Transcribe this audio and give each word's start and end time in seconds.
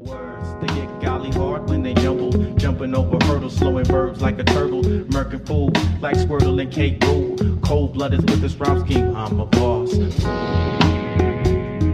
Words, 0.00 0.54
they 0.60 0.68
get 0.76 1.00
golly 1.00 1.32
hard 1.32 1.68
when 1.68 1.82
they 1.82 1.92
jumble, 1.92 2.30
jumping 2.54 2.94
over 2.94 3.18
hurdles, 3.26 3.56
slowing 3.56 3.84
verbs 3.86 4.22
like 4.22 4.38
a 4.38 4.44
turtle, 4.44 4.80
murking 4.82 5.44
fool 5.44 5.72
like 6.00 6.14
Squirtle 6.14 6.62
and 6.62 6.72
Kate 6.72 7.02
Rule. 7.02 7.36
Cold 7.64 7.94
blooded 7.94 8.30
with 8.30 8.40
this 8.40 8.54
rhyme 8.54 8.78
scheme, 8.86 9.16
I'm 9.16 9.40
a 9.40 9.46
boss. 9.46 9.92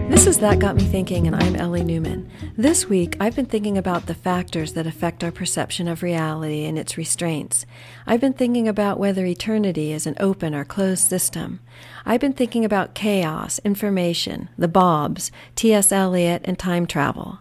This 0.07 0.27
is 0.27 0.37
That 0.37 0.59
Got 0.59 0.75
Me 0.75 0.83
Thinking, 0.83 1.25
and 1.25 1.35
I'm 1.35 1.55
Ellie 1.55 1.83
Newman. 1.83 2.29
This 2.55 2.87
week, 2.87 3.17
I've 3.19 3.35
been 3.35 3.47
thinking 3.47 3.75
about 3.75 4.05
the 4.05 4.13
factors 4.13 4.73
that 4.73 4.85
affect 4.85 5.23
our 5.23 5.31
perception 5.31 5.87
of 5.87 6.03
reality 6.03 6.65
and 6.65 6.77
its 6.77 6.99
restraints. 6.99 7.65
I've 8.05 8.21
been 8.21 8.33
thinking 8.33 8.67
about 8.67 8.99
whether 8.99 9.25
eternity 9.25 9.91
is 9.91 10.05
an 10.05 10.15
open 10.19 10.53
or 10.53 10.63
closed 10.63 11.09
system. 11.09 11.59
I've 12.05 12.21
been 12.21 12.33
thinking 12.33 12.63
about 12.63 12.93
chaos, 12.93 13.59
information, 13.65 14.49
the 14.59 14.67
Bobs, 14.67 15.31
T.S. 15.55 15.91
Eliot, 15.91 16.43
and 16.45 16.59
time 16.59 16.85
travel. 16.85 17.39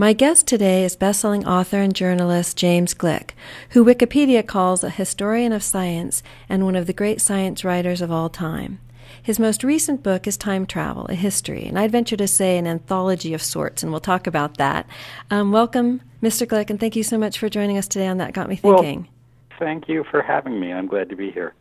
My 0.00 0.14
guest 0.14 0.46
today 0.46 0.82
is 0.82 0.96
bestselling 0.96 1.46
author 1.46 1.76
and 1.76 1.94
journalist 1.94 2.56
James 2.56 2.94
Gleick, 2.94 3.32
who 3.72 3.84
Wikipedia 3.84 4.46
calls 4.46 4.82
a 4.82 4.88
historian 4.88 5.52
of 5.52 5.62
science 5.62 6.22
and 6.48 6.64
one 6.64 6.74
of 6.74 6.86
the 6.86 6.94
great 6.94 7.20
science 7.20 7.66
writers 7.66 8.00
of 8.00 8.10
all 8.10 8.30
time. 8.30 8.80
His 9.22 9.38
most 9.38 9.62
recent 9.62 10.02
book 10.02 10.26
is 10.26 10.38
Time 10.38 10.64
Travel, 10.64 11.04
a 11.10 11.14
History, 11.14 11.66
and 11.66 11.78
I'd 11.78 11.92
venture 11.92 12.16
to 12.16 12.26
say 12.26 12.56
an 12.56 12.66
anthology 12.66 13.34
of 13.34 13.42
sorts, 13.42 13.82
and 13.82 13.92
we'll 13.92 14.00
talk 14.00 14.26
about 14.26 14.56
that. 14.56 14.86
Um, 15.30 15.52
welcome, 15.52 16.00
Mr. 16.22 16.46
Gleick, 16.46 16.70
and 16.70 16.80
thank 16.80 16.96
you 16.96 17.02
so 17.02 17.18
much 17.18 17.38
for 17.38 17.50
joining 17.50 17.76
us 17.76 17.86
today 17.86 18.06
on 18.06 18.16
That 18.16 18.32
Got 18.32 18.48
Me 18.48 18.56
Thinking. 18.56 19.00
Well, 19.02 19.58
thank 19.58 19.86
you 19.86 20.04
for 20.10 20.22
having 20.22 20.58
me. 20.58 20.72
I'm 20.72 20.86
glad 20.86 21.10
to 21.10 21.14
be 21.14 21.30
here. 21.30 21.52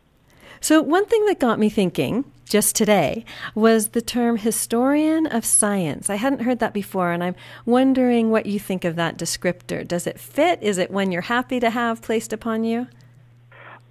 So, 0.62 0.82
one 0.82 1.06
thing 1.08 1.26
that 1.26 1.40
got 1.40 1.60
me 1.60 1.70
thinking 1.70 2.24
just 2.50 2.76
today 2.76 3.24
was 3.54 3.90
the 3.90 4.02
term 4.02 4.38
historian 4.38 5.28
of 5.28 5.46
science. 5.46 6.10
I 6.10 6.16
hadn't 6.16 6.42
heard 6.42 6.60
that 6.60 6.74
before, 6.74 7.12
and 7.12 7.24
I'm 7.24 7.36
wondering 7.66 8.32
what 8.32 8.48
you 8.48 8.60
think 8.60 8.84
of 8.84 8.96
that 8.96 9.18
descriptor. 9.18 9.88
Does 9.88 10.08
it 10.08 10.20
fit? 10.20 10.62
Is 10.62 10.80
it 10.80 10.90
one 10.92 11.12
you're 11.12 11.22
happy 11.22 11.60
to 11.60 11.70
have 11.70 12.02
placed 12.02 12.34
upon 12.34 12.64
you? 12.64 12.88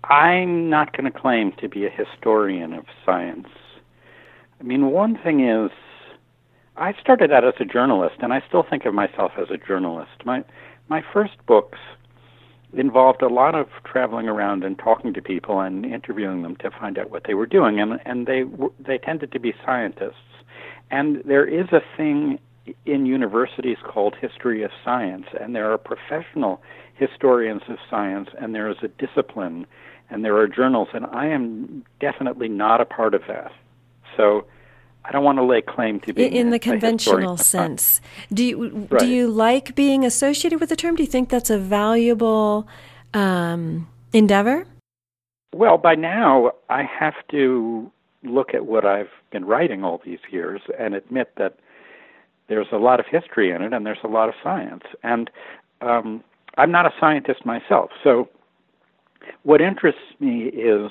I'm 0.04 0.68
not 0.68 0.96
going 0.96 1.10
to 1.10 1.16
claim 1.16 1.52
to 1.60 1.68
be 1.68 1.86
a 1.86 1.90
historian 1.90 2.72
of 2.72 2.84
science. 3.06 3.48
I 4.60 4.64
mean, 4.64 4.90
one 4.90 5.16
thing 5.16 5.48
is, 5.48 5.70
I 6.76 6.94
started 7.00 7.32
out 7.32 7.44
as 7.44 7.54
a 7.60 7.64
journalist, 7.64 8.16
and 8.20 8.32
I 8.32 8.42
still 8.48 8.64
think 8.68 8.84
of 8.84 8.94
myself 8.94 9.32
as 9.38 9.50
a 9.50 9.56
journalist. 9.56 10.24
My 10.24 10.44
my 10.88 11.02
first 11.12 11.34
books 11.46 11.78
involved 12.72 13.22
a 13.22 13.28
lot 13.28 13.54
of 13.54 13.68
traveling 13.84 14.28
around 14.28 14.64
and 14.64 14.78
talking 14.78 15.14
to 15.14 15.22
people 15.22 15.60
and 15.60 15.84
interviewing 15.84 16.42
them 16.42 16.56
to 16.56 16.70
find 16.70 16.98
out 16.98 17.10
what 17.10 17.24
they 17.26 17.34
were 17.34 17.46
doing. 17.46 17.80
And 17.80 18.00
and 18.04 18.26
they 18.26 18.44
they 18.78 18.98
tended 18.98 19.32
to 19.32 19.40
be 19.40 19.54
scientists. 19.64 20.16
And 20.90 21.22
there 21.24 21.46
is 21.46 21.68
a 21.72 21.80
thing 21.96 22.38
in 22.86 23.06
universities 23.06 23.78
called 23.84 24.14
history 24.20 24.62
of 24.62 24.70
science 24.84 25.26
and 25.40 25.54
there 25.54 25.72
are 25.72 25.78
professional 25.78 26.60
historians 26.94 27.62
of 27.68 27.78
science 27.88 28.28
and 28.38 28.54
there 28.54 28.68
is 28.68 28.76
a 28.82 28.88
discipline 28.88 29.66
and 30.10 30.24
there 30.24 30.36
are 30.36 30.46
journals 30.48 30.88
and 30.92 31.06
I 31.06 31.28
am 31.28 31.84
definitely 32.00 32.48
not 32.48 32.80
a 32.80 32.84
part 32.84 33.14
of 33.14 33.22
that. 33.28 33.52
So 34.16 34.44
I 35.08 35.12
don't 35.12 35.24
want 35.24 35.38
to 35.38 35.44
lay 35.44 35.62
claim 35.62 36.00
to 36.00 36.12
be 36.12 36.26
in 36.26 36.50
the 36.50 36.58
conventional 36.58 37.38
sense. 37.38 38.02
Do 38.30 38.44
you 38.44 38.86
right. 38.90 39.00
do 39.00 39.08
you 39.08 39.28
like 39.28 39.74
being 39.74 40.04
associated 40.04 40.60
with 40.60 40.68
the 40.68 40.76
term? 40.76 40.96
Do 40.96 41.02
you 41.02 41.08
think 41.08 41.30
that's 41.30 41.48
a 41.48 41.58
valuable 41.58 42.68
um, 43.14 43.88
endeavor? 44.12 44.66
Well, 45.54 45.78
by 45.78 45.94
now 45.94 46.52
I 46.68 46.82
have 46.82 47.14
to 47.30 47.90
look 48.22 48.52
at 48.52 48.66
what 48.66 48.84
I've 48.84 49.08
been 49.32 49.46
writing 49.46 49.82
all 49.82 50.02
these 50.04 50.18
years 50.30 50.60
and 50.78 50.94
admit 50.94 51.32
that 51.38 51.58
there's 52.48 52.66
a 52.70 52.76
lot 52.76 53.00
of 53.00 53.06
history 53.06 53.50
in 53.50 53.62
it 53.62 53.72
and 53.72 53.86
there's 53.86 53.98
a 54.04 54.08
lot 54.08 54.28
of 54.28 54.34
science. 54.42 54.84
And 55.02 55.30
um, 55.80 56.22
I'm 56.58 56.70
not 56.70 56.84
a 56.84 56.92
scientist 57.00 57.46
myself, 57.46 57.90
so 58.04 58.28
what 59.42 59.60
interests 59.60 60.00
me 60.20 60.44
is 60.44 60.90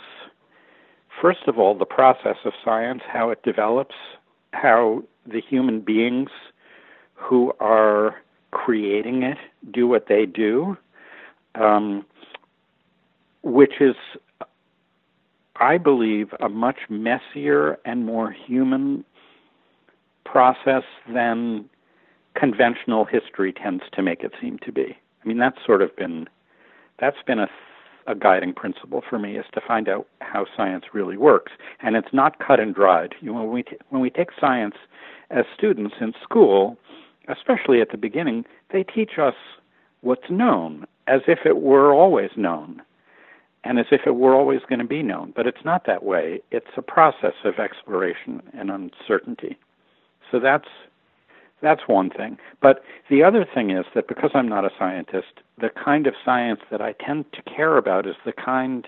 first 1.22 1.48
of 1.48 1.58
all, 1.58 1.76
the 1.78 1.86
process 1.86 2.38
of 2.46 2.54
science, 2.64 3.02
how 3.08 3.30
it 3.30 3.42
develops, 3.44 3.96
how 4.54 5.04
the 5.26 5.42
human 5.42 5.82
beings 5.82 6.30
who 7.14 7.54
are 7.60 8.16
creating 8.52 9.24
it 9.24 9.38
do 9.72 9.88
what 9.88 10.08
they 10.08 10.26
do, 10.26 10.78
um, 11.56 12.06
which 13.44 13.82
is, 13.82 13.96
I 15.58 15.78
believe, 15.78 16.34
a 16.40 16.50
much 16.50 16.80
messier 16.90 17.78
and 17.86 18.06
more 18.06 18.32
human 18.32 19.04
process 20.26 20.84
than 21.12 21.66
conventional 22.36 23.06
history 23.06 23.52
tends 23.52 23.84
to 23.94 24.02
make 24.02 24.24
it 24.24 24.34
seem 24.40 24.60
to 24.60 24.72
be. 24.72 24.98
I 25.24 25.28
mean, 25.28 25.38
that's 25.38 25.58
sort 25.66 25.82
of 25.82 25.96
been 25.96 26.28
that's 27.00 27.22
been 27.26 27.40
a 27.40 27.48
a 28.08 28.16
guiding 28.16 28.54
principle 28.54 29.04
for 29.08 29.20
me 29.20 29.38
is 29.38 29.46
to 29.54 29.62
find 29.68 29.88
out 29.90 30.08
how 30.22 30.46
science 30.56 30.86
really 30.94 31.18
works, 31.18 31.52
and 31.82 31.96
it's 31.96 32.14
not 32.14 32.40
cut 32.40 32.60
and 32.60 32.74
dried. 32.74 33.14
You 33.22 33.34
know, 33.34 33.44
when 33.44 33.52
we 33.52 33.64
t- 33.64 33.78
when 33.90 34.02
we 34.02 34.10
take 34.10 34.30
science 34.40 34.76
as 35.30 35.46
students 35.56 35.96
in 36.00 36.14
school, 36.24 36.78
especially 37.28 37.82
at 37.82 37.92
the 37.92 37.98
beginning, 37.98 38.46
they 38.72 38.84
teach 38.84 39.20
us 39.20 39.36
what's 40.02 40.30
known 40.30 40.86
as 41.08 41.22
if 41.28 41.40
it 41.46 41.58
were 41.58 41.94
always 41.94 42.32
known 42.36 42.82
and 43.64 43.80
as 43.80 43.88
if 43.92 44.02
it 44.06 44.16
were 44.16 44.34
always 44.34 44.62
going 44.70 44.80
to 44.80 44.86
be 44.86 45.04
known. 45.04 45.34
But 45.36 45.48
it's 45.48 45.66
not 45.66 45.86
that 45.86 46.04
way. 46.04 46.40
It's 46.52 46.68
a 46.78 46.82
process 46.82 47.34
of 47.44 47.60
exploration 47.60 48.42
and 48.54 48.72
uncertainty. 48.72 49.58
So 50.32 50.40
that's 50.40 50.68
that's 51.62 51.88
one 51.88 52.10
thing. 52.10 52.38
But 52.62 52.84
the 53.10 53.24
other 53.24 53.46
thing 53.46 53.72
is 53.72 53.86
that 53.96 54.08
because 54.08 54.32
I'm 54.34 54.48
not 54.48 54.66
a 54.66 54.72
scientist, 54.78 55.42
the 55.60 55.70
kind 55.70 56.08
of 56.08 56.14
science 56.24 56.62
that 56.70 56.82
I 56.82 56.94
tend 56.94 57.26
to 57.34 57.42
care 57.44 57.78
about 57.78 58.06
is 58.06 58.16
the 58.26 58.32
kind 58.32 58.88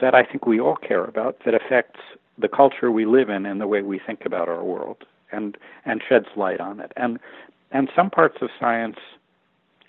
that 0.00 0.14
I 0.14 0.24
think 0.24 0.46
we 0.46 0.60
all 0.60 0.76
care 0.76 1.04
about 1.04 1.38
that 1.44 1.54
affects 1.54 2.00
the 2.38 2.48
culture 2.48 2.90
we 2.90 3.04
live 3.04 3.28
in 3.28 3.44
and 3.44 3.60
the 3.60 3.66
way 3.66 3.82
we 3.82 3.98
think 3.98 4.24
about 4.24 4.48
our 4.48 4.62
world 4.64 5.04
and 5.32 5.58
and 5.84 6.02
sheds 6.08 6.26
light 6.36 6.60
on 6.60 6.80
it. 6.80 6.92
And 6.96 7.18
and 7.70 7.90
some 7.94 8.10
parts 8.10 8.38
of 8.40 8.48
science 8.58 8.96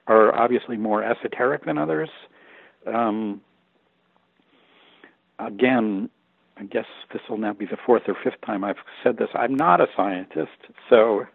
are 0.08 0.36
obviously 0.36 0.76
more 0.76 1.04
esoteric 1.04 1.66
than 1.66 1.78
others. 1.78 2.10
Um, 2.88 3.42
again, 5.38 6.10
I 6.58 6.64
guess 6.64 6.88
this 7.14 7.22
will 7.30 7.38
now 7.38 7.54
be 7.54 7.66
the 7.66 7.78
fourth 7.86 8.04
or 8.08 8.16
fifth 8.22 8.42
time 8.46 8.64
I've 8.64 8.78
said 9.04 9.18
this. 9.18 9.30
I'm 9.34 9.56
not 9.56 9.80
a 9.80 9.88
scientist, 9.96 10.58
so 10.90 11.26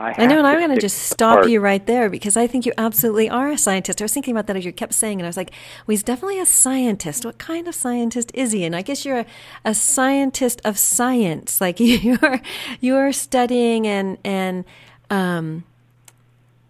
I, 0.00 0.14
I 0.16 0.26
know, 0.26 0.38
and 0.38 0.46
I'm 0.46 0.58
going 0.58 0.74
to 0.74 0.80
just 0.80 0.98
stop 0.98 1.46
you 1.46 1.60
right 1.60 1.84
there 1.84 2.08
because 2.08 2.36
I 2.36 2.46
think 2.46 2.64
you 2.64 2.72
absolutely 2.78 3.28
are 3.28 3.50
a 3.50 3.58
scientist. 3.58 4.00
I 4.00 4.04
was 4.04 4.14
thinking 4.14 4.32
about 4.32 4.46
that 4.46 4.56
as 4.56 4.64
you 4.64 4.72
kept 4.72 4.94
saying, 4.94 5.20
and 5.20 5.26
I 5.26 5.28
was 5.28 5.36
like, 5.36 5.50
well, 5.86 5.92
he's 5.92 6.02
definitely 6.02 6.40
a 6.40 6.46
scientist. 6.46 7.24
What 7.24 7.38
kind 7.38 7.68
of 7.68 7.74
scientist 7.74 8.30
is 8.32 8.52
he? 8.52 8.64
And 8.64 8.74
I 8.74 8.82
guess 8.82 9.04
you're 9.04 9.20
a, 9.20 9.26
a 9.64 9.74
scientist 9.74 10.62
of 10.64 10.78
science. 10.78 11.60
Like 11.60 11.78
you're 11.80 12.40
you're 12.80 13.12
studying 13.12 13.86
and 13.86 14.16
and 14.24 14.64
um, 15.10 15.64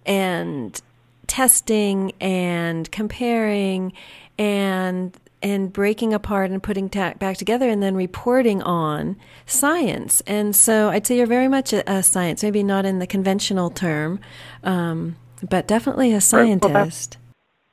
and 0.05 0.81
testing 1.29 2.12
and 2.21 2.91
comparing 2.91 3.93
and 4.39 5.17
and 5.43 5.73
breaking 5.73 6.12
apart 6.12 6.51
and 6.51 6.62
putting 6.62 6.89
ta- 6.89 7.15
back 7.19 7.37
together 7.37 7.69
and 7.69 7.83
then 7.83 7.95
reporting 7.95 8.62
on 8.62 9.17
science. 9.47 10.21
And 10.27 10.55
so 10.55 10.91
I'd 10.91 11.06
say 11.06 11.17
you're 11.17 11.27
very 11.27 11.49
much 11.49 11.73
a, 11.73 11.91
a 11.91 12.03
science, 12.03 12.43
maybe 12.43 12.62
not 12.62 12.84
in 12.84 12.99
the 12.99 13.06
conventional 13.06 13.71
term, 13.71 14.21
um, 14.65 15.17
but 15.49 15.67
definitely 15.67 16.12
a 16.12 16.21
scientist. 16.21 16.73
Well, 16.73 16.84
that's, 16.84 17.09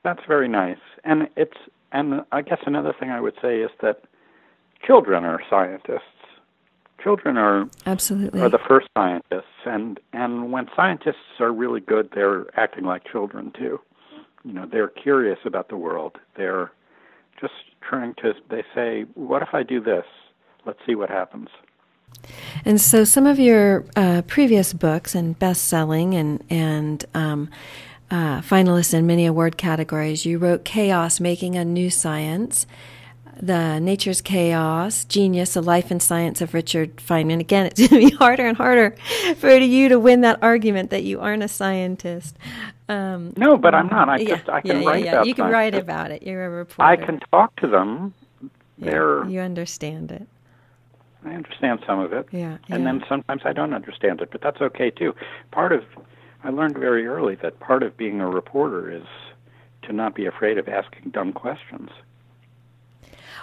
that's 0.04 0.28
very 0.28 0.48
nice. 0.48 0.78
And 1.04 1.28
it's 1.36 1.58
and 1.92 2.22
I 2.32 2.42
guess 2.42 2.60
another 2.66 2.94
thing 3.00 3.10
I 3.10 3.22
would 3.22 3.36
say 3.42 3.60
is 3.60 3.72
that 3.82 4.04
children 4.86 5.24
are 5.24 5.42
scientists. 5.50 6.02
Children 7.02 7.38
are 7.38 7.70
absolutely 7.86 8.42
are 8.42 8.50
the 8.50 8.60
first 8.68 8.88
scientists, 8.98 9.46
and 9.66 10.00
and 10.14 10.52
when 10.52 10.68
scientists 10.76 11.40
are 11.40 11.52
really 11.52 11.80
good, 11.80 12.10
they're 12.14 12.46
acting 12.60 12.86
like 12.86 13.04
children 13.10 13.52
too. 13.58 13.80
You 14.44 14.54
know, 14.54 14.66
they're 14.70 14.90
curious 14.90 15.40
about 15.46 15.70
the 15.70 15.78
world. 15.78 16.18
They're 16.36 16.72
just 17.40 17.54
trying 17.88 18.14
to, 18.16 18.34
they 18.50 18.64
say, 18.76 19.06
what 19.14 19.42
if 19.42 19.50
I 19.54 19.64
do 19.64 19.82
this? 19.82 20.06
Let's 20.66 20.80
see 20.86 20.96
what 20.96 21.10
happens. 21.10 21.50
And 22.66 22.80
so, 22.82 23.04
some 23.04 23.26
of 23.26 23.40
your 23.40 23.86
uh, 23.96 24.22
previous 24.24 24.74
books 24.74 25.16
and 25.16 25.38
best-selling 25.38 26.14
and 26.14 26.44
and 26.50 27.06
um, 27.14 27.50
uh, 28.10 28.42
finalists 28.42 28.94
in 28.94 29.06
many 29.06 29.26
award 29.26 29.58
categories, 29.58 30.26
you 30.26 30.38
wrote 30.38 30.66
"Chaos: 30.66 31.20
Making 31.20 31.56
a 31.56 31.64
New 31.64 31.90
Science," 31.90 32.66
"The 33.40 33.80
Nature's 33.80 34.22
Chaos," 34.22 35.06
"Genius: 35.06 35.56
A 35.56 35.62
Life 35.62 35.92
in 35.92 36.00
Science" 36.00 36.42
of 36.42 36.54
Richard 36.54 36.98
Feynman. 36.98 37.40
Again, 37.40 37.68
it's 37.68 37.80
going 37.88 38.02
to 38.02 38.10
be 38.10 38.16
harder 38.16 38.48
and 38.48 38.58
harder 38.58 38.96
for 39.38 39.56
you 39.56 39.90
to 39.90 40.00
win 40.00 40.22
that 40.22 40.42
argument 40.42 40.90
that 40.90 41.04
you 41.04 41.20
aren't 41.20 41.44
a 41.44 41.48
scientist. 41.48 42.38
Um, 42.90 43.34
no, 43.36 43.58
but 43.58 43.76
I'm 43.76 43.88
not. 43.88 44.10
I 44.10 44.18
yeah, 44.18 44.36
just 44.38 44.50
I 44.50 44.62
can 44.62 44.82
yeah, 44.82 44.88
write 44.88 45.04
yeah, 45.04 45.12
about. 45.14 45.28
You 45.28 45.36
can 45.36 45.52
write 45.52 45.76
about 45.76 46.12
it. 46.12 46.24
You're 46.24 46.46
a 46.46 46.50
reporter. 46.50 46.90
I 46.90 46.96
can 46.96 47.20
talk 47.32 47.56
to 47.58 47.68
them. 47.68 48.14
They're 48.78 49.28
you 49.28 49.40
understand 49.40 50.12
it. 50.12 50.28
I 51.26 51.32
understand 51.32 51.80
some 51.86 52.00
of 52.00 52.14
it. 52.14 52.28
Yeah, 52.32 52.58
and 52.70 52.86
then 52.86 53.04
sometimes 53.10 53.42
I 53.44 53.52
don't 53.52 53.74
understand 53.74 54.22
it, 54.22 54.30
but 54.32 54.42
that's 54.42 54.62
okay 54.62 54.90
too. 54.90 55.14
Part 55.52 55.74
of 55.74 55.84
I 56.44 56.50
learned 56.50 56.78
very 56.78 57.06
early 57.08 57.36
that 57.36 57.60
part 57.60 57.84
of 57.84 57.98
being 57.98 58.22
a 58.22 58.30
reporter 58.30 58.92
is 58.92 59.04
to 59.84 59.94
not 59.94 60.16
be 60.16 60.26
afraid 60.26 60.58
of 60.58 60.68
asking 60.68 61.12
dumb 61.12 61.34
questions. 61.34 61.90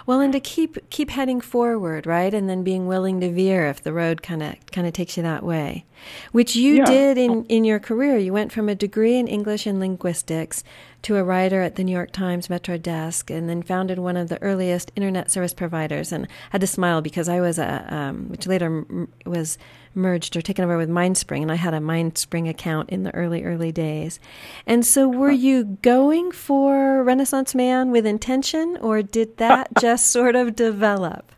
Well, 0.05 0.19
and 0.19 0.31
to 0.33 0.39
keep 0.39 0.89
keep 0.89 1.09
heading 1.09 1.41
forward, 1.41 2.05
right, 2.05 2.33
and 2.33 2.47
then 2.47 2.63
being 2.63 2.85
willing 2.85 3.19
to 3.21 3.31
veer 3.31 3.67
if 3.67 3.81
the 3.81 3.93
road 3.93 4.21
kind 4.21 4.43
of 4.43 4.53
kind 4.71 4.85
of 4.85 4.93
takes 4.93 5.17
you 5.17 5.23
that 5.23 5.43
way, 5.43 5.85
which 6.31 6.55
you 6.55 6.77
yeah. 6.77 6.85
did 6.85 7.17
in 7.17 7.45
in 7.45 7.65
your 7.65 7.79
career. 7.79 8.17
You 8.17 8.31
went 8.31 8.51
from 8.51 8.69
a 8.69 8.75
degree 8.75 9.17
in 9.17 9.27
English 9.27 9.65
and 9.65 9.79
linguistics 9.79 10.63
to 11.05 11.17
a 11.17 11.23
writer 11.23 11.61
at 11.61 11.75
the 11.75 11.83
New 11.83 11.91
York 11.91 12.11
Times 12.11 12.49
Metro 12.49 12.79
desk, 12.79 13.29
and 13.29 13.47
then 13.47 13.61
founded 13.61 13.99
one 13.99 14.17
of 14.17 14.27
the 14.27 14.41
earliest 14.41 14.91
internet 14.95 15.29
service 15.29 15.53
providers. 15.53 16.11
And 16.11 16.25
I 16.25 16.29
had 16.49 16.61
to 16.61 16.67
smile 16.67 16.99
because 16.99 17.29
I 17.29 17.39
was 17.41 17.59
a, 17.59 17.85
um, 17.93 18.27
which 18.29 18.47
later 18.47 18.83
was 19.23 19.59
merged 19.93 20.35
or 20.35 20.41
taken 20.41 20.65
over 20.65 20.77
with 20.77 20.89
MindSpring, 20.89 21.43
and 21.43 21.51
I 21.51 21.55
had 21.55 21.75
a 21.75 21.79
MindSpring 21.79 22.49
account 22.49 22.89
in 22.89 23.03
the 23.03 23.13
early, 23.13 23.43
early 23.43 23.71
days. 23.71 24.19
And 24.65 24.83
so, 24.83 25.07
were 25.07 25.29
you 25.29 25.77
going 25.83 26.31
for 26.31 27.03
Renaissance 27.03 27.53
Man 27.53 27.91
with 27.91 28.07
intention, 28.07 28.75
or 28.81 29.03
did 29.03 29.37
that 29.37 29.69
just 29.79 30.07
sort 30.07 30.35
of 30.35 30.55
develop? 30.55 31.31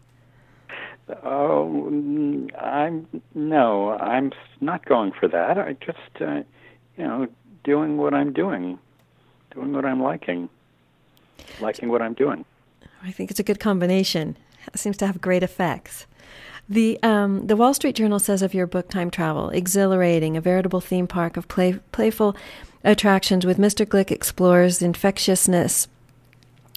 Oh, 1.25 1.87
I'm 2.57 3.05
no, 3.35 3.91
I'm 3.97 4.31
not 4.61 4.85
going 4.85 5.11
for 5.11 5.27
that. 5.27 5.57
I 5.57 5.73
just, 5.73 6.21
uh, 6.21 6.43
you 6.97 7.03
know, 7.03 7.27
doing 7.65 7.97
what 7.97 8.13
I'm 8.13 8.31
doing, 8.31 8.79
doing 9.57 9.73
what 9.73 9.85
I'm 9.85 10.01
liking, 10.01 10.49
liking 11.59 11.89
what 11.89 12.01
I'm 12.01 12.13
doing. 12.13 12.45
I 13.03 13.11
think 13.11 13.31
it's 13.31 13.39
a 13.39 13.43
good 13.43 13.59
combination. 13.59 14.37
It 14.67 14.79
seems 14.79 14.97
to 14.97 15.07
have 15.07 15.19
great 15.21 15.43
effects. 15.43 16.05
The 16.69 16.99
um, 17.01 17.47
the 17.47 17.55
Wall 17.55 17.73
Street 17.73 17.95
Journal 17.95 18.19
says 18.19 18.41
of 18.41 18.53
your 18.53 18.67
book, 18.67 18.89
Time 18.89 19.09
Travel, 19.09 19.49
exhilarating, 19.49 20.35
a 20.35 20.41
veritable 20.41 20.81
theme 20.81 21.07
park 21.07 21.37
of 21.37 21.47
play, 21.47 21.79
playful 21.91 22.35
attractions 22.83 23.45
with 23.45 23.57
Mr. 23.57 23.85
Gleick 23.85 24.11
explores 24.11 24.81
infectiousness 24.81 25.87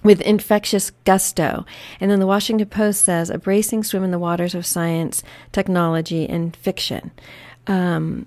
with 0.02 0.20
infectious 0.22 0.92
gusto. 1.04 1.66
And 2.00 2.10
then 2.10 2.20
the 2.20 2.26
Washington 2.26 2.68
Post 2.68 3.04
says 3.04 3.28
a 3.28 3.36
bracing 3.36 3.84
swim 3.84 4.04
in 4.04 4.12
the 4.12 4.18
waters 4.18 4.54
of 4.54 4.64
science, 4.64 5.22
technology, 5.52 6.26
and 6.26 6.56
fiction. 6.56 7.10
Um, 7.66 8.26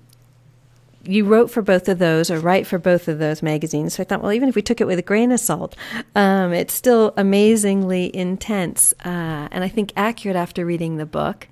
you 1.06 1.24
wrote 1.24 1.50
for 1.50 1.62
both 1.62 1.88
of 1.88 1.98
those 1.98 2.30
or 2.30 2.38
write 2.38 2.66
for 2.66 2.78
both 2.78 3.08
of 3.08 3.18
those 3.18 3.42
magazines. 3.42 3.94
So 3.94 4.02
I 4.02 4.04
thought, 4.04 4.22
well, 4.22 4.32
even 4.32 4.48
if 4.48 4.54
we 4.54 4.62
took 4.62 4.80
it 4.80 4.86
with 4.86 4.98
a 4.98 5.02
grain 5.02 5.32
of 5.32 5.40
salt, 5.40 5.76
um, 6.14 6.52
it's 6.52 6.74
still 6.74 7.12
amazingly 7.16 8.14
intense 8.14 8.92
uh, 9.04 9.48
and 9.50 9.64
I 9.64 9.68
think 9.68 9.92
accurate 9.96 10.36
after 10.36 10.64
reading 10.64 10.96
the 10.96 11.06
book. 11.06 11.48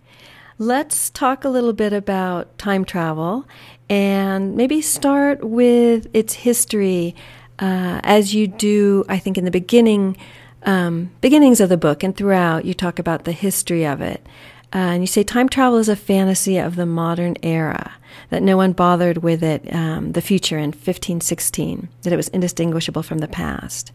Let's 0.58 1.10
talk 1.10 1.44
a 1.44 1.48
little 1.48 1.72
bit 1.72 1.92
about 1.92 2.56
time 2.58 2.84
travel 2.84 3.46
and 3.88 4.56
maybe 4.56 4.80
start 4.80 5.42
with 5.42 6.08
its 6.14 6.34
history 6.34 7.14
uh, 7.58 8.00
as 8.04 8.34
you 8.34 8.46
do, 8.46 9.04
I 9.08 9.18
think, 9.18 9.38
in 9.38 9.44
the 9.44 9.50
beginning. 9.50 10.16
Um, 10.64 11.10
beginnings 11.20 11.60
of 11.60 11.68
the 11.68 11.76
book 11.76 12.04
and 12.04 12.16
throughout, 12.16 12.64
you 12.64 12.74
talk 12.74 13.00
about 13.00 13.24
the 13.24 13.32
history 13.32 13.84
of 13.84 14.00
it. 14.00 14.24
Uh, 14.74 14.78
and 14.78 15.02
you 15.02 15.06
say 15.06 15.22
time 15.22 15.48
travel 15.48 15.78
is 15.78 15.88
a 15.88 15.96
fantasy 15.96 16.56
of 16.56 16.76
the 16.76 16.86
modern 16.86 17.36
era, 17.42 17.92
that 18.30 18.42
no 18.42 18.56
one 18.56 18.72
bothered 18.72 19.18
with 19.18 19.42
it, 19.42 19.62
um, 19.74 20.12
the 20.12 20.22
future 20.22 20.56
in 20.56 20.70
1516, 20.70 21.88
that 22.02 22.12
it 22.12 22.16
was 22.16 22.28
indistinguishable 22.28 23.02
from 23.02 23.18
the 23.18 23.28
past. 23.28 23.92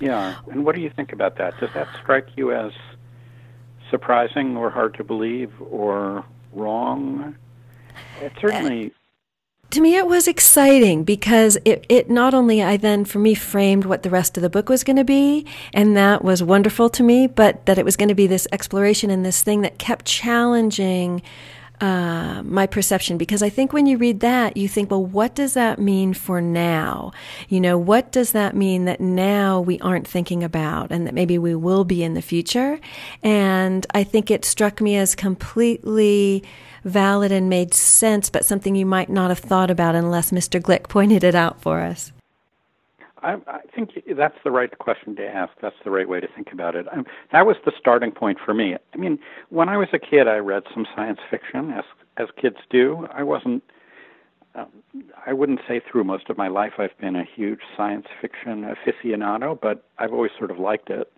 Yeah, 0.00 0.36
and 0.50 0.64
what 0.64 0.74
do 0.74 0.80
you 0.80 0.90
think 0.90 1.12
about 1.12 1.36
that? 1.36 1.58
Does 1.60 1.72
that 1.74 1.88
strike 2.02 2.28
you 2.36 2.52
as 2.52 2.72
surprising 3.90 4.56
or 4.56 4.70
hard 4.70 4.94
to 4.94 5.04
believe 5.04 5.52
or 5.60 6.24
wrong? 6.52 7.36
It 8.20 8.32
certainly. 8.40 8.92
To 9.70 9.80
me, 9.80 9.96
it 9.96 10.06
was 10.06 10.28
exciting 10.28 11.02
because 11.02 11.58
it, 11.64 11.84
it 11.88 12.08
not 12.08 12.34
only 12.34 12.62
I 12.62 12.76
then, 12.76 13.04
for 13.04 13.18
me, 13.18 13.34
framed 13.34 13.84
what 13.84 14.04
the 14.04 14.10
rest 14.10 14.36
of 14.36 14.42
the 14.42 14.48
book 14.48 14.68
was 14.68 14.84
going 14.84 14.96
to 14.96 15.04
be, 15.04 15.44
and 15.74 15.96
that 15.96 16.24
was 16.24 16.42
wonderful 16.42 16.88
to 16.90 17.02
me, 17.02 17.26
but 17.26 17.66
that 17.66 17.76
it 17.76 17.84
was 17.84 17.96
going 17.96 18.08
to 18.08 18.14
be 18.14 18.28
this 18.28 18.46
exploration 18.52 19.10
and 19.10 19.24
this 19.24 19.42
thing 19.42 19.62
that 19.62 19.78
kept 19.78 20.06
challenging 20.06 21.20
uh, 21.80 22.42
my 22.42 22.66
perception 22.66 23.18
because 23.18 23.42
I 23.42 23.50
think 23.50 23.72
when 23.72 23.84
you 23.86 23.98
read 23.98 24.20
that, 24.20 24.56
you 24.56 24.66
think, 24.66 24.90
well, 24.90 25.04
what 25.04 25.34
does 25.34 25.54
that 25.54 25.78
mean 25.78 26.14
for 26.14 26.40
now? 26.40 27.12
You 27.48 27.60
know, 27.60 27.76
what 27.76 28.12
does 28.12 28.32
that 28.32 28.56
mean 28.56 28.86
that 28.86 29.00
now 29.00 29.60
we 29.60 29.78
aren't 29.80 30.08
thinking 30.08 30.42
about 30.42 30.90
and 30.90 31.06
that 31.06 31.12
maybe 31.12 31.36
we 31.36 31.54
will 31.54 31.84
be 31.84 32.02
in 32.02 32.14
the 32.14 32.22
future? 32.22 32.80
And 33.22 33.86
I 33.92 34.04
think 34.04 34.30
it 34.30 34.44
struck 34.44 34.80
me 34.80 34.96
as 34.96 35.14
completely 35.14 36.44
valid 36.86 37.32
and 37.32 37.50
made 37.50 37.74
sense, 37.74 38.30
but 38.30 38.44
something 38.44 38.74
you 38.74 38.86
might 38.86 39.10
not 39.10 39.30
have 39.30 39.40
thought 39.40 39.70
about 39.70 39.94
unless 39.94 40.30
Mr. 40.30 40.60
Gleick 40.60 40.84
pointed 40.88 41.24
it 41.24 41.34
out 41.34 41.60
for 41.60 41.80
us. 41.80 42.12
I, 43.22 43.36
I 43.48 43.60
think 43.74 43.90
that's 44.16 44.36
the 44.44 44.50
right 44.50 44.76
question 44.78 45.16
to 45.16 45.26
ask. 45.26 45.52
That's 45.60 45.76
the 45.84 45.90
right 45.90 46.08
way 46.08 46.20
to 46.20 46.28
think 46.28 46.52
about 46.52 46.76
it. 46.76 46.86
I, 46.92 47.02
that 47.32 47.46
was 47.46 47.56
the 47.64 47.72
starting 47.78 48.12
point 48.12 48.38
for 48.44 48.54
me. 48.54 48.76
I 48.94 48.96
mean, 48.96 49.18
when 49.48 49.68
I 49.68 49.76
was 49.76 49.88
a 49.92 49.98
kid, 49.98 50.28
I 50.28 50.36
read 50.36 50.62
some 50.72 50.86
science 50.94 51.18
fiction, 51.30 51.72
as 51.72 51.84
as 52.18 52.28
kids 52.40 52.56
do. 52.70 53.08
I 53.12 53.22
wasn't. 53.22 53.64
Um, 54.54 54.68
I 55.26 55.32
wouldn't 55.32 55.60
say 55.66 55.80
through 55.80 56.04
most 56.04 56.30
of 56.30 56.38
my 56.38 56.48
life 56.48 56.74
I've 56.78 56.96
been 56.98 57.16
a 57.16 57.24
huge 57.24 57.60
science 57.76 58.06
fiction 58.20 58.64
aficionado, 58.64 59.58
but 59.60 59.84
I've 59.98 60.12
always 60.12 60.30
sort 60.38 60.50
of 60.50 60.58
liked 60.58 60.88
it. 60.88 61.12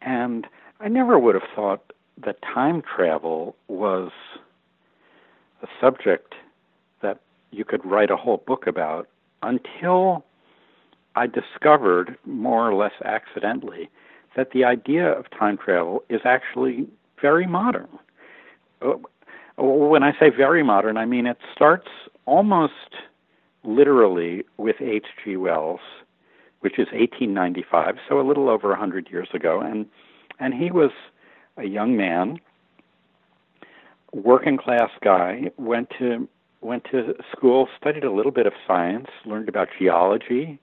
And 0.00 0.46
I 0.80 0.88
never 0.88 1.18
would 1.18 1.34
have 1.34 1.48
thought 1.54 1.92
that 2.24 2.42
time 2.42 2.82
travel 2.82 3.54
was 3.68 4.10
a 5.62 5.66
subject 5.80 6.34
that 7.02 7.20
you 7.50 7.64
could 7.64 7.84
write 7.84 8.10
a 8.10 8.16
whole 8.16 8.42
book 8.46 8.66
about 8.66 9.08
until 9.42 10.24
I 11.16 11.26
discovered, 11.26 12.16
more 12.24 12.68
or 12.68 12.74
less 12.74 12.92
accidentally, 13.04 13.90
that 14.36 14.52
the 14.52 14.64
idea 14.64 15.10
of 15.10 15.30
time 15.30 15.56
travel 15.56 16.04
is 16.08 16.20
actually 16.24 16.86
very 17.20 17.46
modern. 17.46 17.88
Uh, 18.80 18.94
when 19.58 20.02
I 20.02 20.12
say 20.18 20.30
very 20.30 20.62
modern, 20.62 20.96
I 20.96 21.04
mean 21.04 21.26
it 21.26 21.38
starts 21.54 21.88
almost 22.26 22.72
literally 23.64 24.44
with 24.56 24.76
H.G. 24.80 25.36
Wells, 25.36 25.80
which 26.60 26.74
is 26.74 26.86
1895, 26.92 27.96
so 28.08 28.20
a 28.20 28.22
little 28.22 28.48
over 28.48 28.68
100 28.68 29.10
years 29.10 29.28
ago, 29.34 29.60
and 29.60 29.86
and 30.38 30.54
he 30.54 30.70
was 30.70 30.90
a 31.58 31.64
young 31.64 31.96
man, 31.96 32.40
working 34.12 34.56
class 34.56 34.90
guy, 35.02 35.50
went 35.56 35.90
to 35.98 36.28
went 36.62 36.84
to 36.90 37.14
school, 37.32 37.68
studied 37.80 38.04
a 38.04 38.12
little 38.12 38.32
bit 38.32 38.46
of 38.46 38.52
science, 38.66 39.06
learned 39.24 39.48
about 39.48 39.68
geology, 39.78 40.58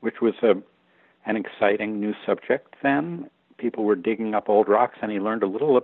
which 0.00 0.20
was 0.20 0.34
a 0.42 0.54
an 1.26 1.36
exciting 1.36 2.00
new 2.00 2.14
subject 2.26 2.74
then. 2.82 3.28
People 3.58 3.84
were 3.84 3.94
digging 3.94 4.34
up 4.34 4.48
old 4.48 4.68
rocks, 4.68 4.98
and 5.02 5.12
he 5.12 5.20
learned 5.20 5.42
a 5.42 5.46
little 5.46 5.80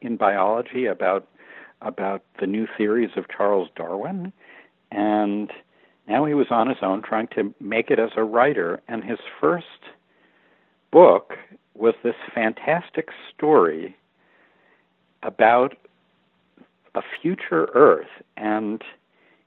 in 0.00 0.16
biology 0.16 0.86
about 0.86 1.26
about 1.80 2.22
the 2.40 2.46
new 2.46 2.66
theories 2.76 3.10
of 3.16 3.26
Charles 3.28 3.68
Darwin, 3.76 4.32
and 4.90 5.52
now 6.08 6.24
he 6.24 6.34
was 6.34 6.46
on 6.50 6.68
his 6.68 6.78
own 6.82 7.02
trying 7.02 7.28
to 7.28 7.54
make 7.60 7.90
it 7.90 7.98
as 7.98 8.10
a 8.16 8.24
writer. 8.24 8.80
And 8.88 9.04
his 9.04 9.18
first 9.40 9.66
book 10.90 11.34
was 11.74 11.94
this 12.02 12.14
fantastic 12.34 13.08
story 13.34 13.96
about 15.22 15.76
a 16.94 17.02
future 17.20 17.68
Earth, 17.74 18.08
and 18.36 18.82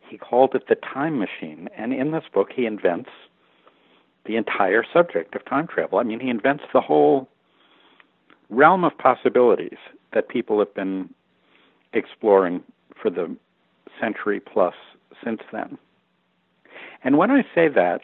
he 0.08 0.18
called 0.18 0.56
it 0.56 0.68
the 0.68 0.76
Time 0.76 1.20
Machine. 1.20 1.70
And 1.78 1.94
in 1.94 2.12
this 2.12 2.24
book, 2.34 2.50
he 2.54 2.66
invents 2.66 3.10
the 4.26 4.36
entire 4.36 4.84
subject 4.94 5.36
of 5.36 5.44
time 5.46 5.68
travel. 5.68 6.00
I 6.00 6.04
mean, 6.04 6.20
he 6.20 6.30
invents 6.30 6.64
the 6.74 6.82
whole 6.82 7.28
realm 8.50 8.84
of 8.84 8.98
possibilities 8.98 9.78
that 10.14 10.30
people 10.30 10.60
have 10.60 10.74
been 10.74 11.10
exploring 11.94 12.62
for 13.02 13.10
the 13.10 13.36
century 14.00 14.40
plus 14.40 14.76
since 15.24 15.42
then. 15.52 15.78
And 17.04 17.18
when 17.18 17.32
I 17.32 17.44
say 17.56 17.68
that, 17.70 18.02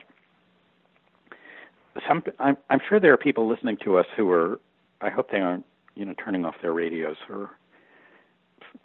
some 2.08 2.24
I'm, 2.40 2.58
I'm 2.70 2.80
sure 2.88 3.00
there 3.00 3.14
are 3.14 3.18
people 3.18 3.48
listening 3.48 3.78
to 3.84 3.98
us 3.98 4.06
who 4.16 4.30
are. 4.32 4.60
I 5.02 5.10
hope 5.10 5.32
they 5.32 5.40
aren't, 5.40 5.66
you 5.96 6.06
know, 6.06 6.14
turning 6.14 6.46
off 6.46 6.56
their 6.62 6.74
radios 6.74 7.18
or 7.30 7.52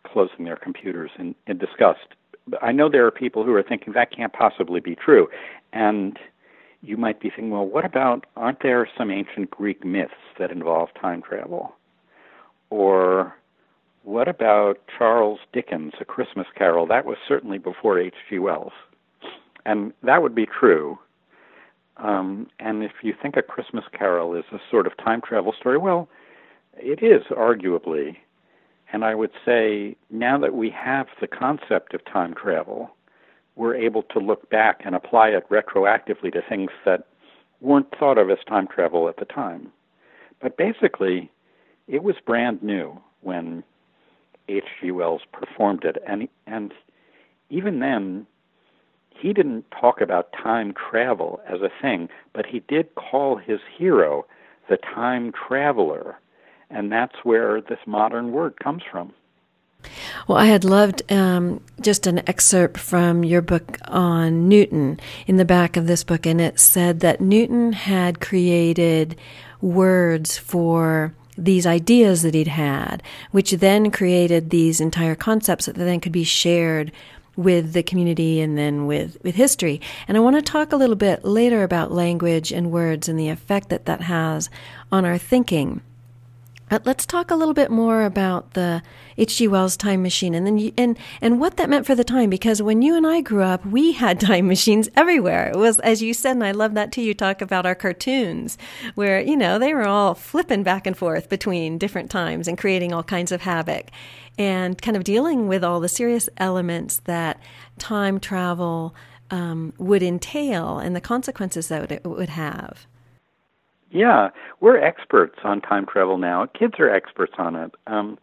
closing 0.04 0.44
their 0.44 0.56
computers 0.56 1.10
in, 1.18 1.34
in 1.46 1.58
disgust. 1.58 2.00
I 2.60 2.72
know 2.72 2.88
there 2.88 3.06
are 3.06 3.10
people 3.10 3.44
who 3.44 3.54
are 3.54 3.62
thinking 3.62 3.92
that 3.92 4.10
can't 4.10 4.32
possibly 4.32 4.80
be 4.80 4.96
true, 4.96 5.28
and 5.72 6.18
you 6.82 6.96
might 6.96 7.20
be 7.20 7.30
thinking, 7.30 7.50
well, 7.50 7.66
what 7.66 7.84
about, 7.84 8.26
aren't 8.36 8.62
there 8.62 8.88
some 8.98 9.10
ancient 9.10 9.50
Greek 9.50 9.84
myths 9.84 10.12
that 10.38 10.50
involve 10.50 10.88
time 11.00 11.22
travel? 11.22 11.74
Or 12.70 13.36
what 14.02 14.26
about 14.26 14.78
Charles 14.98 15.38
Dickens' 15.52 15.92
A 16.00 16.04
Christmas 16.04 16.46
Carol? 16.56 16.86
That 16.86 17.06
was 17.06 17.16
certainly 17.26 17.58
before 17.58 18.00
H.G. 18.00 18.40
Wells. 18.40 18.72
And 19.64 19.92
that 20.02 20.22
would 20.22 20.34
be 20.34 20.46
true. 20.46 20.98
Um, 21.98 22.48
and 22.58 22.82
if 22.82 22.92
you 23.02 23.14
think 23.20 23.36
A 23.36 23.42
Christmas 23.42 23.84
Carol 23.96 24.34
is 24.34 24.44
a 24.50 24.58
sort 24.70 24.88
of 24.88 24.96
time 24.96 25.20
travel 25.20 25.54
story, 25.58 25.78
well, 25.78 26.08
it 26.76 27.02
is 27.02 27.22
arguably. 27.30 28.16
And 28.92 29.04
I 29.04 29.14
would 29.14 29.32
say 29.44 29.96
now 30.10 30.38
that 30.38 30.54
we 30.54 30.70
have 30.70 31.06
the 31.20 31.26
concept 31.26 31.94
of 31.94 32.04
time 32.04 32.34
travel, 32.34 32.90
we're 33.56 33.74
able 33.74 34.02
to 34.04 34.18
look 34.18 34.48
back 34.50 34.82
and 34.84 34.94
apply 34.94 35.30
it 35.30 35.48
retroactively 35.48 36.32
to 36.32 36.42
things 36.46 36.70
that 36.84 37.06
weren't 37.60 37.94
thought 37.98 38.18
of 38.18 38.30
as 38.30 38.38
time 38.46 38.66
travel 38.66 39.08
at 39.08 39.16
the 39.16 39.24
time. 39.24 39.72
But 40.40 40.56
basically, 40.56 41.30
it 41.88 42.02
was 42.02 42.16
brand 42.24 42.62
new 42.62 43.00
when 43.22 43.64
H.G. 44.48 44.90
Wells 44.90 45.22
performed 45.32 45.84
it, 45.84 45.96
and 46.06 46.28
and 46.46 46.74
even 47.48 47.80
then, 47.80 48.26
he 49.10 49.32
didn't 49.32 49.70
talk 49.70 50.00
about 50.00 50.32
time 50.32 50.74
travel 50.74 51.40
as 51.46 51.60
a 51.60 51.70
thing, 51.80 52.08
but 52.32 52.46
he 52.46 52.60
did 52.60 52.94
call 52.94 53.36
his 53.36 53.60
hero 53.76 54.26
the 54.68 54.78
time 54.78 55.32
traveler, 55.32 56.18
and 56.72 56.90
that's 56.90 57.14
where 57.22 57.60
this 57.60 57.78
modern 57.86 58.32
word 58.32 58.58
comes 58.62 58.82
from. 58.90 59.12
Well, 60.28 60.38
I 60.38 60.46
had 60.46 60.64
loved 60.64 61.10
um, 61.10 61.60
just 61.80 62.06
an 62.06 62.22
excerpt 62.28 62.78
from 62.78 63.24
your 63.24 63.42
book 63.42 63.78
on 63.86 64.48
Newton 64.48 65.00
in 65.26 65.36
the 65.36 65.44
back 65.44 65.76
of 65.76 65.86
this 65.86 66.04
book, 66.04 66.24
and 66.24 66.40
it 66.40 66.60
said 66.60 67.00
that 67.00 67.20
Newton 67.20 67.72
had 67.72 68.20
created 68.20 69.16
words 69.60 70.38
for 70.38 71.14
these 71.36 71.66
ideas 71.66 72.22
that 72.22 72.34
he'd 72.34 72.48
had, 72.48 73.02
which 73.30 73.52
then 73.52 73.90
created 73.90 74.50
these 74.50 74.80
entire 74.80 75.14
concepts 75.14 75.66
that 75.66 75.74
then 75.74 76.00
could 76.00 76.12
be 76.12 76.24
shared 76.24 76.92
with 77.34 77.72
the 77.72 77.82
community 77.82 78.40
and 78.40 78.58
then 78.58 78.86
with, 78.86 79.16
with 79.22 79.34
history. 79.34 79.80
And 80.06 80.16
I 80.16 80.20
want 80.20 80.36
to 80.36 80.42
talk 80.42 80.72
a 80.72 80.76
little 80.76 80.96
bit 80.96 81.24
later 81.24 81.62
about 81.62 81.90
language 81.90 82.52
and 82.52 82.70
words 82.70 83.08
and 83.08 83.18
the 83.18 83.30
effect 83.30 83.70
that 83.70 83.86
that 83.86 84.02
has 84.02 84.50
on 84.90 85.04
our 85.04 85.16
thinking. 85.16 85.80
But 86.72 86.86
let's 86.86 87.04
talk 87.04 87.30
a 87.30 87.36
little 87.36 87.52
bit 87.52 87.70
more 87.70 88.02
about 88.02 88.54
the 88.54 88.82
H.G. 89.18 89.46
Wells 89.46 89.76
time 89.76 90.02
machine 90.02 90.34
and 90.34 90.46
then 90.46 90.56
you, 90.56 90.72
and 90.78 90.96
and 91.20 91.38
what 91.38 91.58
that 91.58 91.68
meant 91.68 91.84
for 91.84 91.94
the 91.94 92.02
time 92.02 92.30
because 92.30 92.62
when 92.62 92.80
you 92.80 92.96
and 92.96 93.06
I 93.06 93.20
grew 93.20 93.42
up, 93.42 93.66
we 93.66 93.92
had 93.92 94.18
time 94.28 94.48
machines 94.48 94.88
everywhere. 94.96 95.50
It 95.50 95.56
was 95.56 95.78
as 95.80 96.00
you 96.00 96.14
said 96.14 96.30
and 96.30 96.42
I 96.42 96.52
love 96.52 96.72
that 96.72 96.90
too 96.90 97.02
you 97.02 97.12
talk 97.12 97.42
about 97.42 97.66
our 97.66 97.74
cartoons 97.74 98.56
where, 98.94 99.20
you 99.20 99.36
know, 99.36 99.58
they 99.58 99.74
were 99.74 99.86
all 99.86 100.14
flipping 100.14 100.62
back 100.62 100.86
and 100.86 100.96
forth 100.96 101.28
between 101.28 101.76
different 101.76 102.10
times 102.10 102.48
and 102.48 102.56
creating 102.56 102.94
all 102.94 103.02
kinds 103.02 103.32
of 103.32 103.42
havoc 103.42 103.90
and 104.38 104.80
kind 104.80 104.96
of 104.96 105.04
dealing 105.04 105.48
with 105.48 105.62
all 105.62 105.78
the 105.78 105.90
serious 105.90 106.30
elements 106.38 107.02
that 107.04 107.38
time 107.78 108.18
travel 108.18 108.94
um, 109.30 109.74
would 109.76 110.02
entail 110.02 110.78
and 110.78 110.96
the 110.96 111.02
consequences 111.02 111.68
that 111.68 111.92
it 111.92 112.02
would 112.06 112.30
have. 112.30 112.86
Yeah, 113.92 114.30
we're 114.60 114.78
experts 114.78 115.38
on 115.44 115.60
time 115.60 115.84
travel 115.86 116.16
now. 116.16 116.46
Kids 116.46 116.74
are 116.78 116.88
experts 116.88 117.34
on 117.36 117.56
it. 117.56 117.74
Um, 117.86 118.18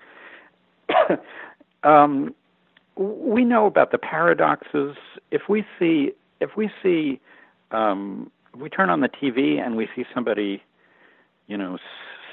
um, 1.84 2.34
we 2.96 3.46
know 3.46 3.68
about 3.68 3.92
the 3.92 4.00
paradoxes. 4.00 4.98
If 5.30 5.44
we 5.48 5.64
see, 5.78 6.12
if 6.42 6.58
we 6.58 6.72
see, 6.82 7.22
um, 7.72 8.32
if 8.54 8.60
we 8.60 8.70
turn 8.70 8.90
on 8.90 9.02
the 9.02 9.10
TV 9.10 9.64
and 9.64 9.78
we 9.78 9.88
see 9.96 10.06
somebody, 10.14 10.64
you 11.48 11.56
know, 11.56 11.78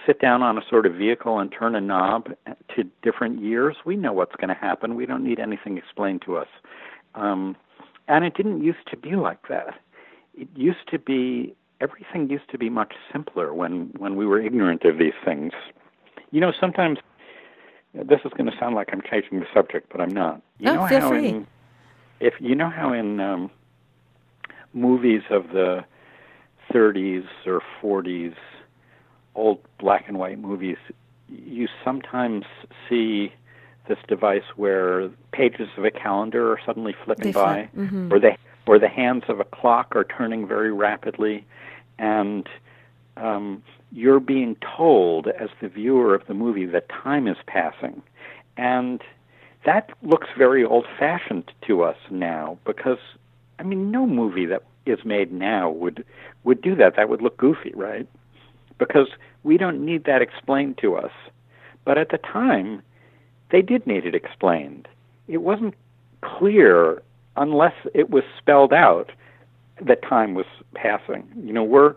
sit 0.06 0.18
down 0.18 0.42
on 0.42 0.56
a 0.56 0.62
sort 0.70 0.86
of 0.86 0.94
vehicle 0.94 1.38
and 1.38 1.52
turn 1.52 1.74
a 1.74 1.80
knob 1.80 2.30
to 2.74 2.84
different 3.02 3.42
years, 3.42 3.76
we 3.84 3.96
know 3.96 4.14
what's 4.14 4.34
going 4.36 4.48
to 4.48 4.54
happen. 4.54 4.94
We 4.94 5.04
don't 5.04 5.22
need 5.22 5.40
anything 5.40 5.76
explained 5.76 6.22
to 6.22 6.38
us. 6.38 6.48
Um, 7.14 7.54
and 8.08 8.24
it 8.24 8.34
didn't 8.34 8.62
used 8.62 8.86
to 8.90 8.96
be 8.96 9.14
like 9.14 9.48
that. 9.48 9.78
It 10.34 10.48
used 10.54 10.88
to 10.90 10.98
be 10.98 11.54
everything 11.80 12.30
used 12.30 12.48
to 12.50 12.58
be 12.58 12.70
much 12.70 12.94
simpler 13.12 13.52
when 13.52 13.92
when 13.98 14.16
we 14.16 14.26
were 14.26 14.40
ignorant 14.40 14.84
of 14.84 14.98
these 14.98 15.14
things. 15.24 15.52
You 16.30 16.40
know, 16.40 16.52
sometimes 16.58 16.98
this 17.94 18.20
is 18.24 18.32
going 18.36 18.50
to 18.50 18.56
sound 18.58 18.74
like 18.74 18.90
I'm 18.92 19.02
changing 19.02 19.40
the 19.40 19.46
subject, 19.54 19.90
but 19.90 20.00
I'm 20.00 20.12
not. 20.12 20.42
You 20.58 20.70
oh, 20.70 20.74
know 20.74 20.88
feel 20.88 21.00
how 21.00 21.08
free. 21.10 21.28
in 21.28 21.46
if 22.20 22.34
you 22.40 22.54
know 22.54 22.70
how 22.70 22.92
in 22.92 23.20
um, 23.20 23.50
movies 24.72 25.22
of 25.30 25.48
the 25.48 25.84
30s 26.72 27.26
or 27.46 27.62
40s, 27.82 28.34
old 29.34 29.60
black 29.78 30.08
and 30.08 30.18
white 30.18 30.38
movies, 30.38 30.78
you 31.28 31.68
sometimes 31.84 32.44
see 32.88 33.32
this 33.88 33.98
device 34.08 34.42
where 34.56 35.08
pages 35.32 35.68
of 35.76 35.84
a 35.84 35.90
calendar 35.90 36.52
are 36.52 36.60
suddenly 36.64 36.94
flipping 37.04 37.32
by. 37.32 37.68
Mhm. 37.76 38.10
or 38.10 38.18
they 38.18 38.36
or 38.66 38.80
the 38.80 38.88
hands 38.88 39.22
of 39.28 39.38
a 39.38 39.44
clock 39.44 39.94
are 39.94 40.02
turning 40.04 40.46
very 40.46 40.72
rapidly, 40.72 41.46
and 41.98 42.48
um, 43.16 43.62
you're 43.92 44.20
being 44.20 44.56
told 44.76 45.28
as 45.28 45.48
the 45.60 45.68
viewer 45.68 46.14
of 46.14 46.26
the 46.26 46.34
movie 46.34 46.66
that 46.66 46.88
time 46.88 47.26
is 47.26 47.36
passing, 47.46 48.02
and 48.56 49.02
that 49.64 49.90
looks 50.02 50.28
very 50.36 50.64
old-fashioned 50.64 51.50
to 51.66 51.82
us 51.82 51.96
now 52.10 52.58
because 52.64 52.98
I 53.58 53.62
mean, 53.62 53.90
no 53.90 54.06
movie 54.06 54.46
that 54.46 54.62
is 54.84 55.04
made 55.04 55.32
now 55.32 55.70
would 55.70 56.04
would 56.44 56.60
do 56.62 56.74
that. 56.76 56.96
That 56.96 57.08
would 57.08 57.22
look 57.22 57.36
goofy, 57.36 57.72
right? 57.74 58.06
Because 58.78 59.08
we 59.42 59.56
don't 59.56 59.84
need 59.84 60.04
that 60.04 60.22
explained 60.22 60.78
to 60.78 60.96
us. 60.96 61.10
But 61.84 61.98
at 61.98 62.10
the 62.10 62.18
time, 62.18 62.82
they 63.50 63.62
did 63.62 63.86
need 63.86 64.04
it 64.04 64.14
explained. 64.14 64.88
It 65.28 65.38
wasn't 65.38 65.74
clear 66.20 67.02
unless 67.36 67.74
it 67.94 68.10
was 68.10 68.24
spelled 68.38 68.72
out 68.72 69.10
that 69.80 70.02
time 70.02 70.34
was 70.34 70.46
passing. 70.74 71.26
You 71.36 71.52
know, 71.52 71.64
we're 71.64 71.94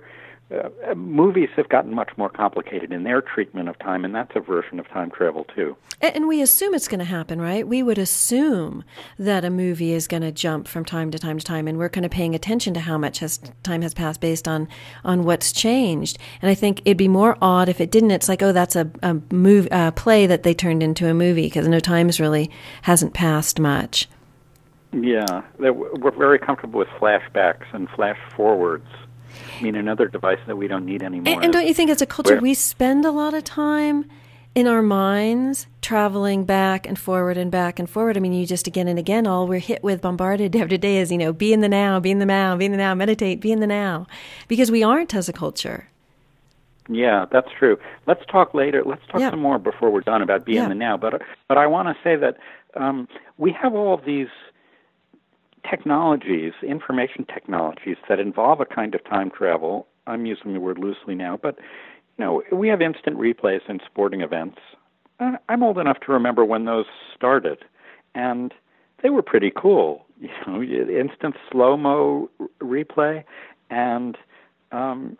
uh, 0.52 0.96
movies 0.96 1.50
have 1.56 1.70
gotten 1.70 1.94
much 1.94 2.10
more 2.18 2.30
complicated 2.30 2.92
in 2.92 3.04
their 3.04 3.22
treatment 3.22 3.70
of 3.70 3.78
time, 3.78 4.04
and 4.04 4.16
that's 4.16 4.32
a 4.36 4.40
version 4.40 4.80
of 4.80 4.88
time 4.88 5.12
travel 5.12 5.46
too. 5.56 5.76
And, 6.02 6.28
we 6.28 6.42
assume 6.42 6.74
it's 6.74 6.88
going 6.88 7.00
to 7.00 7.06
happen, 7.06 7.42
right? 7.42 7.68
We 7.68 7.84
would 7.84 7.98
assume 7.98 8.84
that 9.20 9.44
a 9.44 9.50
movie 9.50 9.94
is 9.94 10.08
going 10.08 10.24
to 10.24 10.32
jump 10.32 10.68
from 10.68 10.86
time 10.86 11.12
to 11.12 11.20
time 11.20 11.38
to 11.38 11.46
time, 11.46 11.68
and 11.68 11.78
we're 11.78 11.90
kind 11.90 12.06
of 12.06 12.12
paying 12.12 12.34
attention 12.34 12.74
to 12.76 12.80
how 12.80 12.98
much 12.98 13.20
has 13.20 13.40
time 13.64 13.82
has 13.84 13.94
passed 13.94 14.22
based 14.22 14.48
on 14.48 14.68
on 15.04 15.24
what's 15.24 15.52
changed. 15.52 16.18
And 16.42 16.50
I 16.50 16.56
think 16.56 16.82
it'd 16.86 16.98
be 16.98 17.08
more 17.08 17.38
odd 17.42 17.70
if 17.70 17.80
it 17.80 17.92
didn't. 17.92 18.12
It's 18.12 18.30
like, 18.30 18.42
oh, 18.42 18.52
that's 18.52 18.76
a 18.76 18.90
a 19.04 19.16
move 19.32 19.68
play 19.96 20.26
that 20.26 20.44
they 20.44 20.54
turned 20.54 20.82
into 20.82 21.08
a 21.08 21.14
movie 21.14 21.48
because 21.48 21.68
no 21.68 21.80
time's 21.80 22.20
really 22.20 22.50
hasn't 22.84 23.14
passed 23.14 23.60
much. 23.60 24.08
Yeah, 24.92 25.44
we're 25.60 26.12
very 26.12 26.40
comfortable 26.40 26.80
with 26.80 26.88
flashbacks 27.00 27.66
and 27.74 27.88
flash 27.92 28.18
forwards. 28.36 28.88
I 29.60 29.62
mean, 29.62 29.76
another 29.76 30.08
device 30.08 30.40
that 30.48 30.56
we 30.58 30.68
don't 30.68 30.86
need 30.86 31.04
anymore. 31.04 31.32
And, 31.34 31.44
and 31.44 31.54
don't 31.54 31.68
you 31.68 31.74
think 31.74 31.92
as 31.92 32.02
a 32.02 32.06
culture 32.08 32.36
Where- 32.36 32.42
we 32.42 32.54
spend 32.56 33.06
a 33.06 33.12
lot 33.12 33.34
of 33.36 33.44
time 33.44 34.06
in 34.56 34.66
our 34.68 34.82
minds 34.82 35.68
traveling 35.84 36.44
back 36.44 36.88
and 36.88 36.98
forward 36.98 37.38
and 37.38 37.52
back 37.52 37.78
and 37.78 37.88
forward? 37.88 38.18
I 38.18 38.20
mean, 38.20 38.34
you 38.34 38.48
just 38.48 38.66
again 38.66 38.88
and 38.88 38.98
again, 38.98 39.28
all 39.28 39.48
we're 39.48 39.60
hit 39.60 39.84
with, 39.84 40.02
bombarded 40.02 40.56
every 40.56 40.80
day 40.80 40.98
is, 40.98 41.12
you 41.12 41.20
know, 41.20 41.32
be 41.34 41.54
in 41.54 41.62
the 41.62 41.70
now, 41.70 42.00
be 42.00 42.10
in 42.10 42.18
the 42.18 42.26
now, 42.26 42.56
be 42.58 42.66
in 42.66 42.72
the 42.72 42.78
now, 42.78 42.96
meditate, 42.96 43.42
be 43.42 43.52
in 43.52 43.60
the 43.60 43.68
now. 43.68 44.08
Because 44.48 44.72
we 44.72 44.82
aren't 44.82 45.14
as 45.14 45.30
a 45.30 45.34
culture. 45.34 45.88
Yeah, 46.92 47.26
that's 47.32 47.50
true. 47.60 47.78
Let's 48.08 48.26
talk 48.26 48.56
later. 48.56 48.82
Let's 48.84 49.06
talk 49.12 49.22
Yeah. 49.22 49.30
some 49.30 49.40
more 49.42 49.60
before 49.60 49.92
we're 49.92 50.02
done 50.02 50.24
about 50.24 50.46
being 50.46 50.58
Yeah. 50.58 50.70
the 50.70 50.74
now. 50.76 50.98
But 50.98 51.22
but 51.48 51.60
I 51.60 51.68
want 51.68 51.88
to 51.90 51.96
say 52.04 52.16
that 52.16 52.38
um, 52.76 53.08
we 53.38 53.52
have 53.52 53.76
all 53.76 53.94
of 53.94 54.04
these 54.06 54.28
technologies, 55.70 56.54
information 56.62 57.26
technologies 57.26 57.98
that 58.08 58.20
involve 58.20 58.62
a 58.62 58.66
kind 58.66 58.96
of 58.96 59.04
time 59.06 59.32
travel. 59.32 59.88
I'm 60.08 60.26
using 60.26 60.54
the 60.54 60.60
word 60.60 60.78
loosely 60.78 61.16
now, 61.16 61.40
but 61.42 61.58
you 62.18 62.26
know 62.26 62.44
we 62.52 62.68
have 62.68 62.82
instant 62.82 63.18
replays 63.18 63.62
in 63.68 63.80
sporting 63.86 64.22
events. 64.22 64.60
I'm 65.20 65.64
old 65.64 65.78
enough 65.78 66.00
to 66.06 66.14
remember 66.14 66.46
when 66.46 66.66
those 66.66 66.86
started, 67.16 67.60
and 68.16 68.54
they 69.04 69.10
were 69.10 69.22
pretty 69.24 69.52
cool. 69.56 70.06
You 70.22 70.30
know, 70.48 70.62
instant 70.62 71.38
slow 71.50 71.78
mo 71.78 72.30
replay, 72.60 73.24
and 73.70 74.18
um, 74.74 75.18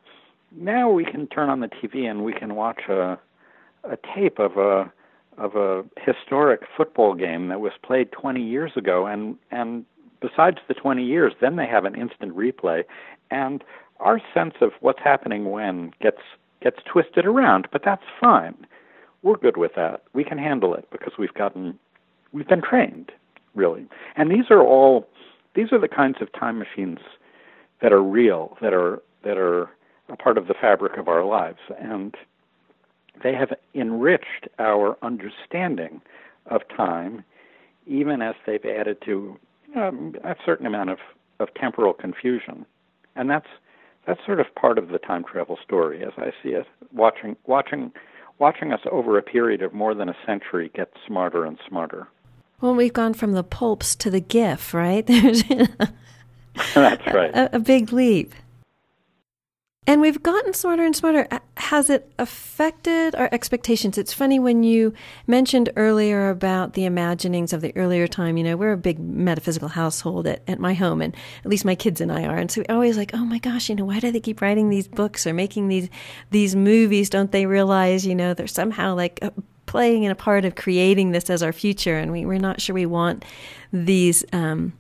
now 0.52 0.90
we 0.90 1.06
can 1.06 1.26
turn 1.28 1.50
on 1.50 1.62
the 1.62 1.70
TV 1.70 2.10
and 2.10 2.26
we 2.26 2.34
can 2.34 2.56
watch 2.56 2.82
a 2.90 3.18
a 3.86 3.98
tape 4.14 4.40
of 4.40 4.58
a 4.58 4.92
of 5.38 5.56
a 5.56 5.86
historic 5.98 6.62
football 6.76 7.14
game 7.14 7.48
that 7.48 7.62
was 7.62 7.72
played 7.82 8.12
20 8.12 8.42
years 8.42 8.72
ago 8.76 9.06
and 9.06 9.38
and 9.52 9.86
besides 10.22 10.58
the 10.68 10.74
20 10.74 11.04
years 11.04 11.34
then 11.42 11.56
they 11.56 11.68
have 11.68 11.86
an 11.86 11.96
instant 11.96 12.36
replay. 12.36 12.84
And 13.32 13.64
our 14.00 14.22
sense 14.34 14.56
of 14.62 14.72
what's 14.80 15.00
happening 15.04 15.52
when 15.52 15.94
gets 16.02 16.22
gets 16.62 16.80
twisted 16.86 17.26
around 17.26 17.68
but 17.72 17.84
that's 17.84 18.04
fine. 18.20 18.56
We're 19.22 19.38
good 19.38 19.58
with 19.58 19.76
that. 19.76 20.04
We 20.14 20.24
can 20.24 20.38
handle 20.38 20.74
it 20.74 20.88
because 20.92 21.14
we've 21.18 21.34
gotten 21.34 21.78
we've 22.32 22.48
been 22.48 22.62
trained 22.62 23.12
really. 23.56 23.88
And 24.16 24.32
these 24.32 24.50
are 24.50 24.62
all 24.62 25.08
these 25.56 25.72
are 25.72 25.80
the 25.80 25.88
kinds 25.88 26.18
of 26.22 26.32
time 26.34 26.60
machines 26.60 27.00
that 27.82 27.92
are 27.92 28.04
real 28.04 28.58
that 28.62 28.74
are 28.74 29.02
that 29.24 29.38
are 29.38 29.70
a 30.10 30.16
part 30.16 30.38
of 30.38 30.48
the 30.48 30.54
fabric 30.54 30.98
of 30.98 31.08
our 31.08 31.24
lives. 31.24 31.60
And 31.80 32.16
they 33.24 33.34
have 33.34 33.54
enriched 33.76 34.48
our 34.58 34.98
understanding 35.02 36.02
of 36.48 36.62
time, 36.76 37.24
even 37.86 38.22
as 38.22 38.36
they've 38.46 38.64
added 38.66 39.02
to 39.06 39.38
um, 39.76 40.16
a 40.24 40.36
certain 40.46 40.66
amount 40.66 40.90
of, 40.90 41.00
of 41.40 41.54
temporal 41.56 41.94
confusion. 41.94 42.66
And 43.16 43.30
that's 43.30 43.48
that's 44.08 44.20
sort 44.26 44.40
of 44.40 44.48
part 44.56 44.78
of 44.78 44.90
the 44.90 44.98
time 44.98 45.24
travel 45.24 45.58
story, 45.64 46.04
as 46.04 46.14
I 46.18 46.32
see 46.42 46.50
it. 46.50 46.66
Watching 46.94 47.36
watching 47.46 47.92
watching 48.40 48.72
us 48.72 48.80
over 48.92 49.18
a 49.18 49.22
period 49.22 49.62
of 49.62 49.74
more 49.74 49.94
than 49.94 50.10
a 50.10 50.16
century 50.26 50.72
get 50.74 50.92
smarter 51.06 51.46
and 51.46 51.58
smarter. 51.68 52.08
Well, 52.62 52.76
we've 52.76 52.94
gone 52.94 53.14
from 53.14 53.34
the 53.34 53.44
pulps 53.44 53.96
to 53.98 54.10
the 54.10 54.20
GIF, 54.20 54.74
right? 54.74 55.06
That's 56.74 57.08
right. 57.08 57.32
A, 57.34 57.56
a 57.56 57.60
big 57.60 57.94
leap. 57.94 58.34
And 59.90 60.02
we've 60.02 60.22
gotten 60.22 60.54
smarter 60.54 60.86
and 60.86 60.96
smarter. 60.96 61.28
Has 61.58 61.90
it 61.90 62.14
affected 62.20 63.16
our 63.16 63.28
expectations? 63.32 63.98
It's 63.98 64.14
funny 64.14 64.38
when 64.38 64.62
you 64.62 64.94
mentioned 65.26 65.72
earlier 65.76 66.30
about 66.30 66.74
the 66.74 66.86
imaginings 66.86 67.54
of 67.54 67.62
the 67.62 67.76
earlier 67.76 68.06
time. 68.06 68.38
You 68.38 68.44
know, 68.44 68.56
we're 68.56 68.74
a 68.74 68.78
big 68.78 69.00
metaphysical 69.00 69.70
household 69.70 70.28
at, 70.28 70.44
at 70.48 70.60
my 70.60 70.76
home, 70.76 71.02
and 71.02 71.16
at 71.44 71.50
least 71.50 71.66
my 71.66 71.74
kids 71.74 72.02
and 72.02 72.12
I 72.12 72.26
are. 72.26 72.38
And 72.38 72.52
so 72.52 72.62
we're 72.62 72.76
always 72.76 72.98
like, 72.98 73.16
oh 73.16 73.26
my 73.26 73.40
gosh, 73.40 73.68
you 73.68 73.74
know, 73.74 73.86
why 73.86 74.00
do 74.00 74.12
they 74.12 74.20
keep 74.20 74.42
writing 74.42 74.70
these 74.70 74.88
books 74.88 75.26
or 75.26 75.34
making 75.34 75.70
these 75.70 75.90
these 76.30 76.56
movies? 76.56 77.10
Don't 77.10 77.32
they 77.32 77.48
realize, 77.48 78.06
you 78.06 78.14
know, 78.14 78.36
they're 78.36 78.46
somehow 78.46 78.94
like 78.94 79.18
uh, 79.24 79.32
playing 79.66 80.04
in 80.04 80.12
a 80.12 80.16
part 80.16 80.46
of 80.46 80.54
creating 80.54 81.14
this 81.14 81.32
as 81.32 81.42
our 81.42 81.52
future, 81.52 81.98
and 81.98 82.12
we, 82.12 82.28
we're 82.28 82.38
not 82.38 82.62
sure 82.62 82.76
we 82.76 82.86
want 82.86 83.26
these. 83.74 84.24
Um, 84.34 84.74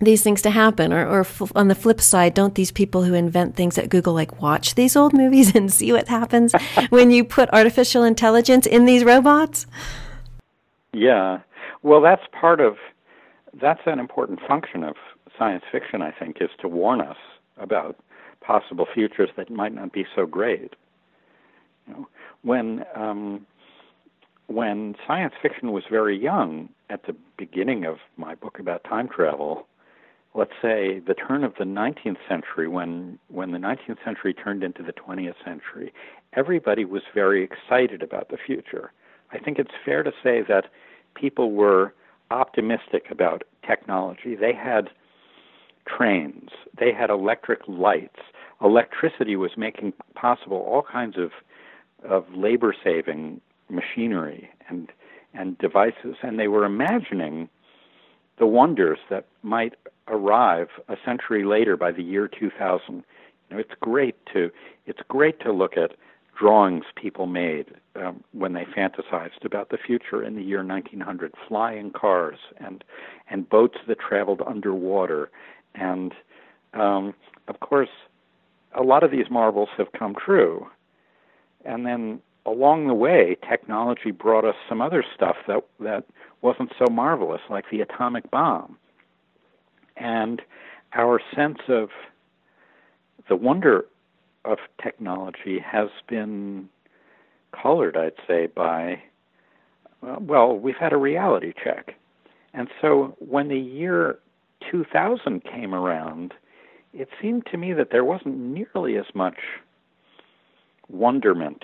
these 0.00 0.22
things 0.22 0.42
to 0.42 0.50
happen. 0.50 0.92
Or, 0.92 1.06
or 1.06 1.20
f- 1.20 1.52
on 1.54 1.68
the 1.68 1.74
flip 1.74 2.00
side 2.00 2.34
don't 2.34 2.54
these 2.54 2.72
people 2.72 3.02
who 3.04 3.14
invent 3.14 3.56
things 3.56 3.78
at 3.78 3.88
google 3.88 4.14
like 4.14 4.40
watch 4.40 4.74
these 4.74 4.96
old 4.96 5.12
movies 5.12 5.54
and 5.54 5.72
see 5.72 5.92
what 5.92 6.08
happens 6.08 6.52
when 6.90 7.10
you 7.10 7.24
put 7.24 7.48
artificial 7.52 8.02
intelligence 8.04 8.66
in 8.66 8.84
these 8.84 9.04
robots? 9.04 9.66
Yeah. 10.92 11.40
Well 11.82 12.00
that's 12.00 12.24
part 12.32 12.60
of 12.60 12.76
that's 13.60 13.80
an 13.86 13.98
important 13.98 14.40
function 14.46 14.84
of 14.84 14.94
science 15.36 15.64
fiction 15.72 16.02
i 16.02 16.12
think 16.12 16.36
is 16.40 16.50
to 16.60 16.68
warn 16.68 17.00
us 17.00 17.16
about 17.56 17.96
possible 18.40 18.86
futures 18.92 19.30
that 19.36 19.50
might 19.50 19.74
not 19.74 19.92
be 19.92 20.06
so 20.14 20.26
great. 20.26 20.74
You 21.86 21.94
know 21.94 22.08
when 22.42 22.84
um, 22.94 23.46
when 24.46 24.96
science 25.06 25.34
fiction 25.40 25.72
was 25.72 25.84
very 25.90 26.18
young 26.18 26.68
at 26.88 27.06
the 27.06 27.14
beginning 27.36 27.84
of 27.84 27.98
my 28.16 28.34
book 28.34 28.58
about 28.58 28.82
time 28.84 29.08
travel 29.08 29.66
let's 30.34 30.52
say 30.62 31.00
the 31.00 31.14
turn 31.14 31.44
of 31.44 31.54
the 31.58 31.64
19th 31.64 32.18
century 32.28 32.68
when 32.68 33.18
when 33.28 33.52
the 33.52 33.58
19th 33.58 34.02
century 34.04 34.32
turned 34.32 34.62
into 34.62 34.82
the 34.82 34.92
20th 34.92 35.34
century 35.44 35.92
everybody 36.34 36.84
was 36.84 37.02
very 37.14 37.42
excited 37.42 38.02
about 38.02 38.28
the 38.28 38.36
future. 38.36 38.92
I 39.32 39.38
think 39.38 39.58
it's 39.58 39.70
fair 39.84 40.02
to 40.02 40.12
say 40.22 40.42
that 40.48 40.66
people 41.14 41.52
were 41.52 41.94
optimistic 42.30 43.06
about 43.10 43.42
technology. 43.66 44.34
They 44.36 44.52
had 44.52 44.90
trains. 45.86 46.50
They 46.78 46.92
had 46.92 47.10
electric 47.10 47.60
lights. 47.66 48.20
Electricity 48.62 49.36
was 49.36 49.52
making 49.56 49.92
possible 50.14 50.58
all 50.58 50.82
kinds 50.82 51.16
of 51.18 51.30
of 52.08 52.24
labor 52.34 52.74
saving 52.82 53.40
machinery 53.68 54.48
and 54.68 54.90
and 55.34 55.58
devices 55.58 56.16
and 56.22 56.38
they 56.38 56.48
were 56.48 56.64
imagining 56.64 57.48
the 58.40 58.46
wonders 58.46 58.98
that 59.10 59.26
might 59.42 59.74
arrive 60.08 60.68
a 60.88 60.96
century 61.04 61.44
later 61.44 61.76
by 61.76 61.92
the 61.92 62.02
year 62.02 62.26
2000. 62.26 62.82
You 62.88 63.02
know, 63.50 63.58
it's 63.58 63.74
great 63.78 64.16
to 64.32 64.50
it's 64.86 65.00
great 65.06 65.38
to 65.40 65.52
look 65.52 65.76
at 65.76 65.92
drawings 66.36 66.84
people 66.96 67.26
made 67.26 67.66
um, 67.94 68.24
when 68.32 68.54
they 68.54 68.64
fantasized 68.64 69.44
about 69.44 69.68
the 69.68 69.76
future 69.76 70.24
in 70.24 70.36
the 70.36 70.42
year 70.42 70.64
1900, 70.64 71.34
flying 71.46 71.92
cars 71.92 72.38
and 72.58 72.82
and 73.28 73.48
boats 73.48 73.78
that 73.86 73.98
traveled 74.00 74.42
underwater, 74.46 75.30
and 75.74 76.14
um, 76.74 77.14
of 77.46 77.60
course, 77.60 77.90
a 78.74 78.82
lot 78.82 79.04
of 79.04 79.10
these 79.10 79.30
marvels 79.30 79.68
have 79.76 79.92
come 79.92 80.14
true. 80.14 80.66
And 81.64 81.84
then 81.84 82.22
along 82.50 82.88
the 82.88 82.94
way, 82.94 83.36
technology 83.48 84.10
brought 84.10 84.44
us 84.44 84.56
some 84.68 84.80
other 84.80 85.04
stuff 85.14 85.36
that 85.46 85.64
that 85.78 86.04
wasn't 86.42 86.72
so 86.78 86.86
marvelous, 86.90 87.42
like 87.48 87.64
the 87.70 87.80
atomic 87.80 88.30
bomb. 88.30 88.76
And 89.96 90.42
our 90.94 91.20
sense 91.34 91.58
of 91.68 91.90
the 93.28 93.36
wonder 93.36 93.84
of 94.44 94.58
technology 94.82 95.58
has 95.60 95.88
been 96.08 96.68
colored, 97.52 97.96
I'd 97.96 98.14
say, 98.26 98.46
by, 98.46 99.02
well, 100.02 100.56
we've 100.56 100.76
had 100.76 100.92
a 100.92 100.96
reality 100.96 101.52
check. 101.62 101.94
And 102.54 102.68
so 102.80 103.14
when 103.18 103.48
the 103.48 103.58
year 103.58 104.18
2000 104.70 105.44
came 105.44 105.74
around, 105.74 106.32
it 106.92 107.08
seemed 107.20 107.46
to 107.46 107.58
me 107.58 107.72
that 107.74 107.90
there 107.92 108.04
wasn't 108.04 108.38
nearly 108.38 108.96
as 108.96 109.06
much 109.14 109.38
wonderment 110.88 111.62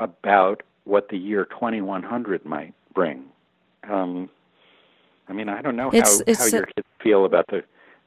about 0.00 0.62
what 0.84 1.08
the 1.10 1.16
year 1.16 1.44
2100 1.44 2.44
might 2.44 2.74
bring. 2.94 3.26
Um, 3.88 4.28
I 5.28 5.32
mean, 5.32 5.48
I 5.48 5.62
don't 5.62 5.76
know 5.76 5.90
it's, 5.92 6.18
how, 6.18 6.24
it's 6.26 6.38
how 6.40 6.46
your 6.46 6.66
kids 6.66 6.88
feel 7.02 7.24
about 7.24 7.46
the 7.48 7.62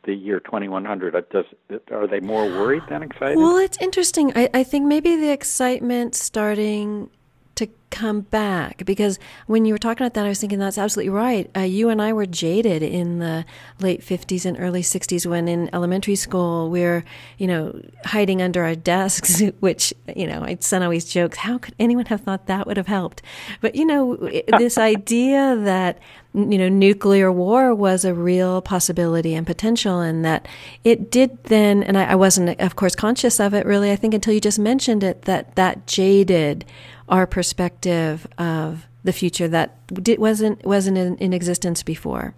the 0.05 0.13
year 0.13 0.41
2100. 0.41 1.15
Uh, 1.15 1.21
does 1.31 1.45
are 1.89 2.07
they 2.07 2.19
more 2.19 2.45
worried 2.45 2.83
than 2.89 3.03
excited? 3.03 3.37
Well, 3.37 3.57
it's 3.57 3.77
interesting. 3.81 4.33
I, 4.35 4.49
I 4.53 4.63
think 4.63 4.85
maybe 4.85 5.15
the 5.15 5.31
excitement 5.31 6.13
starting 6.13 7.09
to 7.55 7.67
come 7.93 8.21
back 8.21 8.83
because 8.85 9.19
when 9.45 9.65
you 9.65 9.73
were 9.73 9.77
talking 9.77 10.03
about 10.03 10.15
that, 10.15 10.25
I 10.25 10.29
was 10.29 10.39
thinking 10.39 10.57
that's 10.57 10.79
absolutely 10.79 11.11
right. 11.11 11.49
Uh, 11.55 11.59
you 11.59 11.89
and 11.89 12.01
I 12.01 12.11
were 12.11 12.25
jaded 12.25 12.81
in 12.81 13.19
the 13.19 13.45
late 13.79 14.01
50s 14.01 14.45
and 14.45 14.59
early 14.59 14.81
60s 14.81 15.27
when 15.27 15.47
in 15.47 15.69
elementary 15.73 16.15
school 16.15 16.71
we're, 16.71 17.05
you 17.37 17.45
know, 17.45 17.79
hiding 18.05 18.41
under 18.41 18.63
our 18.63 18.73
desks, 18.73 19.43
which, 19.59 19.93
you 20.15 20.25
know, 20.25 20.39
my 20.39 20.57
son 20.59 20.81
always 20.81 21.05
jokes, 21.05 21.37
how 21.37 21.59
could 21.59 21.75
anyone 21.77 22.07
have 22.07 22.21
thought 22.21 22.47
that 22.47 22.65
would 22.65 22.77
have 22.77 22.87
helped? 22.87 23.21
But, 23.61 23.75
you 23.75 23.85
know, 23.85 24.15
this 24.57 24.79
idea 24.79 25.55
that, 25.57 25.99
you 26.33 26.57
know, 26.57 26.69
nuclear 26.69 27.31
war 27.31 27.75
was 27.75 28.05
a 28.05 28.13
real 28.15 28.63
possibility 28.63 29.35
and 29.35 29.45
potential, 29.45 29.99
and 29.99 30.25
that 30.25 30.47
it 30.83 31.11
did 31.11 31.43
then, 31.43 31.83
and 31.83 31.95
I, 31.95 32.05
I 32.05 32.15
wasn't, 32.15 32.59
of 32.59 32.75
course, 32.75 32.95
conscious 32.95 33.39
of 33.39 33.53
it 33.53 33.67
really, 33.67 33.91
I 33.91 33.95
think, 33.95 34.15
until 34.15 34.33
you 34.33 34.41
just 34.41 34.57
mentioned 34.57 35.03
it, 35.03 35.23
that 35.23 35.55
that 35.57 35.85
jaded 35.85 36.65
our 37.09 37.27
perspective 37.27 38.27
of 38.37 38.87
the 39.03 39.13
future 39.13 39.47
that 39.47 39.77
wasn't 40.17 40.63
wasn't 40.65 40.97
in, 40.97 41.17
in 41.17 41.33
existence 41.33 41.83
before. 41.83 42.33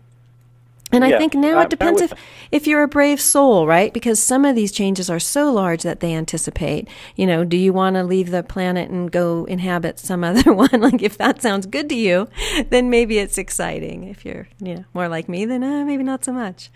And 0.92 1.04
I 1.04 1.18
think 1.18 1.34
now 1.34 1.60
it 1.62 1.70
depends 1.70 2.02
if 2.02 2.14
if 2.52 2.68
you're 2.68 2.84
a 2.84 2.88
brave 2.88 3.20
soul, 3.20 3.68
right? 3.68 3.92
Because 3.92 4.22
some 4.22 4.46
of 4.46 4.56
these 4.56 4.72
changes 4.72 5.10
are 5.10 5.20
so 5.20 5.52
large 5.52 5.82
that 5.84 6.00
they 6.00 6.14
anticipate. 6.14 6.88
You 7.16 7.26
know, 7.26 7.44
do 7.44 7.58
you 7.58 7.74
want 7.74 7.96
to 7.96 8.04
leave 8.04 8.30
the 8.30 8.44
planet 8.44 8.90
and 8.90 9.12
go 9.12 9.46
inhabit 9.46 10.00
some 10.00 10.24
other 10.30 10.54
one? 10.54 10.70
like 10.82 11.02
if 11.02 11.18
that 11.18 11.42
sounds 11.42 11.66
good 11.66 11.90
to 11.90 11.96
you, 11.96 12.30
then 12.70 12.90
maybe 12.90 13.18
it's 13.18 13.38
exciting. 13.38 14.04
If 14.04 14.24
you're, 14.26 14.48
you 14.62 14.76
know, 14.76 14.86
more 14.94 15.08
like 15.10 15.28
me, 15.28 15.46
then 15.46 15.64
uh, 15.64 15.84
maybe 15.86 16.04
not 16.04 16.24
so 16.24 16.32
much. 16.32 16.70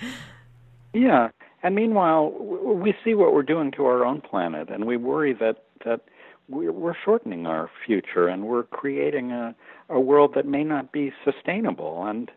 Yeah, 0.94 1.30
and 1.62 1.76
meanwhile, 1.76 2.32
we 2.32 2.96
see 3.04 3.14
what 3.14 3.34
we're 3.34 3.44
doing 3.44 3.72
to 3.72 3.86
our 3.86 4.06
own 4.06 4.22
planet, 4.22 4.70
and 4.70 4.86
we 4.86 4.98
worry 4.98 5.34
that 5.34 5.64
that 5.86 6.02
we're, 6.50 6.96
shortening 7.06 7.46
our 7.46 7.70
future 7.86 8.28
and 8.28 8.44
we're 8.44 8.64
creating 8.64 9.32
a, 9.32 9.56
a 9.90 10.00
world 10.00 10.34
that 10.36 10.46
may 10.46 10.64
not 10.64 10.92
be 10.92 11.14
sustainable. 11.24 12.06
And 12.06 12.32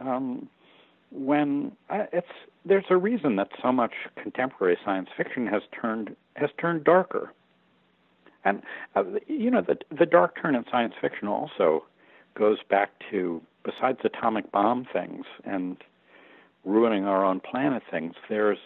um, 0.00 0.48
when 1.10 1.72
it's 1.90 2.26
there's 2.64 2.84
a 2.90 2.96
reason 2.96 3.36
that 3.36 3.48
so 3.60 3.72
much 3.72 3.92
contemporary 4.20 4.78
science 4.84 5.08
fiction 5.16 5.46
has 5.46 5.62
turned 5.78 6.16
has 6.36 6.50
turned 6.58 6.84
darker. 6.84 7.32
And 8.44 8.62
uh, 8.96 9.04
you 9.26 9.50
know 9.50 9.60
the 9.60 9.78
the 9.96 10.06
dark 10.06 10.40
turn 10.40 10.54
in 10.54 10.64
science 10.70 10.94
fiction 11.00 11.28
also 11.28 11.84
goes 12.34 12.58
back 12.68 12.90
to 13.10 13.42
besides 13.64 13.98
atomic 14.04 14.50
bomb 14.50 14.86
things 14.92 15.26
and 15.44 15.76
ruining 16.64 17.04
our 17.04 17.24
own 17.24 17.40
planet 17.40 17.82
things. 17.90 18.14
There's 18.28 18.58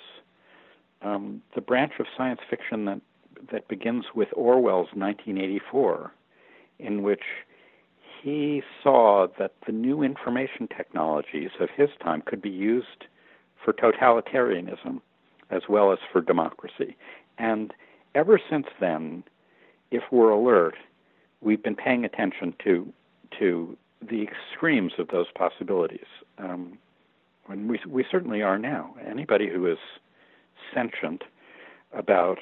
um, 1.02 1.42
the 1.54 1.60
branch 1.60 1.92
of 1.98 2.06
science 2.16 2.40
fiction 2.48 2.84
that 2.86 3.00
that 3.52 3.68
begins 3.68 4.06
with 4.14 4.28
Orwell's 4.34 4.88
1984, 4.94 6.12
in 6.78 7.02
which 7.02 7.22
he 8.22 8.62
saw 8.82 9.26
that 9.38 9.52
the 9.66 9.72
new 9.72 10.02
information 10.02 10.68
technologies 10.68 11.50
of 11.60 11.68
his 11.76 11.90
time 12.02 12.22
could 12.22 12.42
be 12.42 12.50
used 12.50 13.06
for 13.64 13.72
totalitarianism 13.72 15.00
as 15.50 15.62
well 15.68 15.92
as 15.92 15.98
for 16.12 16.20
democracy. 16.20 16.96
And 17.38 17.72
ever 18.14 18.40
since 18.50 18.66
then, 18.80 19.22
if 19.90 20.02
we're 20.10 20.30
alert, 20.30 20.74
we've 21.40 21.62
been 21.62 21.76
paying 21.76 22.04
attention 22.04 22.54
to 22.64 22.92
to 23.38 23.76
the 24.00 24.22
extremes 24.22 24.92
of 24.98 25.08
those 25.08 25.26
possibilities. 25.34 26.06
Um, 26.38 26.78
and 27.48 27.68
we 27.68 27.78
we 27.88 28.04
certainly 28.10 28.42
are 28.42 28.58
now. 28.58 28.94
Anybody 29.08 29.48
who 29.48 29.66
is 29.66 29.78
sentient 30.74 31.22
about 31.92 32.38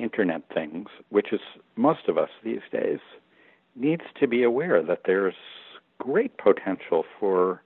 internet 0.00 0.42
things, 0.52 0.88
which 1.10 1.32
is 1.32 1.40
most 1.76 2.08
of 2.08 2.16
us 2.18 2.30
these 2.42 2.60
days, 2.72 2.98
needs 3.76 4.02
to 4.18 4.26
be 4.26 4.42
aware 4.42 4.82
that 4.82 5.02
there's 5.04 5.34
great 5.98 6.36
potential 6.38 7.04
for 7.18 7.62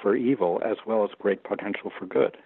for 0.00 0.16
evil 0.16 0.60
as 0.64 0.76
well 0.84 1.04
as 1.04 1.10
great 1.20 1.44
potential 1.44 1.92
for 1.96 2.06
good. 2.06 2.36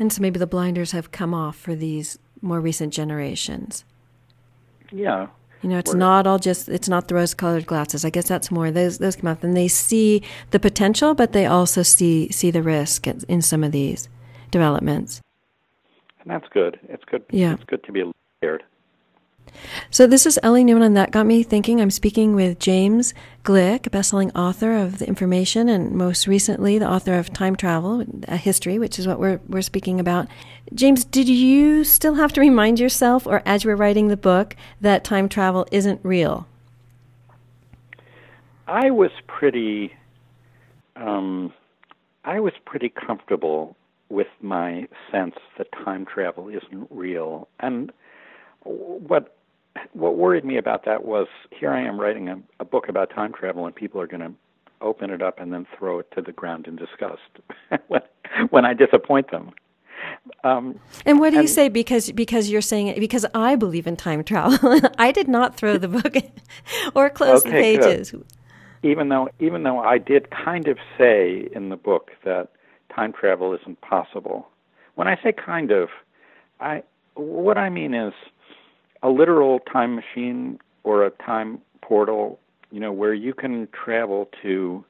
And 0.00 0.12
so 0.12 0.20
maybe 0.20 0.38
the 0.38 0.46
blinders 0.48 0.92
have 0.92 1.12
come 1.12 1.32
off 1.32 1.56
for 1.56 1.76
these 1.76 2.18
more 2.42 2.60
recent 2.60 2.92
generations. 2.92 3.84
Yeah. 4.90 5.28
You 5.62 5.70
know, 5.70 5.78
it's 5.78 5.92
Where- 5.92 5.98
not 5.98 6.26
all 6.26 6.38
just 6.38 6.68
it's 6.68 6.88
not 6.88 7.08
the 7.08 7.14
rose-colored 7.14 7.66
glasses. 7.66 8.04
I 8.04 8.10
guess 8.10 8.28
that's 8.28 8.50
more 8.50 8.70
those 8.70 8.98
those 8.98 9.16
come 9.16 9.28
off 9.30 9.44
and 9.44 9.56
they 9.56 9.68
see 9.68 10.22
the 10.50 10.60
potential, 10.60 11.14
but 11.14 11.32
they 11.32 11.46
also 11.46 11.82
see 11.82 12.30
see 12.30 12.50
the 12.50 12.62
risk 12.62 13.06
in 13.06 13.42
some 13.42 13.64
of 13.64 13.72
these 13.72 14.08
developments. 14.50 15.20
And 16.26 16.34
that's 16.34 16.52
good. 16.52 16.80
It's 16.88 17.04
good. 17.04 17.24
Yeah. 17.30 17.54
It's 17.54 17.64
good 17.64 17.84
to 17.84 17.92
be 17.92 18.02
scared. 18.38 18.64
So 19.90 20.08
this 20.08 20.26
is 20.26 20.40
Ellie 20.42 20.64
Newman, 20.64 20.82
and 20.82 20.96
that 20.96 21.12
got 21.12 21.24
me 21.24 21.44
thinking. 21.44 21.80
I'm 21.80 21.92
speaking 21.92 22.34
with 22.34 22.58
James 22.58 23.14
Gleick, 23.44 23.86
a 23.86 23.90
best-selling 23.90 24.32
author 24.32 24.76
of 24.76 24.98
The 24.98 25.06
Information, 25.06 25.68
and 25.68 25.92
most 25.92 26.26
recently 26.26 26.78
the 26.80 26.90
author 26.90 27.14
of 27.14 27.32
Time 27.32 27.54
Travel: 27.54 28.04
A 28.26 28.36
History, 28.36 28.76
which 28.80 28.98
is 28.98 29.06
what 29.06 29.20
we're 29.20 29.38
we're 29.48 29.62
speaking 29.62 30.00
about. 30.00 30.26
James, 30.74 31.04
did 31.04 31.28
you 31.28 31.84
still 31.84 32.14
have 32.14 32.32
to 32.32 32.40
remind 32.40 32.80
yourself, 32.80 33.24
or 33.24 33.40
as 33.46 33.62
you 33.62 33.70
were 33.70 33.76
writing 33.76 34.08
the 34.08 34.16
book, 34.16 34.56
that 34.80 35.04
time 35.04 35.28
travel 35.28 35.64
isn't 35.70 36.00
real? 36.02 36.48
I 38.66 38.90
was 38.90 39.12
pretty, 39.28 39.92
um, 40.96 41.52
I 42.24 42.40
was 42.40 42.52
pretty 42.64 42.88
comfortable 42.88 43.76
with 44.08 44.28
my 44.40 44.86
sense 45.10 45.34
that 45.58 45.68
time 45.72 46.06
travel 46.06 46.48
isn't 46.48 46.86
real. 46.90 47.48
And 47.60 47.92
what 48.62 49.36
what 49.92 50.16
worried 50.16 50.44
me 50.44 50.56
about 50.56 50.84
that 50.86 51.04
was 51.04 51.26
here 51.50 51.70
I 51.70 51.82
am 51.82 52.00
writing 52.00 52.28
a, 52.28 52.40
a 52.60 52.64
book 52.64 52.88
about 52.88 53.10
time 53.10 53.32
travel, 53.32 53.66
and 53.66 53.74
people 53.74 54.00
are 54.00 54.06
going 54.06 54.20
to 54.22 54.32
open 54.80 55.10
it 55.10 55.22
up 55.22 55.38
and 55.40 55.52
then 55.52 55.66
throw 55.78 55.98
it 55.98 56.10
to 56.14 56.22
the 56.22 56.32
ground 56.32 56.66
in 56.66 56.76
disgust 56.76 57.20
when 57.88 58.02
when 58.50 58.64
I 58.64 58.74
disappoint 58.74 59.30
them. 59.30 59.52
Um, 60.44 60.78
And 61.04 61.18
what 61.20 61.30
do 61.30 61.40
you 61.40 61.48
say? 61.48 61.68
Because 61.68 62.10
because 62.12 62.50
you're 62.50 62.60
saying 62.62 62.88
it 62.88 63.00
because 63.00 63.26
I 63.34 63.56
believe 63.56 63.86
in 63.86 63.96
time 63.96 64.22
travel. 64.24 64.58
I 64.98 65.10
did 65.12 65.28
not 65.28 65.56
throw 65.56 65.78
the 65.78 65.88
book 65.88 66.14
or 66.94 67.10
close 67.10 67.42
the 67.42 67.48
Okay, 67.50 67.76
good. 67.76 67.82
pages. 67.82 68.14
even 68.82 69.08
though 69.08 69.28
even 69.40 69.62
though 69.62 69.78
I 69.80 69.98
did 69.98 70.30
kind 70.30 70.68
of 70.68 70.78
say 70.98 71.48
in 71.52 71.70
the 71.70 71.76
book 71.76 72.10
that 72.24 72.48
time 72.96 73.12
travel 73.12 73.54
isn't 73.54 73.80
possible. 73.82 74.48
When 74.94 75.06
I 75.06 75.16
say 75.22 75.32
kind 75.32 75.70
of, 75.70 75.88
I 76.60 76.82
what 77.14 77.58
I 77.58 77.68
mean 77.70 77.94
is 77.94 78.12
a 79.02 79.10
literal 79.10 79.60
time 79.60 79.94
machine 79.94 80.58
or 80.84 81.04
a 81.04 81.10
time 81.10 81.60
portal, 81.82 82.38
you 82.70 82.80
know, 82.80 82.92
where 82.92 83.14
you 83.14 83.34
can 83.34 83.68
travel 83.72 84.28
to 84.42 84.84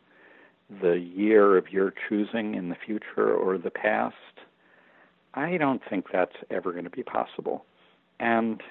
the 0.81 0.99
year 0.99 1.57
of 1.57 1.71
your 1.71 1.93
choosing 2.09 2.55
in 2.55 2.69
the 2.69 2.75
future 2.75 3.33
or 3.35 3.59
the 3.59 3.71
past. 3.71 4.15
I 5.35 5.57
don't 5.59 5.83
think 5.89 6.07
that's 6.13 6.35
ever 6.51 6.73
going 6.73 6.85
to 6.85 6.91
be 6.91 7.03
possible. 7.03 7.65
And 8.19 8.63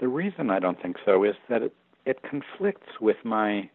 the 0.00 0.08
reason 0.08 0.50
I 0.50 0.58
don't 0.58 0.80
think 0.80 0.96
so 1.04 1.22
is 1.24 1.34
that 1.48 1.62
it, 1.62 1.74
it 2.06 2.22
conflicts 2.22 3.00
with 3.00 3.18
my 3.24 3.68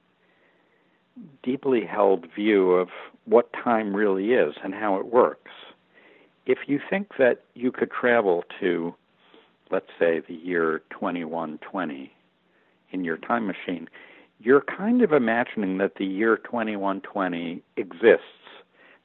deeply 1.43 1.85
held 1.85 2.27
view 2.33 2.71
of 2.71 2.89
what 3.25 3.51
time 3.53 3.95
really 3.95 4.33
is 4.33 4.55
and 4.63 4.73
how 4.73 4.97
it 4.97 5.05
works. 5.07 5.51
If 6.45 6.59
you 6.67 6.79
think 6.89 7.17
that 7.19 7.43
you 7.53 7.71
could 7.71 7.91
travel 7.91 8.43
to, 8.59 8.95
let's 9.69 9.89
say, 9.99 10.21
the 10.27 10.33
year 10.33 10.81
2120 10.89 12.11
in 12.91 13.03
your 13.03 13.17
time 13.17 13.47
machine, 13.47 13.87
you're 14.39 14.61
kind 14.61 15.01
of 15.01 15.13
imagining 15.13 15.77
that 15.77 15.95
the 15.95 16.05
year 16.05 16.37
2120 16.37 17.61
exists, 17.77 18.25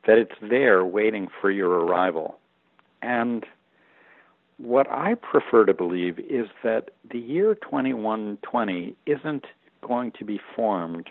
that 0.06 0.18
it's 0.18 0.34
there 0.40 0.84
waiting 0.84 1.28
for 1.40 1.50
your 1.50 1.70
arrival. 1.70 2.38
And 3.02 3.44
what 4.58 4.90
I 4.90 5.14
prefer 5.14 5.66
to 5.66 5.74
believe 5.74 6.18
is 6.18 6.48
that 6.64 6.90
the 7.10 7.18
year 7.18 7.54
2120 7.56 8.96
isn't 9.04 9.44
going 9.82 10.12
to 10.12 10.24
be 10.24 10.40
formed 10.54 11.10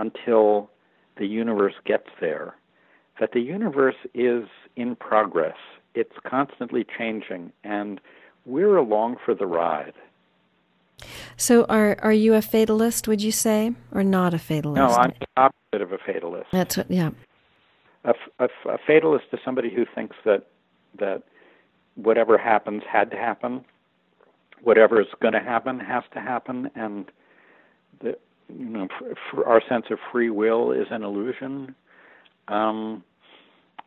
until 0.00 0.70
the 1.18 1.26
universe 1.26 1.74
gets 1.84 2.08
there. 2.20 2.56
That 3.20 3.32
the 3.32 3.40
universe 3.40 4.00
is 4.14 4.44
in 4.76 4.96
progress, 4.96 5.56
it's 5.94 6.14
constantly 6.26 6.86
changing, 6.98 7.52
and 7.62 8.00
we're 8.46 8.76
along 8.76 9.16
for 9.24 9.34
the 9.34 9.46
ride. 9.46 9.92
So 11.36 11.64
are 11.64 11.98
are 12.02 12.12
you 12.12 12.34
a 12.34 12.42
fatalist? 12.42 13.06
Would 13.08 13.22
you 13.22 13.32
say, 13.32 13.74
or 13.92 14.02
not 14.02 14.32
a 14.32 14.38
fatalist? 14.38 14.76
No, 14.76 14.88
I'm 14.88 15.12
the 15.20 15.26
opposite 15.36 15.82
of 15.82 15.92
a 15.92 15.98
fatalist. 15.98 16.46
That's 16.52 16.76
what. 16.76 16.90
Yeah. 16.90 17.10
A, 18.04 18.14
a, 18.38 18.48
a 18.66 18.78
fatalist 18.86 19.26
is 19.32 19.40
somebody 19.44 19.70
who 19.70 19.84
thinks 19.94 20.16
that 20.24 20.46
that 20.98 21.22
whatever 21.94 22.38
happens 22.38 22.82
had 22.90 23.10
to 23.10 23.16
happen, 23.16 23.64
whatever 24.62 25.00
is 25.00 25.08
going 25.20 25.34
to 25.34 25.40
happen 25.40 25.78
has 25.80 26.04
to 26.14 26.20
happen, 26.20 26.70
and 26.74 27.10
the 28.00 28.16
you 28.58 28.66
know 28.66 28.84
f- 28.84 29.16
f- 29.32 29.46
our 29.46 29.62
sense 29.68 29.86
of 29.90 29.98
free 30.12 30.30
will 30.30 30.72
is 30.72 30.86
an 30.90 31.02
illusion. 31.02 31.74
Um, 32.48 33.04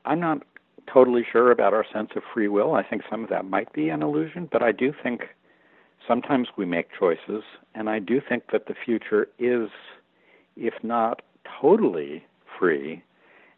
I'm 0.05 0.19
not 0.19 0.43
totally 0.91 1.25
sure 1.29 1.51
about 1.51 1.73
our 1.73 1.85
sense 1.93 2.11
of 2.15 2.23
free 2.33 2.47
will. 2.47 2.73
I 2.73 2.83
think 2.83 3.03
some 3.09 3.23
of 3.23 3.29
that 3.29 3.45
might 3.45 3.71
be 3.73 3.89
an 3.89 4.01
illusion, 4.03 4.49
but 4.51 4.61
I 4.61 4.71
do 4.71 4.93
think 5.01 5.23
sometimes 6.07 6.49
we 6.57 6.65
make 6.65 6.87
choices, 6.97 7.43
and 7.73 7.89
I 7.89 7.99
do 7.99 8.21
think 8.27 8.51
that 8.51 8.67
the 8.67 8.75
future 8.85 9.27
is, 9.39 9.69
if 10.57 10.73
not 10.83 11.21
totally 11.61 12.25
free, 12.59 13.03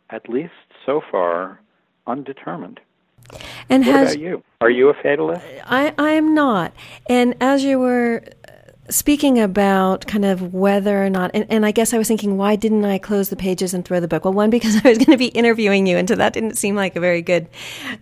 at 0.10 0.30
least 0.30 0.54
so 0.86 1.02
far 1.12 1.60
undetermined. 2.08 2.80
And 3.70 3.86
What 3.86 3.96
has 3.96 4.12
about 4.14 4.20
you? 4.20 4.44
Are 4.62 4.70
you 4.70 4.90
a 4.90 4.94
fatalist? 4.94 5.44
I 5.66 5.94
I 5.98 6.12
am 6.12 6.36
not. 6.36 6.74
And 7.10 7.36
as 7.42 7.64
you 7.64 7.80
were 7.80 8.24
speaking 8.90 9.40
about 9.40 10.06
kind 10.06 10.26
of 10.26 10.54
whether 10.54 11.04
or 11.04 11.10
not, 11.10 11.32
and, 11.34 11.46
and 11.50 11.66
I 11.66 11.72
guess 11.72 11.94
I 11.94 11.98
was 11.98 12.08
thinking, 12.08 12.38
why 12.38 12.56
didn't 12.56 12.86
I 12.86 12.98
close 12.98 13.30
the 13.30 13.36
pages 13.36 13.74
and 13.74 13.84
throw 13.84 14.00
the 14.00 14.08
book? 14.08 14.26
Well, 14.26 14.34
one 14.34 14.50
because 14.56 14.78
I 14.84 14.90
was 14.90 14.98
going 14.98 15.12
to 15.12 15.18
be 15.18 15.28
interviewing 15.28 15.88
you, 15.88 15.98
and 15.98 16.08
so 16.08 16.16
that 16.16 16.34
didn't 16.34 16.58
seem 16.58 16.76
like 16.76 16.96
a 16.96 17.00
very 17.00 17.22
good, 17.22 17.48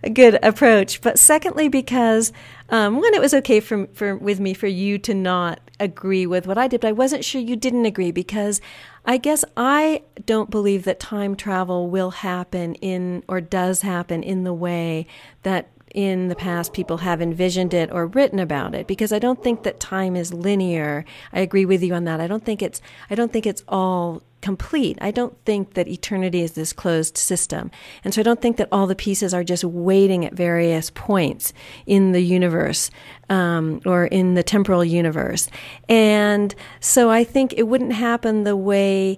a 0.02 0.10
good 0.10 0.38
approach. 0.42 1.00
But 1.00 1.18
secondly, 1.18 1.68
because 1.68 2.32
um, 2.70 2.96
one, 2.96 3.14
it 3.14 3.20
was 3.20 3.34
okay 3.34 3.60
for 3.60 3.86
for 3.88 4.16
with 4.16 4.40
me 4.40 4.54
for 4.54 4.66
you 4.66 4.98
to 4.98 5.14
not 5.14 5.60
agree 5.80 6.26
with 6.26 6.46
what 6.46 6.58
I 6.58 6.68
did, 6.68 6.80
but 6.80 6.88
I 6.88 6.92
wasn't 6.92 7.24
sure 7.24 7.40
you 7.40 7.56
didn't 7.56 7.84
agree 7.84 8.10
because 8.10 8.60
I 9.04 9.18
guess 9.18 9.44
I 9.56 10.02
don't 10.24 10.50
believe 10.50 10.84
that 10.84 10.98
time 10.98 11.36
travel 11.36 11.90
will 11.90 12.10
happen 12.10 12.74
in 12.76 13.22
or 13.28 13.40
does 13.40 13.82
happen 13.82 14.22
in 14.22 14.44
the 14.44 14.54
way 14.54 15.06
that 15.42 15.68
in 15.94 16.26
the 16.26 16.34
past 16.34 16.72
people 16.72 16.98
have 16.98 17.22
envisioned 17.22 17.72
it 17.72 17.90
or 17.90 18.06
written 18.06 18.40
about 18.40 18.74
it 18.74 18.86
because 18.86 19.12
I 19.12 19.20
don't 19.20 19.42
think 19.42 19.62
that 19.62 19.78
time 19.78 20.16
is 20.16 20.34
linear. 20.34 21.04
I 21.32 21.40
agree 21.40 21.64
with 21.64 21.82
you 21.82 21.94
on 21.94 22.04
that. 22.04 22.20
I 22.20 22.26
don't 22.26 22.44
think 22.44 22.60
it's 22.60 22.82
I 23.08 23.14
don't 23.14 23.32
think 23.32 23.46
it's 23.46 23.64
all 23.68 24.22
complete. 24.42 24.98
I 25.00 25.10
don't 25.10 25.34
think 25.46 25.72
that 25.72 25.88
eternity 25.88 26.42
is 26.42 26.52
this 26.52 26.74
closed 26.74 27.16
system. 27.16 27.70
And 28.04 28.12
so 28.12 28.20
I 28.20 28.24
don't 28.24 28.42
think 28.42 28.58
that 28.58 28.68
all 28.70 28.86
the 28.86 28.94
pieces 28.94 29.32
are 29.32 29.42
just 29.42 29.64
waiting 29.64 30.26
at 30.26 30.34
various 30.34 30.90
points 30.90 31.54
in 31.86 32.12
the 32.12 32.20
universe 32.20 32.90
um, 33.30 33.80
or 33.86 34.04
in 34.04 34.34
the 34.34 34.42
temporal 34.42 34.84
universe. 34.84 35.48
And 35.88 36.54
so 36.80 37.08
I 37.08 37.24
think 37.24 37.54
it 37.56 37.68
wouldn't 37.68 37.94
happen 37.94 38.44
the 38.44 38.56
way 38.56 39.16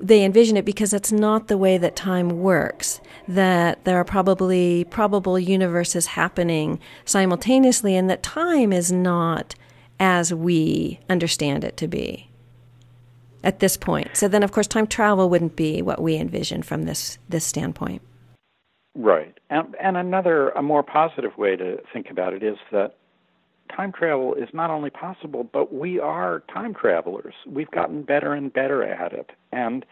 they 0.00 0.24
envision 0.24 0.56
it 0.56 0.64
because 0.64 0.90
that's 0.90 1.12
not 1.12 1.48
the 1.48 1.58
way 1.58 1.78
that 1.78 1.96
time 1.96 2.40
works. 2.40 3.00
That 3.28 3.84
there 3.84 3.96
are 3.96 4.04
probably 4.04 4.84
probable 4.84 5.38
universes 5.38 6.06
happening 6.06 6.80
simultaneously, 7.04 7.96
and 7.96 8.10
that 8.10 8.22
time 8.22 8.72
is 8.72 8.90
not 8.90 9.54
as 10.00 10.34
we 10.34 11.00
understand 11.08 11.64
it 11.64 11.76
to 11.78 11.88
be 11.88 12.28
at 13.44 13.60
this 13.60 13.76
point. 13.76 14.10
So 14.14 14.26
then, 14.26 14.42
of 14.42 14.52
course, 14.52 14.66
time 14.66 14.86
travel 14.86 15.30
wouldn't 15.30 15.56
be 15.56 15.82
what 15.82 16.02
we 16.02 16.16
envision 16.16 16.62
from 16.62 16.84
this 16.84 17.18
this 17.28 17.44
standpoint. 17.44 18.02
Right. 18.96 19.36
And, 19.50 19.74
and 19.80 19.96
another, 19.96 20.50
a 20.50 20.62
more 20.62 20.82
positive 20.82 21.36
way 21.36 21.56
to 21.56 21.78
think 21.92 22.10
about 22.10 22.32
it 22.32 22.42
is 22.42 22.56
that 22.70 22.96
time 23.74 23.92
travel 23.92 24.34
is 24.34 24.48
not 24.52 24.70
only 24.70 24.90
possible, 24.90 25.44
but 25.44 25.72
we 25.74 25.98
are 25.98 26.42
time 26.52 26.74
travelers. 26.74 27.34
We've 27.46 27.70
gotten 27.70 28.02
better 28.02 28.32
and 28.32 28.52
better 28.52 28.82
at 28.82 29.12
it, 29.12 29.30
and 29.52 29.84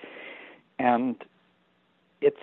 and 0.79 1.17
it's 2.21 2.37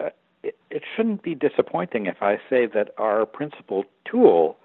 uh, 0.00 0.10
it, 0.42 0.56
it 0.70 0.82
shouldn't 0.96 1.22
be 1.22 1.34
disappointing 1.34 2.06
if 2.06 2.22
I 2.22 2.36
say 2.48 2.66
that 2.66 2.90
our 2.98 3.26
principal 3.26 3.84
tool 4.10 4.56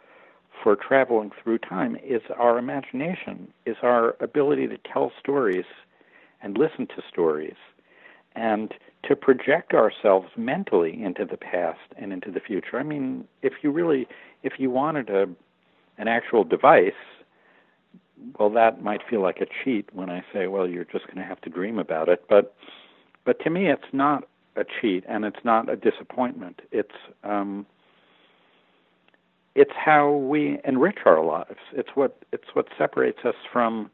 for 0.62 0.76
traveling 0.76 1.32
through 1.42 1.58
time 1.58 1.98
is 2.04 2.22
our 2.38 2.58
imagination, 2.58 3.52
is 3.66 3.76
our 3.82 4.16
ability 4.22 4.68
to 4.68 4.78
tell 4.78 5.12
stories 5.20 5.66
and 6.42 6.58
listen 6.58 6.88
to 6.88 7.02
stories 7.10 7.56
and 8.36 8.74
to 9.04 9.16
project 9.16 9.74
ourselves 9.74 10.28
mentally 10.38 11.04
into 11.04 11.26
the 11.26 11.38
past 11.38 11.80
and 11.98 12.14
into 12.14 12.32
the 12.32 12.40
future. 12.40 12.80
I 12.80 12.84
mean, 12.84 13.28
if 13.42 13.54
you 13.62 13.72
really 13.72 14.08
if 14.44 14.54
you 14.58 14.70
wanted 14.70 15.10
a 15.10 15.28
an 15.98 16.08
actual 16.08 16.44
device, 16.44 16.92
well 18.40 18.50
that 18.50 18.82
might 18.82 19.02
feel 19.10 19.22
like 19.22 19.42
a 19.42 19.48
cheat 19.64 19.90
when 19.94 20.10
I 20.10 20.24
say, 20.34 20.48
well, 20.48 20.68
you're 20.68 20.86
just 20.86 21.06
going 21.08 21.18
to 21.18 21.24
have 21.24 21.42
to 21.42 21.50
dream 21.50 21.80
about 21.80 22.10
it, 22.10 22.26
but 22.30 22.56
but 23.26 23.40
to 23.42 23.50
me 23.50 23.70
it's 23.70 23.94
not 23.94 24.28
a 24.56 24.64
cheat 24.64 25.04
and 25.08 25.26
it's 25.26 25.44
not 25.44 25.70
a 25.70 25.76
disappointment. 25.76 26.62
It's 26.72 26.96
um 27.24 27.66
it's 29.56 29.72
how 29.76 30.12
we 30.12 30.60
enrich 30.66 31.00
our 31.06 31.24
lives. 31.24 31.60
It's 31.74 31.90
what 31.96 32.18
it's 32.32 32.48
what 32.54 32.68
separates 32.78 33.20
us 33.24 33.36
from 33.52 33.92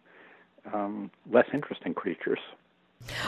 um, 0.73 1.11
less 1.31 1.47
interesting 1.53 1.93
creatures. 1.93 2.39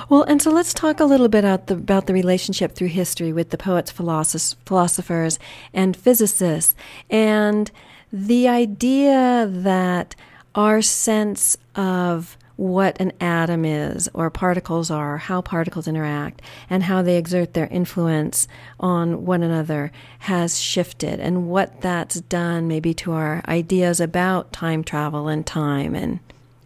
Well, 0.10 0.24
and 0.24 0.42
so 0.42 0.52
let's 0.52 0.74
talk 0.74 1.00
a 1.00 1.06
little 1.06 1.30
bit 1.30 1.46
about 1.46 1.68
the, 1.68 1.76
about 1.76 2.06
the 2.06 2.14
relationship 2.14 2.74
through 2.74 2.90
history 2.90 3.32
with 3.32 3.52
the 3.52 3.58
poets, 3.58 3.90
philosophers, 3.90 5.40
and 5.74 5.96
physicists, 5.96 6.76
and 7.10 7.72
the 8.12 8.48
idea 8.48 9.48
that 9.50 10.16
our 10.56 10.82
sense 10.82 11.58
of 11.76 12.38
what 12.58 13.00
an 13.02 13.12
atom 13.20 13.66
is 13.66 14.08
or 14.14 14.30
particles 14.30 14.92
are, 14.92 15.18
how 15.18 15.42
particles 15.42 15.88
interact, 15.88 16.42
and 16.70 16.84
how 16.84 17.02
they 17.02 17.18
exert 17.18 17.54
their 17.54 17.68
influence 17.68 18.48
on 18.80 19.26
one 19.26 19.42
another 19.42 19.92
has 20.20 20.60
shifted, 20.60 21.20
and 21.20 21.50
what 21.50 21.82
that's 21.82 22.22
done 22.22 22.68
maybe 22.68 22.94
to 22.94 23.14
our 23.14 23.42
ideas 23.48 24.00
about 24.00 24.54
time 24.54 24.84
travel 24.84 25.28
and 25.28 25.48
time 25.48 25.96
and 25.96 26.20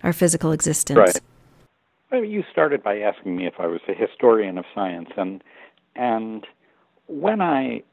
our 0.03 0.11
physical 0.11 0.51
existence. 0.51 0.97
Right. 0.97 1.21
Well, 2.11 2.25
you 2.25 2.43
started 2.51 2.83
by 2.83 2.99
asking 2.99 3.37
me 3.37 3.47
if 3.47 3.53
I 3.59 3.67
was 3.67 3.81
a 3.87 3.93
historian 3.93 4.57
of 4.57 4.65
science, 4.73 5.09
and 5.15 5.41
and 5.95 6.45
when 7.07 7.39
I 7.39 7.83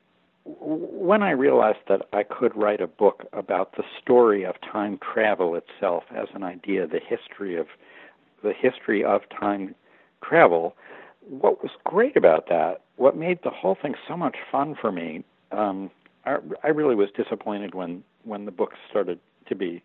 when 0.45 1.23
I 1.23 1.31
realized 1.31 1.79
that 1.89 2.03
I 2.13 2.25
could 2.25 2.57
write 2.57 2.81
a 2.81 2.87
book 2.87 3.27
about 3.33 3.77
the 3.77 3.85
story 4.01 4.45
of 4.45 4.57
time 4.61 4.99
travel 4.99 5.55
itself 5.55 6.05
as 6.15 6.29
an 6.35 6.43
idea, 6.43 6.87
the 6.87 7.01
history 7.01 7.57
of 7.57 7.67
the 8.43 8.53
history 8.53 9.05
of 9.05 9.23
time 9.29 9.75
travel, 10.25 10.77
what 11.29 11.63
was 11.63 11.71
great 11.85 12.17
about 12.17 12.49
that, 12.49 12.83
what 12.97 13.17
made 13.17 13.39
the 13.45 13.51
whole 13.51 13.77
thing 13.81 13.95
so 14.09 14.17
much 14.17 14.37
fun 14.51 14.75
for 14.81 14.91
me, 14.91 15.25
um, 15.53 15.91
I, 16.25 16.39
I 16.65 16.69
really 16.69 16.97
was 16.97 17.09
disappointed 17.17 17.75
when 17.75 18.03
when 18.25 18.45
the 18.45 18.51
book 18.53 18.73
started 18.89 19.19
to 19.49 19.55
be 19.55 19.83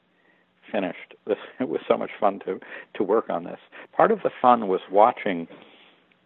finished. 0.71 1.13
It 1.59 1.69
was 1.69 1.81
so 1.87 1.97
much 1.97 2.11
fun 2.19 2.39
to 2.45 2.59
to 2.95 3.03
work 3.03 3.29
on 3.29 3.43
this. 3.43 3.59
Part 3.93 4.11
of 4.11 4.21
the 4.23 4.31
fun 4.41 4.67
was 4.67 4.81
watching 4.91 5.47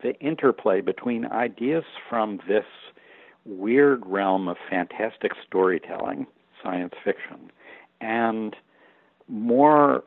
the 0.03 0.17
interplay 0.19 0.81
between 0.81 1.25
ideas 1.25 1.83
from 2.09 2.39
this 2.47 2.65
weird 3.45 4.05
realm 4.05 4.47
of 4.47 4.57
fantastic 4.69 5.31
storytelling, 5.45 6.27
science 6.63 6.93
fiction, 7.03 7.51
and 7.99 8.55
more 9.27 10.03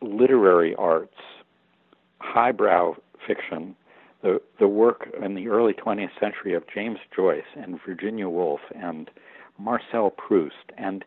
literary 0.00 0.74
arts 0.76 1.16
highbrow 2.20 2.94
fiction, 3.26 3.76
the 4.22 4.40
the 4.58 4.68
work 4.68 5.08
in 5.22 5.34
the 5.34 5.48
early 5.48 5.72
20th 5.72 6.18
century 6.18 6.54
of 6.54 6.64
James 6.72 6.98
Joyce 7.14 7.42
and 7.56 7.80
Virginia 7.84 8.28
Woolf 8.28 8.60
and 8.74 9.10
Marcel 9.58 10.10
Proust 10.10 10.72
and 10.78 11.04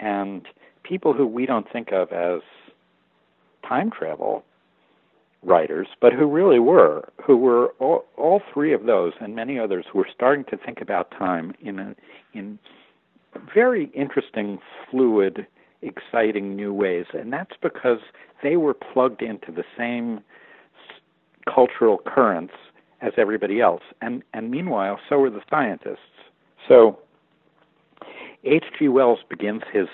and 0.00 0.46
people 0.82 1.12
who 1.12 1.26
we 1.26 1.46
don't 1.46 1.70
think 1.70 1.92
of 1.92 2.12
as 2.12 2.40
time 3.66 3.90
travel 3.90 4.44
writers, 5.42 5.88
but 6.00 6.12
who 6.12 6.26
really 6.26 6.58
were, 6.58 7.08
who 7.24 7.36
were 7.36 7.68
all, 7.78 8.04
all 8.16 8.42
three 8.52 8.72
of 8.72 8.84
those 8.84 9.12
and 9.20 9.34
many 9.36 9.58
others 9.58 9.84
who 9.92 9.98
were 9.98 10.08
starting 10.12 10.44
to 10.44 10.56
think 10.56 10.80
about 10.80 11.10
time 11.12 11.54
in 11.60 11.78
a 11.78 11.94
in 12.34 12.58
very 13.54 13.86
interesting, 13.94 14.58
fluid, 14.90 15.46
exciting 15.82 16.56
new 16.56 16.72
ways, 16.72 17.06
and 17.12 17.32
that's 17.32 17.54
because 17.62 17.98
they 18.42 18.56
were 18.56 18.74
plugged 18.74 19.22
into 19.22 19.52
the 19.52 19.64
same 19.76 20.20
cultural 21.52 21.98
currents 21.98 22.54
as 23.00 23.12
everybody 23.16 23.60
else. 23.60 23.82
And, 24.00 24.22
and 24.34 24.50
meanwhile, 24.50 24.98
so 25.08 25.18
were 25.18 25.30
the 25.30 25.42
scientists. 25.48 25.98
So 26.66 26.98
H.G. 28.44 28.88
Wells 28.88 29.20
begins 29.28 29.62
his 29.72 29.88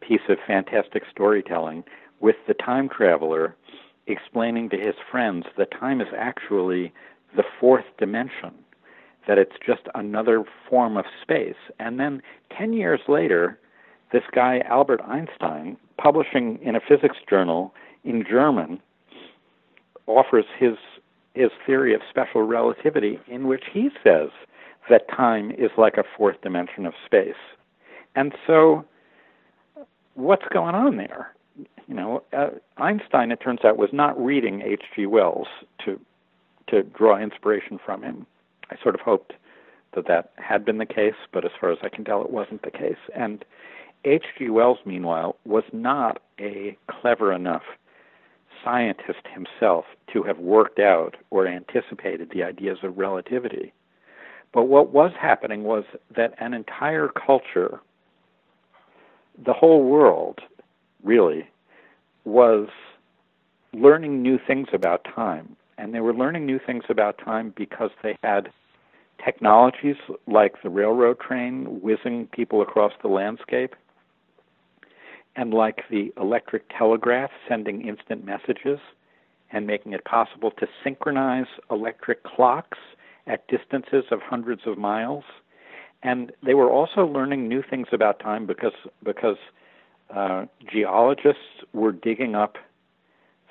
piece 0.00 0.20
of 0.28 0.38
fantastic 0.46 1.04
storytelling 1.10 1.84
with 2.20 2.36
the 2.46 2.54
time 2.54 2.88
traveler 2.88 3.54
explaining 4.06 4.68
to 4.70 4.76
his 4.76 4.94
friends 5.10 5.46
that 5.56 5.70
time 5.70 6.00
is 6.00 6.08
actually 6.16 6.92
the 7.36 7.44
fourth 7.58 7.84
dimension, 7.98 8.52
that 9.26 9.38
it's 9.38 9.56
just 9.64 9.82
another 9.94 10.44
form 10.68 10.96
of 10.96 11.04
space. 11.22 11.56
And 11.78 11.98
then 11.98 12.22
10 12.56 12.72
years 12.72 13.00
later, 13.08 13.58
this 14.12 14.22
guy, 14.32 14.60
Albert 14.68 15.00
Einstein, 15.02 15.76
publishing 15.96 16.58
in 16.62 16.76
a 16.76 16.80
physics 16.80 17.16
journal 17.28 17.74
in 18.04 18.24
German, 18.28 18.80
offers 20.06 20.44
his 20.58 20.76
his 21.34 21.50
theory 21.66 21.92
of 21.94 22.00
special 22.08 22.42
relativity, 22.42 23.18
in 23.26 23.48
which 23.48 23.64
he 23.72 23.90
says 24.04 24.28
that 24.88 25.08
time 25.08 25.50
is 25.50 25.70
like 25.76 25.96
a 25.96 26.04
fourth 26.16 26.40
dimension 26.42 26.86
of 26.86 26.94
space. 27.04 27.34
And 28.14 28.32
so, 28.46 28.84
what's 30.14 30.44
going 30.52 30.76
on 30.76 30.96
there? 30.96 31.33
You 31.86 31.94
know, 31.94 32.22
uh, 32.32 32.50
Einstein, 32.78 33.30
it 33.30 33.40
turns 33.40 33.60
out, 33.64 33.76
was 33.76 33.90
not 33.92 34.22
reading 34.22 34.62
H.G. 34.62 35.06
Wells 35.06 35.48
to 35.84 36.00
to 36.68 36.82
draw 36.82 37.18
inspiration 37.18 37.78
from 37.84 38.02
him. 38.02 38.26
I 38.70 38.76
sort 38.82 38.94
of 38.94 39.02
hoped 39.02 39.34
that 39.94 40.06
that 40.06 40.32
had 40.36 40.64
been 40.64 40.78
the 40.78 40.86
case, 40.86 41.14
but 41.30 41.44
as 41.44 41.50
far 41.60 41.70
as 41.70 41.78
I 41.82 41.90
can 41.90 42.04
tell, 42.04 42.22
it 42.22 42.30
wasn't 42.30 42.62
the 42.62 42.70
case. 42.70 42.96
And 43.14 43.44
H.G. 44.04 44.48
Wells, 44.48 44.78
meanwhile, 44.86 45.36
was 45.44 45.64
not 45.72 46.22
a 46.40 46.76
clever 46.88 47.32
enough 47.32 47.62
scientist 48.64 49.26
himself 49.32 49.84
to 50.12 50.22
have 50.22 50.38
worked 50.38 50.78
out 50.78 51.16
or 51.30 51.46
anticipated 51.46 52.30
the 52.30 52.42
ideas 52.42 52.78
of 52.82 52.96
relativity. 52.96 53.72
But 54.52 54.64
what 54.64 54.90
was 54.90 55.12
happening 55.20 55.64
was 55.64 55.84
that 56.14 56.34
an 56.38 56.54
entire 56.54 57.08
culture, 57.08 57.80
the 59.44 59.52
whole 59.52 59.84
world, 59.84 60.40
really, 61.02 61.48
was 62.24 62.68
learning 63.72 64.22
new 64.22 64.38
things 64.46 64.68
about 64.72 65.04
time. 65.04 65.56
And 65.76 65.92
they 65.92 66.00
were 66.00 66.14
learning 66.14 66.46
new 66.46 66.60
things 66.64 66.84
about 66.88 67.18
time 67.18 67.52
because 67.56 67.90
they 68.02 68.16
had 68.22 68.50
technologies 69.24 69.96
like 70.26 70.62
the 70.62 70.70
railroad 70.70 71.18
train 71.20 71.80
whizzing 71.80 72.28
people 72.32 72.62
across 72.62 72.92
the 73.02 73.08
landscape 73.08 73.74
and 75.36 75.52
like 75.52 75.82
the 75.90 76.12
electric 76.20 76.64
telegraph 76.76 77.30
sending 77.48 77.86
instant 77.86 78.24
messages 78.24 78.78
and 79.50 79.66
making 79.66 79.92
it 79.92 80.04
possible 80.04 80.50
to 80.52 80.66
synchronize 80.82 81.46
electric 81.70 82.22
clocks 82.24 82.78
at 83.26 83.46
distances 83.48 84.04
of 84.10 84.20
hundreds 84.20 84.62
of 84.66 84.78
miles. 84.78 85.24
And 86.02 86.32
they 86.44 86.54
were 86.54 86.70
also 86.70 87.06
learning 87.06 87.48
new 87.48 87.62
things 87.68 87.88
about 87.92 88.20
time 88.20 88.46
because 88.46 88.74
because 89.02 89.38
uh, 90.10 90.46
geologists 90.70 91.64
were 91.72 91.92
digging 91.92 92.34
up 92.34 92.56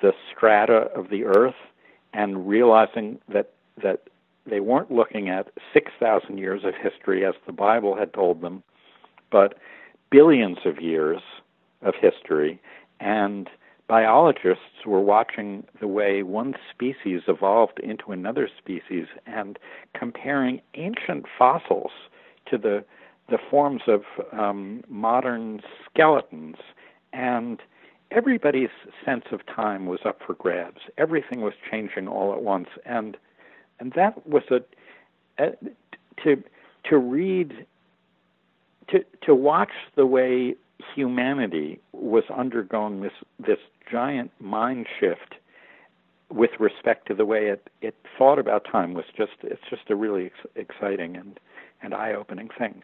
the 0.00 0.12
strata 0.30 0.88
of 0.94 1.08
the 1.10 1.24
Earth 1.24 1.54
and 2.12 2.48
realizing 2.48 3.18
that 3.28 3.50
that 3.82 4.02
they 4.46 4.60
weren't 4.60 4.90
looking 4.90 5.28
at 5.28 5.50
6,000 5.72 6.38
years 6.38 6.64
of 6.64 6.74
history 6.74 7.24
as 7.24 7.34
the 7.46 7.52
Bible 7.52 7.96
had 7.96 8.12
told 8.12 8.42
them, 8.42 8.62
but 9.30 9.54
billions 10.10 10.58
of 10.66 10.80
years 10.80 11.22
of 11.82 11.94
history, 12.00 12.60
and 13.00 13.48
biologists 13.88 14.84
were 14.86 15.00
watching 15.00 15.64
the 15.80 15.88
way 15.88 16.22
one 16.22 16.54
species 16.70 17.22
evolved 17.26 17.78
into 17.80 18.12
another 18.12 18.48
species 18.58 19.06
and 19.26 19.58
comparing 19.94 20.60
ancient 20.74 21.24
fossils 21.38 21.92
to 22.46 22.58
the 22.58 22.84
the 23.28 23.38
forms 23.50 23.82
of 23.86 24.02
um, 24.32 24.82
modern 24.88 25.60
skeletons 25.84 26.56
and 27.12 27.60
everybody's 28.10 28.70
sense 29.04 29.24
of 29.32 29.44
time 29.46 29.86
was 29.86 30.00
up 30.04 30.20
for 30.24 30.34
grabs. 30.34 30.80
Everything 30.98 31.40
was 31.40 31.54
changing 31.70 32.08
all 32.08 32.32
at 32.32 32.42
once 32.42 32.68
and 32.84 33.16
and 33.80 33.92
that 33.94 34.26
was 34.26 34.44
a, 34.50 34.60
a 35.42 35.52
to 36.22 36.42
to 36.84 36.98
read 36.98 37.66
to 38.88 39.04
to 39.22 39.34
watch 39.34 39.72
the 39.96 40.06
way 40.06 40.54
humanity 40.94 41.80
was 41.92 42.24
undergoing 42.34 43.00
this 43.00 43.12
this 43.38 43.58
giant 43.90 44.30
mind 44.40 44.86
shift 45.00 45.34
with 46.30 46.50
respect 46.58 47.06
to 47.06 47.14
the 47.14 47.24
way 47.24 47.46
it, 47.46 47.70
it 47.80 47.94
thought 48.18 48.38
about 48.38 48.64
time 48.70 48.94
was 48.94 49.04
just 49.16 49.32
it's 49.42 49.62
just 49.70 49.88
a 49.90 49.96
really 49.96 50.26
ex- 50.26 50.50
exciting 50.56 51.16
and 51.16 51.38
and 51.84 51.94
eye-opening 51.94 52.48
thing. 52.58 52.82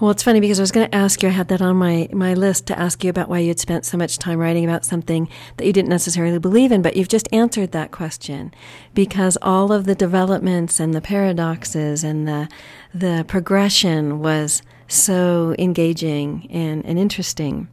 Well, 0.00 0.10
it's 0.10 0.22
funny 0.22 0.40
because 0.40 0.60
I 0.60 0.62
was 0.62 0.72
going 0.72 0.88
to 0.88 0.96
ask 0.96 1.22
you. 1.22 1.28
I 1.28 1.32
had 1.32 1.48
that 1.48 1.60
on 1.60 1.76
my 1.76 2.08
my 2.12 2.34
list 2.34 2.66
to 2.66 2.78
ask 2.78 3.02
you 3.02 3.10
about 3.10 3.28
why 3.28 3.40
you'd 3.40 3.58
spent 3.58 3.84
so 3.84 3.98
much 3.98 4.16
time 4.16 4.38
writing 4.38 4.64
about 4.64 4.84
something 4.84 5.28
that 5.56 5.66
you 5.66 5.72
didn't 5.72 5.88
necessarily 5.88 6.38
believe 6.38 6.70
in, 6.70 6.82
but 6.82 6.96
you've 6.96 7.08
just 7.08 7.28
answered 7.32 7.72
that 7.72 7.90
question 7.90 8.54
because 8.94 9.36
all 9.42 9.72
of 9.72 9.84
the 9.84 9.94
developments 9.94 10.78
and 10.78 10.94
the 10.94 11.00
paradoxes 11.00 12.04
and 12.04 12.28
the 12.28 12.48
the 12.94 13.24
progression 13.26 14.20
was 14.20 14.62
so 14.88 15.54
engaging 15.58 16.48
and, 16.50 16.84
and 16.86 16.98
interesting. 16.98 17.68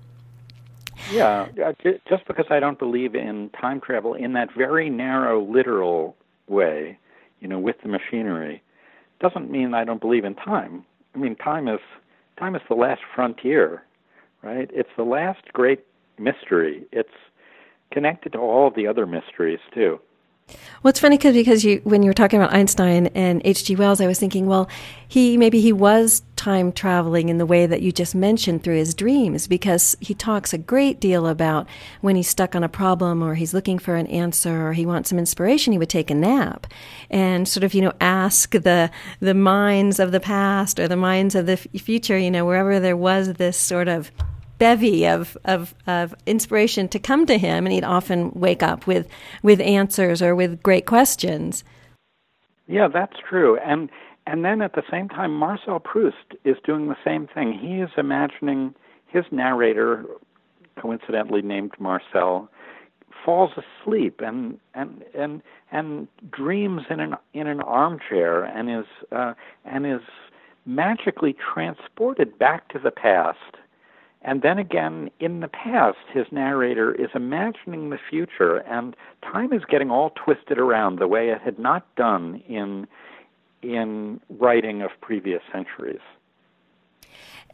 Yeah, 1.12 1.48
just 2.08 2.26
because 2.28 2.46
I 2.50 2.60
don't 2.60 2.80
believe 2.80 3.14
in 3.14 3.50
time 3.50 3.82
travel 3.82 4.14
in 4.14 4.34
that 4.34 4.50
very 4.54 4.90
narrow, 4.90 5.44
literal 5.44 6.16
way, 6.48 6.98
you 7.42 7.48
know, 7.48 7.60
with 7.60 7.76
the 7.82 7.90
machinery, 7.90 8.64
doesn't 9.24 9.50
mean 9.50 9.74
I 9.74 9.86
don't 9.86 10.02
believe 10.02 10.26
in 10.26 10.36
time. 10.36 10.86
I 11.16 11.18
mean, 11.18 11.36
time 11.38 11.68
is 11.68 11.80
time 12.38 12.56
is 12.56 12.62
the 12.68 12.76
last 12.76 13.02
frontier. 13.16 13.84
right? 14.44 14.70
It's 14.74 14.90
the 14.98 15.04
last 15.04 15.42
great 15.54 15.86
mystery. 16.20 16.84
It's 16.92 17.10
connected 17.92 18.34
to 18.34 18.40
all 18.40 18.70
the 18.70 18.86
other 18.86 19.06
mysteries 19.06 19.60
too. 19.74 20.00
Well, 20.84 20.90
it's 20.90 21.00
funny 21.00 21.18
cause, 21.18 21.34
because 21.34 21.64
you, 21.64 21.80
when 21.86 22.04
you 22.04 22.10
were 22.10 22.14
talking 22.14 22.42
about 22.42 22.54
Einstein 22.54 23.08
and 23.08 23.42
H.G. 23.46 23.78
Wells, 23.78 24.02
I 24.02 24.08
was 24.08 24.20
thinking, 24.20 24.48
well, 24.48 24.70
he 25.08 25.38
maybe 25.38 25.62
he 25.62 25.72
was 25.72 26.24
time 26.36 26.74
traveling 26.74 27.30
in 27.30 27.38
the 27.38 27.46
way 27.46 27.66
that 27.66 27.82
you 27.82 27.94
just 27.94 28.14
mentioned 28.14 28.64
through 28.64 28.76
his 28.76 28.94
dreams, 28.94 29.48
because 29.48 29.96
he 30.02 30.14
talks 30.14 30.54
a 30.54 30.58
great 30.58 31.00
deal 31.00 31.28
about 31.28 31.68
when 32.02 32.18
he's 32.18 32.28
stuck 32.28 32.54
on 32.54 32.66
a 32.66 32.70
problem 32.70 33.24
or 33.24 33.36
he's 33.36 33.54
looking 33.54 33.80
for 33.80 33.96
an 33.96 34.08
answer 34.08 34.68
or 34.68 34.74
he 34.74 34.86
wants 34.86 35.10
some 35.10 35.20
inspiration, 35.20 35.72
he 35.72 35.80
would 35.80 35.90
take 35.90 36.12
a 36.12 36.16
nap 36.16 36.68
and 37.10 37.48
sort 37.48 37.64
of 37.64 37.74
you 37.74 37.82
know 37.82 37.94
ask 38.02 38.52
the 38.52 38.92
the 39.22 39.34
minds 39.34 40.00
of 40.00 40.12
the 40.12 40.20
past 40.20 40.80
or 40.80 40.90
the 40.90 40.98
minds 40.98 41.34
of 41.34 41.46
the 41.46 41.56
future, 41.56 42.18
you 42.18 42.30
know, 42.30 42.46
wherever 42.46 42.82
there 42.82 42.98
was 42.98 43.34
this 43.34 43.58
sort 43.58 43.88
of 43.88 44.12
bevy 44.60 45.08
of, 45.08 45.38
of, 45.46 45.74
of 45.88 46.16
inspiration 46.26 46.88
to 46.90 47.00
come 47.00 47.26
to 47.26 47.38
him, 47.38 47.66
and 47.66 47.74
he'd 47.74 47.84
often 47.84 48.32
wake 48.32 48.64
up 48.64 48.88
with, 48.88 49.08
with 49.42 49.60
answers 49.62 50.22
or 50.22 50.36
with 50.36 50.62
great 50.64 50.86
questions. 50.86 51.64
Yeah, 52.68 52.88
that's 52.88 53.18
true. 53.30 53.58
And 53.60 53.90
and 54.26 54.46
then 54.46 54.62
at 54.62 54.74
the 54.74 54.84
same 54.90 55.10
time, 55.10 55.34
Marcel 55.34 55.80
Proust 55.80 56.36
is 56.46 56.56
doing 56.66 56.88
the 56.88 56.96
same 57.04 57.28
thing. 57.28 57.52
He 57.52 57.82
is 57.82 57.90
imagining 57.98 58.74
his 59.08 59.26
narrator, 59.32 60.06
coincidentally 60.80 61.42
named 61.42 61.74
Marcel, 61.78 62.50
falls 63.26 63.52
asleep 63.58 64.22
and 64.24 64.60
and 64.74 65.04
and 65.14 65.42
and 65.72 66.08
dreams 66.32 66.84
in 66.90 67.00
an 67.00 67.16
in 67.34 67.48
an 67.48 67.62
armchair 67.62 68.44
and 68.44 68.70
is 68.70 68.86
uh, 69.12 69.34
and 69.66 69.86
is 69.86 70.02
magically 70.66 71.36
transported 71.54 72.38
back 72.40 72.70
to 72.70 72.80
the 72.80 72.92
past 72.92 73.58
and 74.24 74.42
then 74.42 74.58
again, 74.58 75.10
in 75.20 75.42
the 75.42 75.50
past, 75.50 75.98
his 76.14 76.26
narrator 76.32 76.94
is 76.94 77.10
imagining 77.14 77.90
the 77.90 78.00
future, 78.10 78.58
and 78.58 78.96
time 79.22 79.52
is 79.52 79.64
getting 79.70 79.92
all 79.92 80.12
twisted 80.12 80.58
around 80.58 81.00
the 81.00 81.08
way 81.08 81.30
it 81.30 81.42
had 81.42 81.60
not 81.60 81.86
done 81.96 82.42
in 82.48 82.88
in 83.62 84.20
writing 84.30 84.82
of 84.82 84.90
previous 85.02 85.42
centuries. 85.52 86.02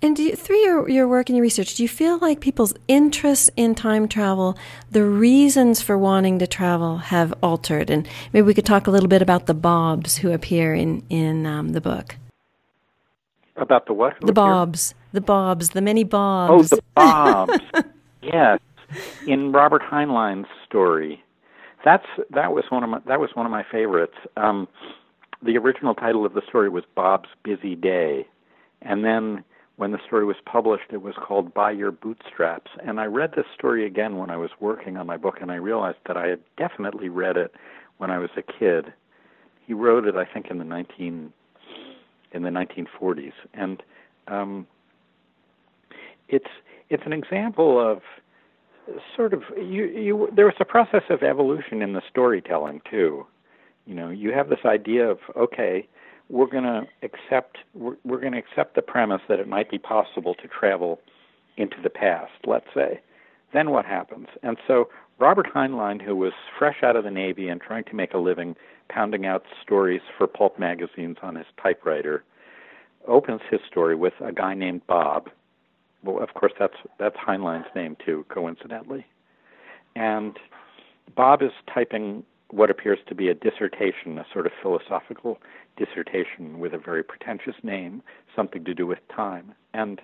And 0.02 0.18
you, 0.18 0.36
through 0.36 0.58
your, 0.58 0.90
your 0.90 1.08
work 1.08 1.30
and 1.30 1.36
your 1.36 1.44
research, 1.44 1.76
do 1.76 1.84
you 1.84 1.90
feel 1.90 2.18
like 2.20 2.40
people's 2.40 2.74
interests 2.88 3.52
in 3.58 3.76
time 3.76 4.08
travel, 4.08 4.58
the 4.90 5.04
reasons 5.04 5.82
for 5.82 5.98
wanting 5.98 6.40
to 6.40 6.48
travel, 6.48 6.98
have 6.98 7.34
altered? 7.44 7.90
And 7.90 8.08
maybe 8.32 8.44
we 8.44 8.54
could 8.54 8.66
talk 8.66 8.88
a 8.88 8.92
little 8.92 9.10
bit 9.10 9.22
about 9.22 9.46
the 9.46 9.54
Bobs 9.54 10.18
who 10.18 10.32
appear 10.32 10.74
in 10.74 11.04
in 11.10 11.46
um, 11.46 11.70
the 11.70 11.82
book. 11.82 12.16
About 13.62 13.86
the 13.88 13.94
what? 13.94 14.16
The 14.22 14.34
Bobs. 14.34 14.94
The 15.12 15.22
Bobs. 15.22 15.70
The 15.70 15.82
many 15.82 16.04
Bobs. 16.04 16.72
Oh, 16.72 16.76
the 16.76 16.84
Bobs. 16.96 17.60
yes. 18.22 18.60
In 19.28 19.52
Robert 19.52 19.82
Heinlein's 19.82 20.48
story. 20.66 21.24
That's 21.86 22.06
that 22.32 22.52
was 22.54 22.66
one 22.70 22.84
of 22.84 22.90
my 22.90 23.00
that 23.08 23.20
was 23.20 23.30
one 23.36 23.46
of 23.46 23.52
my 23.52 23.64
favorites. 23.72 24.16
Um, 24.36 24.68
the 25.42 25.58
original 25.58 25.96
title 25.96 26.26
of 26.26 26.34
the 26.34 26.42
story 26.48 26.68
was 26.70 26.84
Bob's 26.96 27.30
Busy 27.44 27.76
Day, 27.76 28.28
and 28.82 29.06
then 29.06 29.44
when 29.78 29.92
the 29.92 30.00
story 30.06 30.26
was 30.26 30.36
published, 30.46 30.92
it 30.92 31.02
was 31.02 31.16
called 31.16 31.54
By 31.54 31.72
Your 31.72 31.92
Bootstraps. 31.92 32.70
And 32.86 33.00
I 33.00 33.06
read 33.06 33.32
this 33.38 33.46
story 33.58 33.86
again 33.86 34.18
when 34.18 34.30
I 34.30 34.36
was 34.36 34.50
working 34.60 34.98
on 34.98 35.08
my 35.08 35.16
book, 35.16 35.38
and 35.40 35.52
I 35.52 35.56
realized 35.56 36.00
that 36.08 36.18
I 36.18 36.28
had 36.28 36.40
definitely 36.58 37.08
read 37.08 37.38
it 37.38 37.54
when 37.98 38.12
I 38.12 38.18
was 38.18 38.30
a 38.36 38.42
kid. 38.42 38.92
He 39.66 39.74
wrote 39.74 40.06
it, 40.06 40.16
I 40.18 40.26
think, 40.26 40.48
in 40.50 40.58
the 40.58 40.66
nineteen 40.66 41.32
in 42.32 42.44
the 42.44 42.50
1940s, 42.50 43.34
and 43.54 43.84
um, 44.28 44.68
it's 46.28 46.50
it's 46.90 47.04
an 47.06 47.14
example 47.14 47.80
of 47.80 48.02
sort 49.16 49.34
of 49.34 49.44
you 49.58 49.86
you 49.86 50.30
there 50.36 50.46
was 50.46 50.56
a 50.60 50.66
process 50.66 51.04
of 51.10 51.24
evolution 51.24 51.82
in 51.82 51.94
the 51.94 52.02
storytelling 52.10 52.82
too. 52.90 53.26
You 53.86 53.96
know, 53.96 54.10
you 54.10 54.32
have 54.32 54.50
this 54.50 54.66
idea 54.66 55.10
of 55.10 55.20
okay, 55.36 55.88
we're 56.30 56.48
going 56.48 56.64
to 56.64 56.84
accept 57.04 57.58
we're, 57.74 57.98
we're 58.04 58.20
going 58.20 58.34
to 58.34 58.40
accept 58.40 58.76
the 58.76 58.82
premise 58.82 59.22
that 59.28 59.40
it 59.40 59.48
might 59.48 59.70
be 59.70 59.80
possible 59.80 60.36
to 60.36 60.48
travel 60.48 61.00
into 61.58 61.78
the 61.84 61.90
past, 61.90 62.32
let's 62.46 62.68
say. 62.74 63.02
Then 63.52 63.72
what 63.72 63.86
happens? 63.86 64.28
And 64.44 64.58
so 64.68 64.90
Robert 65.18 65.48
Heinlein, 65.54 66.02
who 66.02 66.16
was 66.16 66.34
fresh 66.58 66.84
out 66.84 66.96
of 66.96 67.04
the 67.04 67.12
Navy 67.12 67.50
and 67.50 67.60
trying 67.60 67.84
to 67.86 67.96
make 67.96 68.14
a 68.14 68.18
living 68.18 68.56
pounding 68.90 69.26
out 69.26 69.44
stories 69.62 70.02
for 70.18 70.28
pulp 70.28 70.60
magazines 70.60 71.18
on 71.22 71.36
his 71.36 71.46
typewriter, 71.62 72.24
opens 73.08 73.42
his 73.50 73.60
story 73.68 73.96
with 73.96 74.14
a 74.20 74.32
guy 74.32 74.54
named 74.54 74.82
Bob. 74.88 75.30
Well, 76.04 76.22
of 76.22 76.34
course, 76.34 76.54
that's 76.60 76.78
that's 76.98 77.16
Heinlein's 77.16 77.68
name 77.76 77.98
too, 78.04 78.26
coincidentally. 78.30 79.06
And 79.96 80.38
Bob 81.16 81.42
is 81.42 81.52
typing 81.74 82.24
what 82.52 82.70
appears 82.70 83.00
to 83.08 83.16
be 83.16 83.28
a 83.30 83.34
dissertation, 83.34 84.18
a 84.18 84.26
sort 84.34 84.46
of 84.46 84.52
philosophical 84.62 85.40
dissertation 85.78 86.60
with 86.60 86.74
a 86.74 86.78
very 86.78 87.04
pretentious 87.04 87.56
name, 87.64 88.02
something 88.36 88.64
to 88.66 88.74
do 88.74 88.88
with 88.88 89.00
time. 89.16 89.54
And 89.74 90.02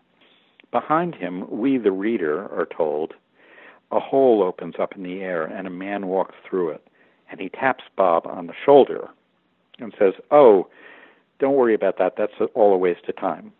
behind 0.72 1.16
him, 1.16 1.50
we, 1.50 1.78
the 1.78 1.92
reader, 1.92 2.44
are 2.44 2.68
told 2.68 3.14
a 3.92 4.00
hole 4.00 4.44
opens 4.44 4.76
up 4.80 4.96
in 4.96 5.04
the 5.04 5.22
air 5.22 5.44
and 5.44 5.68
a 5.68 5.72
man 5.72 6.08
walks 6.08 6.36
through 6.48 6.70
it. 6.70 6.88
And 7.30 7.40
he 7.40 7.50
taps 7.50 7.84
Bob 7.96 8.28
on 8.28 8.48
the 8.48 8.54
shoulder 8.66 9.10
and 9.80 9.94
says, 9.98 10.14
Oh, 10.32 10.68
don't 11.40 11.56
worry 11.56 11.74
about 11.74 11.98
that. 11.98 12.16
That's 12.18 12.34
all 12.54 12.74
a 12.74 12.78
waste 12.78 13.08
of 13.10 13.16
time. 13.18 13.52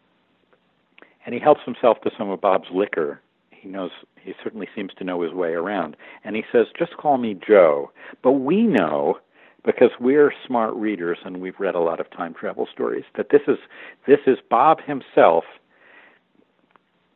And 1.26 1.34
he 1.34 1.42
helps 1.42 1.62
himself 1.66 2.00
to 2.02 2.12
some 2.18 2.30
of 2.30 2.40
Bob's 2.40 2.70
liquor. 2.72 3.20
He 3.52 3.68
knows 3.68 3.92
he 4.22 4.34
certainly 4.44 4.68
seems 4.76 4.92
to 4.98 5.04
know 5.04 5.22
his 5.22 5.34
way 5.34 5.54
around. 5.54 5.98
And 6.24 6.36
he 6.36 6.44
says, 6.52 6.68
"Just 6.78 6.98
call 6.98 7.18
me 7.18 7.34
Joe." 7.34 7.92
But 8.22 8.34
we 8.34 8.64
know 8.64 9.20
because 9.64 9.90
we're 10.00 10.32
smart 10.46 10.76
readers 10.76 11.18
and 11.26 11.42
we've 11.42 11.60
read 11.60 11.74
a 11.74 11.80
lot 11.80 12.00
of 12.00 12.10
time 12.12 12.34
travel 12.36 12.68
stories 12.72 13.06
that 13.16 13.30
this 13.30 13.42
is 13.48 13.58
this 14.06 14.20
is 14.28 14.38
Bob 14.50 14.82
himself 14.82 15.46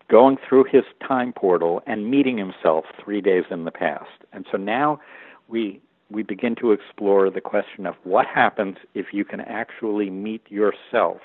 going 0.08 0.38
through 0.38 0.64
his 0.64 0.84
time 1.08 1.32
portal 1.32 1.84
and 1.86 2.10
meeting 2.10 2.38
himself 2.38 2.86
3 2.98 3.22
days 3.22 3.46
in 3.52 3.66
the 3.66 3.72
past. 3.72 4.26
And 4.34 4.48
so 4.52 4.58
now 4.58 5.00
we 5.48 5.80
we 6.12 6.24
begin 6.24 6.56
to 6.56 6.72
explore 6.72 7.30
the 7.30 7.42
question 7.42 7.86
of 7.86 7.96
what 8.04 8.26
happens 8.26 8.78
if 8.94 9.08
you 9.14 9.24
can 9.24 9.42
actually 9.42 10.10
meet 10.10 10.42
yourself 10.50 11.18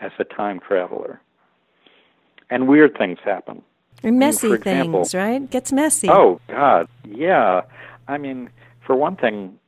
as 0.00 0.12
a 0.18 0.24
time 0.24 0.60
traveler. 0.60 1.20
And 2.50 2.68
weird 2.68 2.96
things 2.98 3.18
happen. 3.24 3.62
And 4.02 4.18
messy 4.18 4.48
I 4.48 4.50
mean, 4.50 4.58
example, 4.58 5.04
things, 5.04 5.14
right? 5.14 5.50
Gets 5.50 5.72
messy. 5.72 6.08
Oh 6.08 6.40
God, 6.48 6.88
yeah. 7.06 7.62
I 8.08 8.18
mean, 8.18 8.50
for 8.84 8.96
one 8.96 9.16
thing, 9.16 9.58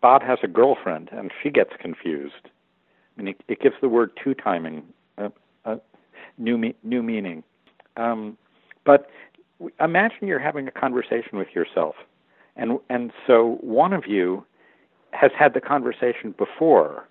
Bob 0.00 0.22
has 0.22 0.38
a 0.42 0.48
girlfriend, 0.48 1.08
and 1.12 1.30
she 1.42 1.50
gets 1.50 1.70
confused. 1.80 2.34
I 2.44 3.22
mean, 3.22 3.28
it, 3.28 3.40
it 3.48 3.60
gives 3.60 3.76
the 3.80 3.88
word 3.88 4.10
two 4.22 4.34
timing 4.34 4.82
a, 5.16 5.32
a 5.64 5.80
new 6.36 6.58
me, 6.58 6.74
new 6.82 7.02
meaning. 7.02 7.42
Um, 7.96 8.36
but 8.84 9.10
imagine 9.80 10.28
you're 10.28 10.38
having 10.38 10.68
a 10.68 10.70
conversation 10.70 11.38
with 11.38 11.48
yourself 11.54 11.94
and 12.58 12.78
and 12.90 13.12
so 13.26 13.58
one 13.60 13.92
of 13.92 14.06
you 14.06 14.44
has 15.12 15.30
had 15.38 15.54
the 15.54 15.60
conversation 15.60 16.34
before. 16.36 17.08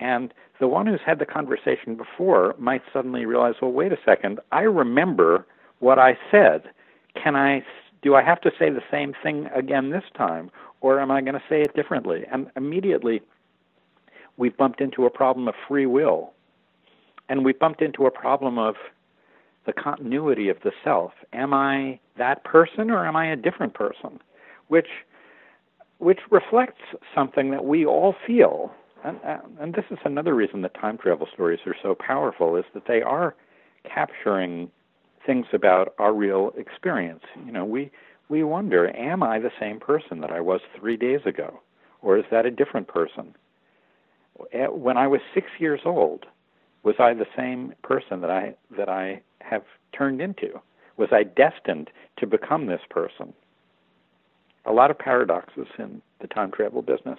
And 0.00 0.34
the 0.58 0.66
one 0.68 0.86
who's 0.86 1.00
had 1.06 1.18
the 1.18 1.26
conversation 1.26 1.94
before 1.94 2.54
might 2.58 2.82
suddenly 2.92 3.24
realize 3.24 3.54
well 3.62 3.72
wait 3.72 3.92
a 3.92 3.98
second 4.04 4.40
i 4.52 4.62
remember 4.62 5.46
what 5.78 5.98
i 5.98 6.18
said. 6.30 6.64
Can 7.22 7.36
i 7.36 7.62
do 8.02 8.14
i 8.14 8.22
have 8.22 8.40
to 8.40 8.50
say 8.58 8.70
the 8.70 8.82
same 8.90 9.14
thing 9.22 9.48
again 9.54 9.90
this 9.90 10.04
time 10.16 10.50
or 10.80 11.00
am 11.00 11.10
i 11.10 11.20
going 11.20 11.34
to 11.34 11.42
say 11.48 11.60
it 11.60 11.74
differently? 11.74 12.24
And 12.32 12.50
immediately 12.56 13.22
we've 14.36 14.56
bumped 14.56 14.80
into 14.80 15.06
a 15.06 15.10
problem 15.10 15.48
of 15.48 15.54
free 15.68 15.86
will. 15.86 16.32
And 17.28 17.44
we've 17.44 17.58
bumped 17.58 17.82
into 17.82 18.06
a 18.06 18.10
problem 18.10 18.58
of 18.58 18.76
the 19.66 19.72
continuity 19.72 20.48
of 20.48 20.58
the 20.62 20.72
self. 20.84 21.12
Am 21.32 21.52
i 21.52 21.98
that 22.18 22.44
person 22.44 22.90
or 22.90 23.06
am 23.06 23.16
i 23.16 23.26
a 23.26 23.36
different 23.36 23.74
person 23.74 24.20
which 24.68 24.88
which 25.98 26.20
reflects 26.30 26.82
something 27.14 27.50
that 27.50 27.64
we 27.64 27.86
all 27.86 28.14
feel. 28.26 28.70
And, 29.02 29.18
uh, 29.24 29.38
and 29.60 29.74
this 29.74 29.84
is 29.90 29.98
another 30.04 30.34
reason 30.34 30.60
that 30.62 30.74
time 30.74 30.98
travel 30.98 31.26
stories 31.32 31.60
are 31.66 31.76
so 31.82 31.94
powerful 31.94 32.56
is 32.56 32.64
that 32.74 32.86
they 32.86 33.00
are 33.02 33.34
capturing 33.84 34.70
things 35.24 35.46
about 35.52 35.94
our 35.98 36.12
real 36.12 36.52
experience. 36.56 37.22
You 37.44 37.52
know, 37.52 37.64
we 37.64 37.90
we 38.28 38.42
wonder, 38.42 38.94
am 38.96 39.22
I 39.22 39.38
the 39.38 39.52
same 39.60 39.78
person 39.78 40.20
that 40.20 40.32
I 40.32 40.40
was 40.40 40.60
3 40.78 40.96
days 40.96 41.20
ago 41.24 41.60
or 42.02 42.18
is 42.18 42.24
that 42.30 42.44
a 42.46 42.50
different 42.50 42.88
person? 42.88 43.34
When 44.52 44.96
I 44.96 45.06
was 45.06 45.20
6 45.32 45.46
years 45.58 45.80
old, 45.84 46.26
was 46.82 46.96
I 46.98 47.14
the 47.14 47.26
same 47.36 47.74
person 47.82 48.20
that 48.20 48.30
I 48.30 48.54
that 48.76 48.88
I 48.88 49.22
have 49.40 49.64
turned 49.96 50.20
into? 50.20 50.60
Was 50.96 51.08
I 51.12 51.22
destined 51.22 51.90
to 52.18 52.26
become 52.26 52.66
this 52.66 52.82
person? 52.90 53.32
A 54.66 54.72
lot 54.72 54.90
of 54.90 54.98
paradoxes 54.98 55.66
in 55.78 56.02
the 56.20 56.26
time 56.26 56.50
travel 56.50 56.82
business. 56.82 57.18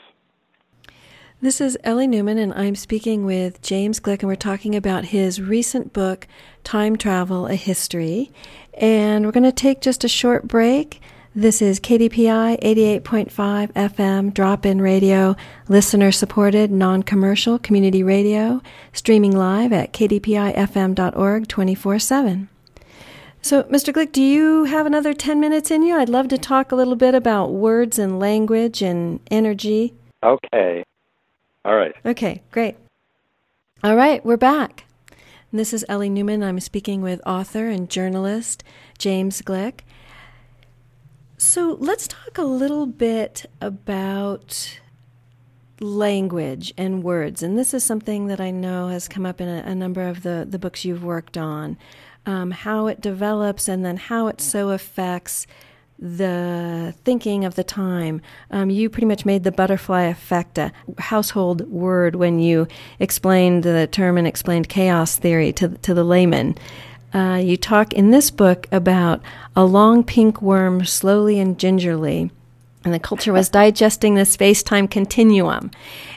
This 1.39 1.61
is 1.61 1.77
Ellie 1.83 2.07
Newman, 2.07 2.39
and 2.39 2.51
I'm 2.53 2.75
speaking 2.75 3.23
with 3.23 3.61
James 3.61 3.99
Gleick, 3.99 4.19
and 4.19 4.27
we're 4.27 4.35
talking 4.35 4.75
about 4.75 5.05
his 5.05 5.39
recent 5.39 5.93
book, 5.93 6.27
Time 6.63 6.97
Travel 6.97 7.45
A 7.45 7.53
History. 7.53 8.31
And 8.73 9.23
we're 9.23 9.31
going 9.31 9.43
to 9.43 9.51
take 9.51 9.81
just 9.81 10.03
a 10.03 10.07
short 10.07 10.47
break. 10.47 10.99
This 11.35 11.61
is 11.61 11.79
KDPI 11.79 12.59
88.5 13.03 13.71
FM 13.73 14.33
drop 14.33 14.65
in 14.65 14.81
radio, 14.81 15.35
listener 15.67 16.11
supported, 16.11 16.71
non 16.71 17.03
commercial 17.03 17.59
community 17.59 18.01
radio, 18.01 18.59
streaming 18.91 19.37
live 19.37 19.71
at 19.71 19.93
kdpifm.org 19.93 21.47
24 21.47 21.99
7. 21.99 22.49
So, 23.41 23.63
Mr. 23.63 23.93
Gleick, 23.93 24.11
do 24.11 24.21
you 24.21 24.65
have 24.65 24.85
another 24.85 25.13
10 25.13 25.39
minutes 25.39 25.71
in 25.71 25.83
you? 25.83 25.95
I'd 25.95 26.09
love 26.09 26.27
to 26.29 26.37
talk 26.37 26.71
a 26.71 26.75
little 26.75 26.95
bit 26.95 27.15
about 27.15 27.53
words 27.53 27.97
and 27.97 28.19
language 28.19 28.81
and 28.81 29.19
energy. 29.31 29.93
Okay. 30.23 30.83
All 31.63 31.75
right. 31.75 31.95
Okay, 32.05 32.41
great. 32.51 32.75
All 33.83 33.95
right, 33.95 34.25
we're 34.25 34.37
back. 34.37 34.85
This 35.53 35.71
is 35.71 35.85
Ellie 35.87 36.09
Newman. 36.09 36.43
I'm 36.43 36.59
speaking 36.59 37.01
with 37.01 37.21
author 37.25 37.69
and 37.69 37.89
journalist 37.89 38.63
James 38.97 39.41
Gleick. 39.41 39.81
So 41.37 41.77
let's 41.79 42.07
talk 42.07 42.37
a 42.37 42.43
little 42.43 42.85
bit 42.85 43.45
about 43.61 44.79
language 45.79 46.73
and 46.77 47.03
words. 47.03 47.43
And 47.43 47.57
this 47.57 47.73
is 47.73 47.83
something 47.83 48.27
that 48.27 48.41
I 48.41 48.51
know 48.51 48.87
has 48.87 49.07
come 49.07 49.25
up 49.25 49.39
in 49.39 49.47
a, 49.47 49.63
a 49.63 49.75
number 49.75 50.01
of 50.01 50.23
the, 50.23 50.45
the 50.49 50.59
books 50.59 50.83
you've 50.83 51.03
worked 51.03 51.37
on. 51.37 51.77
Um, 52.27 52.51
how 52.51 52.85
it 52.87 53.01
develops 53.01 53.67
and 53.67 53.83
then 53.83 53.97
how 53.97 54.27
it 54.27 54.39
so 54.41 54.69
affects 54.69 55.47
the 55.97 56.93
thinking 57.03 57.45
of 57.45 57.55
the 57.55 57.63
time. 57.63 58.21
Um, 58.51 58.69
you 58.69 58.89
pretty 58.89 59.07
much 59.07 59.25
made 59.25 59.43
the 59.43 59.51
butterfly 59.51 60.03
effect 60.03 60.57
a 60.57 60.71
household 60.99 61.61
word 61.69 62.15
when 62.15 62.39
you 62.39 62.67
explained 62.99 63.63
the 63.63 63.87
term 63.87 64.17
and 64.17 64.27
explained 64.27 64.69
chaos 64.69 65.17
theory 65.17 65.51
to, 65.53 65.69
to 65.69 65.93
the 65.93 66.03
layman. 66.03 66.55
Uh, 67.13 67.41
you 67.41 67.57
talk 67.57 67.93
in 67.93 68.11
this 68.11 68.29
book 68.29 68.67
about 68.71 69.21
a 69.55 69.65
long 69.65 70.03
pink 70.03 70.41
worm 70.41 70.85
slowly 70.85 71.39
and 71.39 71.57
gingerly 71.57 72.29
and 72.83 72.93
the 72.93 72.99
culture 72.99 73.33
was 73.33 73.49
digesting 73.49 74.15
the 74.15 74.25
space-time 74.25 74.87
continuum. 74.87 75.71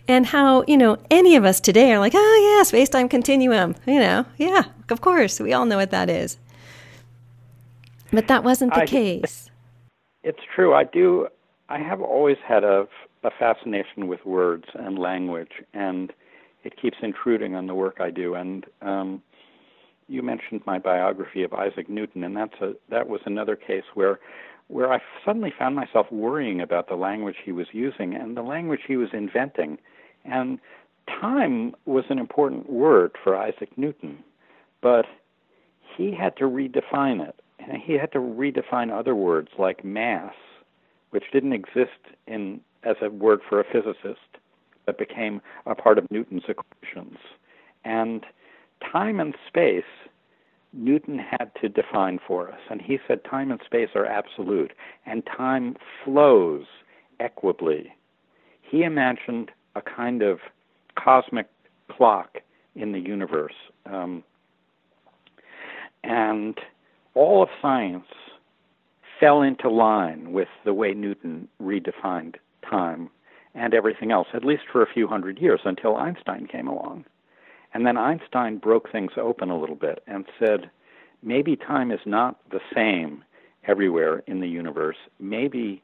And 0.09 0.27
how 0.27 0.65
you 0.67 0.77
know 0.77 0.99
any 1.11 1.37
of 1.37 1.45
us 1.45 1.61
today 1.61 1.93
are 1.93 1.99
like 1.99 2.13
oh 2.15 2.57
yeah 2.59 2.63
space-time 2.65 3.09
continuum 3.09 3.75
you 3.87 3.99
know? 3.99 4.25
Yeah 4.39 4.65
of 4.89 5.01
course 5.01 5.41
we 5.41 5.53
all 5.53 5.67
know 5.67 5.77
what 5.77 5.91
that 5.91 6.09
is. 6.11 6.39
But 8.13 8.29
that 8.29 8.43
wasn't 8.43 8.75
the 8.75 8.83
I, 8.83 8.87
case. 8.87 9.51
It's 10.23 10.41
true 10.55 10.75
i 10.75 10.85
do 10.85 11.29
i 11.69 11.79
have 11.79 12.01
always 12.01 12.39
had 12.47 12.65
a, 12.65 12.87
a 13.25 13.31
fascination 13.39 14.09
with 14.09 14.25
words 14.27 14.65
and 14.75 14.99
language 14.99 15.53
and 15.73 16.13
it 16.63 16.75
keeps 16.81 16.99
intruding 17.03 17.55
on 17.55 17.67
the 17.67 17.75
work 17.75 17.97
i 18.01 18.11
do 18.11 18.35
and 18.35 18.67
um, 18.83 19.23
you 20.11 20.23
mentioned 20.23 20.61
my 20.67 20.79
biography 20.79 21.45
of 21.45 21.53
Isaac 21.53 21.89
Newton, 21.89 22.25
and 22.25 22.37
that's 22.37 22.61
a 22.61 22.73
that 22.91 23.09
was 23.09 23.21
another 23.25 23.55
case 23.55 23.85
where 23.95 24.19
where 24.71 24.93
I 24.93 25.01
suddenly 25.25 25.53
found 25.57 25.75
myself 25.75 26.07
worrying 26.13 26.61
about 26.61 26.89
the 26.89 26.95
language 26.95 27.37
he 27.45 27.53
was 27.53 27.67
using 27.73 28.15
and 28.15 28.37
the 28.37 28.43
language 28.43 28.81
he 28.87 28.97
was 28.97 29.09
inventing. 29.13 29.79
And 30.25 30.61
time 31.09 31.75
was 31.87 32.05
an 32.09 32.19
important 32.19 32.71
word 32.71 33.13
for 33.23 33.37
Isaac 33.37 33.77
Newton, 33.77 34.23
but 34.81 35.07
he 35.97 36.15
had 36.15 36.37
to 36.37 36.45
redefine 36.45 37.27
it. 37.27 37.35
And 37.59 37.83
he 37.83 37.95
had 37.95 38.13
to 38.13 38.19
redefine 38.19 38.97
other 38.97 39.15
words 39.15 39.49
like 39.59 39.85
mass, 39.85 40.35
which 41.11 41.25
didn't 41.33 41.53
exist 41.53 42.01
in 42.27 42.61
as 42.83 42.97
a 43.03 43.11
word 43.11 43.41
for 43.47 43.61
a 43.61 43.65
physicist, 43.65 44.39
but 44.87 44.99
became 44.99 45.43
a 45.67 45.75
part 45.75 45.99
of 45.99 46.11
Newton's 46.11 46.45
equations. 46.49 47.19
And 47.85 48.25
time 48.91 49.21
and 49.21 49.35
space 49.47 49.85
Newton 50.73 51.19
had 51.19 51.51
to 51.61 51.69
define 51.69 52.19
for 52.27 52.51
us. 52.51 52.61
And 52.71 52.81
he 52.81 52.99
said 53.07 53.25
time 53.25 53.51
and 53.51 53.61
space 53.65 53.91
are 53.95 54.07
absolute, 54.07 54.73
and 55.07 55.25
time 55.27 55.77
flows 56.05 56.65
equably. 57.21 57.93
He 58.63 58.83
imagined 58.83 59.51
a 59.75 59.83
kind 59.83 60.23
of 60.23 60.39
cosmic 60.97 61.47
clock 61.91 62.39
in 62.77 62.93
the 62.93 63.01
universe. 63.01 63.55
Um, 63.87 64.23
and 66.05 66.57
all 67.15 67.43
of 67.43 67.49
science 67.61 68.07
fell 69.19 69.43
into 69.43 69.69
line 69.69 70.33
with 70.33 70.49
the 70.65 70.73
way 70.73 70.95
Newton 70.95 71.49
redefined 71.61 72.37
time 72.69 73.11
and 73.55 73.75
everything 73.75 74.13
else, 74.13 74.29
at 74.33 74.45
least 74.45 74.63
for 74.71 74.83
a 74.83 74.93
few 74.93 75.07
hundred 75.07 75.39
years 75.39 75.61
until 75.65 75.97
Einstein 75.97 76.47
came 76.47 76.69
along. 76.69 77.05
And 77.73 77.87
then 77.87 77.97
Einstein 77.97 78.59
broke 78.59 78.91
things 78.91 79.13
open 79.17 79.51
a 79.51 79.59
little 79.59 79.77
bit 79.77 80.03
and 80.07 80.25
said, 80.39 80.71
maybe 81.23 81.57
time 81.57 81.91
is 81.91 82.01
not 82.05 82.39
the 82.51 82.61
same 82.75 83.25
everywhere 83.67 84.23
in 84.27 84.41
the 84.41 84.49
universe. 84.49 84.97
Maybe 85.19 85.83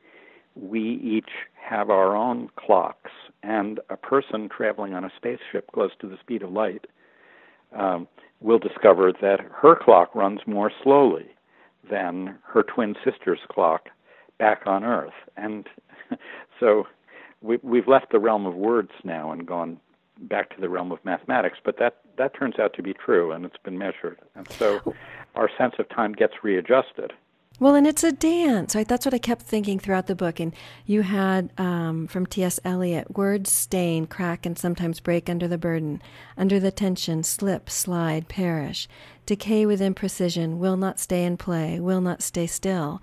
we 0.55 1.01
each 1.03 1.31
have 1.55 1.91
our 1.91 2.17
own 2.17 2.49
clocks, 2.57 3.11
and 3.43 3.81
a 3.91 3.97
person 3.97 4.49
traveling 4.49 4.95
on 4.95 5.05
a 5.05 5.13
spaceship 5.17 5.71
close 5.73 5.91
to 6.01 6.09
the 6.09 6.19
speed 6.21 6.43
of 6.43 6.51
light 6.51 6.87
um, 7.77 8.09
will 8.41 8.59
discover 8.59 9.13
that 9.21 9.41
her 9.61 9.77
clock 9.77 10.15
runs 10.15 10.41
more 10.47 10.71
slowly 10.83 11.27
than 11.91 12.39
her 12.45 12.63
twin 12.63 12.95
sister's 13.05 13.41
clock 13.51 13.89
back 14.39 14.63
on 14.67 14.85
Earth. 14.85 15.13
And 15.37 15.67
so 16.61 16.85
we, 17.43 17.59
we've 17.63 17.89
left 17.89 18.13
the 18.13 18.19
realm 18.19 18.47
of 18.47 18.55
words 18.55 18.91
now 19.05 19.33
and 19.33 19.47
gone 19.47 19.79
back 20.19 20.55
to 20.55 20.61
the 20.61 20.69
realm 20.69 20.93
of 20.93 21.05
mathematics, 21.05 21.59
but 21.65 21.79
that, 21.79 21.99
that 22.19 22.35
turns 22.35 22.59
out 22.59 22.75
to 22.75 22.83
be 22.83 22.95
true 22.95 23.33
and 23.33 23.45
it's 23.45 23.57
been 23.65 23.79
measured. 23.79 24.19
And 24.35 24.51
so 24.53 24.81
our 25.35 25.51
sense 25.59 25.75
of 25.79 25.89
time 25.89 26.13
gets 26.13 26.35
readjusted. 26.43 27.13
Well, 27.59 27.75
and 27.75 27.87
it's 27.87 28.05
a 28.05 28.13
dance, 28.13 28.75
right? 28.75 28.87
That's 28.87 29.07
what 29.07 29.15
I 29.15 29.19
kept 29.19 29.41
thinking 29.41 29.79
throughout 29.79 30.09
the 30.09 30.15
book. 30.15 30.41
And 30.41 30.55
you 30.85 31.01
had 31.01 31.51
um, 31.57 32.07
from 32.07 32.27
T.S. 32.27 32.61
Eliot 32.65 33.17
words 33.17 33.51
stain, 33.51 34.07
crack, 34.07 34.45
and 34.45 34.59
sometimes 34.59 35.01
break 35.01 35.31
under 35.31 35.49
the 35.49 35.57
burden, 35.57 36.03
under 36.37 36.61
the 36.61 36.71
tension, 36.71 37.23
slip, 37.23 37.71
slide, 37.71 38.29
perish, 38.29 38.89
decay 39.25 39.65
with 39.65 39.81
imprecision, 39.81 40.59
will 40.59 40.77
not 40.77 41.01
stay 41.01 41.25
in 41.25 41.39
play, 41.39 41.81
will 41.81 42.03
not 42.03 42.23
stay 42.23 42.47
still. 42.47 43.01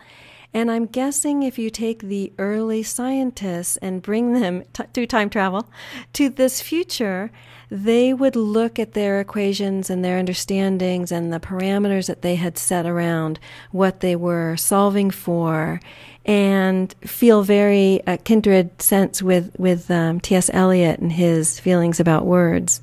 And 0.54 0.70
I'm 0.70 0.86
guessing 0.86 1.42
if 1.42 1.58
you 1.58 1.70
take 1.70 2.04
the 2.04 2.32
early 2.38 2.84
scientists 2.84 3.78
and 3.78 4.02
bring 4.02 4.34
them 4.34 4.64
t- 4.74 4.84
to 4.94 5.08
time 5.08 5.30
travel 5.30 5.68
to 6.14 6.30
this 6.30 6.62
future, 6.62 7.32
they 7.72 8.14
would 8.14 8.36
look 8.36 8.78
at 8.78 8.94
their 8.94 9.20
equations 9.20 9.90
and 9.90 10.06
their 10.06 10.20
understandings 10.20 11.12
and 11.12 11.34
the 11.34 11.40
parameters 11.40 12.08
that 12.08 12.22
they 12.22 12.36
had 12.36 12.58
set 12.58 12.86
around 12.86 13.40
what 13.72 14.02
they 14.02 14.16
were 14.16 14.56
solving 14.58 15.10
for 15.10 15.80
and 16.26 16.94
feel 17.02 17.42
very 17.42 18.06
uh, 18.06 18.18
kindred 18.24 18.82
sense 18.82 19.22
with, 19.22 19.56
with 19.58 19.90
um, 19.90 20.20
T.S. 20.20 20.50
Eliot 20.54 21.00
and 21.00 21.12
his 21.12 21.60
feelings 21.60 22.00
about 22.00 22.26
words. 22.26 22.82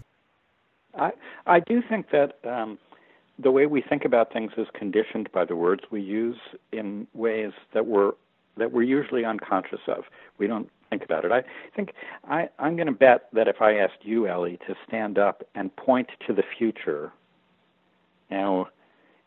I, 0.94 1.12
I 1.46 1.60
do 1.60 1.82
think 1.88 2.10
that. 2.10 2.34
Um 2.44 2.78
the 3.42 3.50
way 3.50 3.66
we 3.66 3.80
think 3.80 4.04
about 4.04 4.32
things 4.32 4.52
is 4.56 4.66
conditioned 4.74 5.30
by 5.32 5.44
the 5.44 5.56
words 5.56 5.84
we 5.90 6.00
use 6.00 6.38
in 6.72 7.06
ways 7.14 7.52
that 7.72 7.86
we're 7.86 8.12
that 8.56 8.72
we're 8.72 8.82
usually 8.82 9.24
unconscious 9.24 9.80
of. 9.86 10.04
We 10.38 10.46
don't 10.46 10.68
think 10.90 11.04
about 11.04 11.24
it. 11.24 11.32
I 11.32 11.42
think 11.74 11.94
I, 12.28 12.48
I'm 12.58 12.76
going 12.76 12.88
to 12.88 12.92
bet 12.92 13.28
that 13.32 13.48
if 13.48 13.62
I 13.62 13.76
asked 13.76 14.02
you, 14.02 14.26
Ellie, 14.26 14.58
to 14.66 14.74
stand 14.86 15.18
up 15.18 15.44
and 15.54 15.74
point 15.76 16.10
to 16.26 16.34
the 16.34 16.42
future, 16.58 17.12
you 18.30 18.36
know, 18.36 18.68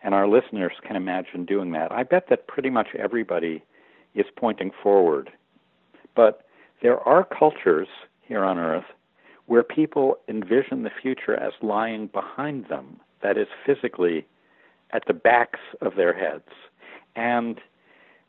and 0.03 0.13
our 0.13 0.27
listeners 0.27 0.73
can 0.85 0.95
imagine 0.95 1.45
doing 1.45 1.71
that, 1.71 1.91
I 1.91 2.03
bet 2.03 2.27
that 2.29 2.47
pretty 2.47 2.69
much 2.69 2.89
everybody 2.99 3.63
is 4.13 4.25
pointing 4.35 4.71
forward. 4.83 5.31
But 6.15 6.45
there 6.81 6.99
are 6.99 7.23
cultures 7.23 7.87
here 8.21 8.43
on 8.43 8.59
Earth 8.59 8.85
where 9.45 9.63
people 9.63 10.17
envision 10.27 10.83
the 10.83 10.91
future 11.01 11.35
as 11.35 11.53
lying 11.61 12.07
behind 12.07 12.67
them 12.67 12.99
that 13.23 13.37
is 13.37 13.47
physically 13.65 14.25
at 14.91 15.03
the 15.07 15.13
backs 15.13 15.59
of 15.81 15.95
their 15.95 16.13
heads. 16.13 16.49
And 17.15 17.59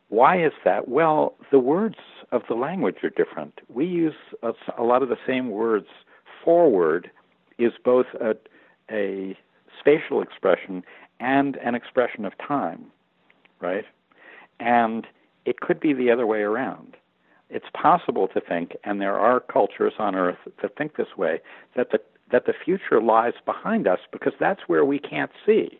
why 0.08 0.44
is 0.44 0.52
that? 0.64 0.88
Well, 0.88 1.34
the 1.50 1.58
words 1.58 1.96
of 2.32 2.42
the 2.48 2.54
language 2.54 2.96
are 3.02 3.10
different. 3.10 3.60
We 3.68 3.86
use 3.86 4.14
a, 4.42 4.52
a 4.78 4.82
lot 4.82 5.02
of 5.02 5.08
the 5.08 5.18
same 5.26 5.50
words. 5.50 5.86
Forward 6.44 7.10
is 7.58 7.72
both 7.84 8.06
a, 8.20 8.34
a 8.90 9.36
spatial 9.78 10.22
expression 10.22 10.82
and 11.20 11.56
an 11.56 11.74
expression 11.74 12.24
of 12.24 12.32
time, 12.38 12.86
right? 13.60 13.84
And 14.60 15.06
it 15.44 15.60
could 15.60 15.80
be 15.80 15.92
the 15.92 16.10
other 16.10 16.26
way 16.26 16.40
around. 16.40 16.96
It's 17.50 17.66
possible 17.74 18.28
to 18.28 18.40
think, 18.40 18.76
and 18.84 19.00
there 19.00 19.18
are 19.18 19.40
cultures 19.40 19.94
on 19.98 20.14
Earth 20.14 20.38
that 20.62 20.76
think 20.76 20.96
this 20.96 21.16
way, 21.16 21.40
that 21.76 21.90
the 21.90 22.00
that 22.34 22.46
the 22.46 22.64
future 22.64 23.00
lies 23.00 23.34
behind 23.46 23.86
us 23.86 24.00
because 24.10 24.32
that's 24.40 24.62
where 24.66 24.84
we 24.84 24.98
can't 24.98 25.30
see. 25.46 25.78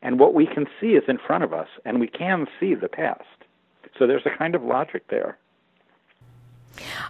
And 0.00 0.18
what 0.18 0.32
we 0.32 0.46
can 0.46 0.66
see 0.80 0.92
is 0.92 1.04
in 1.06 1.18
front 1.18 1.44
of 1.44 1.52
us, 1.52 1.68
and 1.84 2.00
we 2.00 2.08
can 2.08 2.46
see 2.58 2.74
the 2.74 2.88
past. 2.88 3.20
So 3.98 4.06
there's 4.06 4.24
a 4.24 4.34
kind 4.38 4.54
of 4.54 4.62
logic 4.62 5.02
there. 5.08 5.36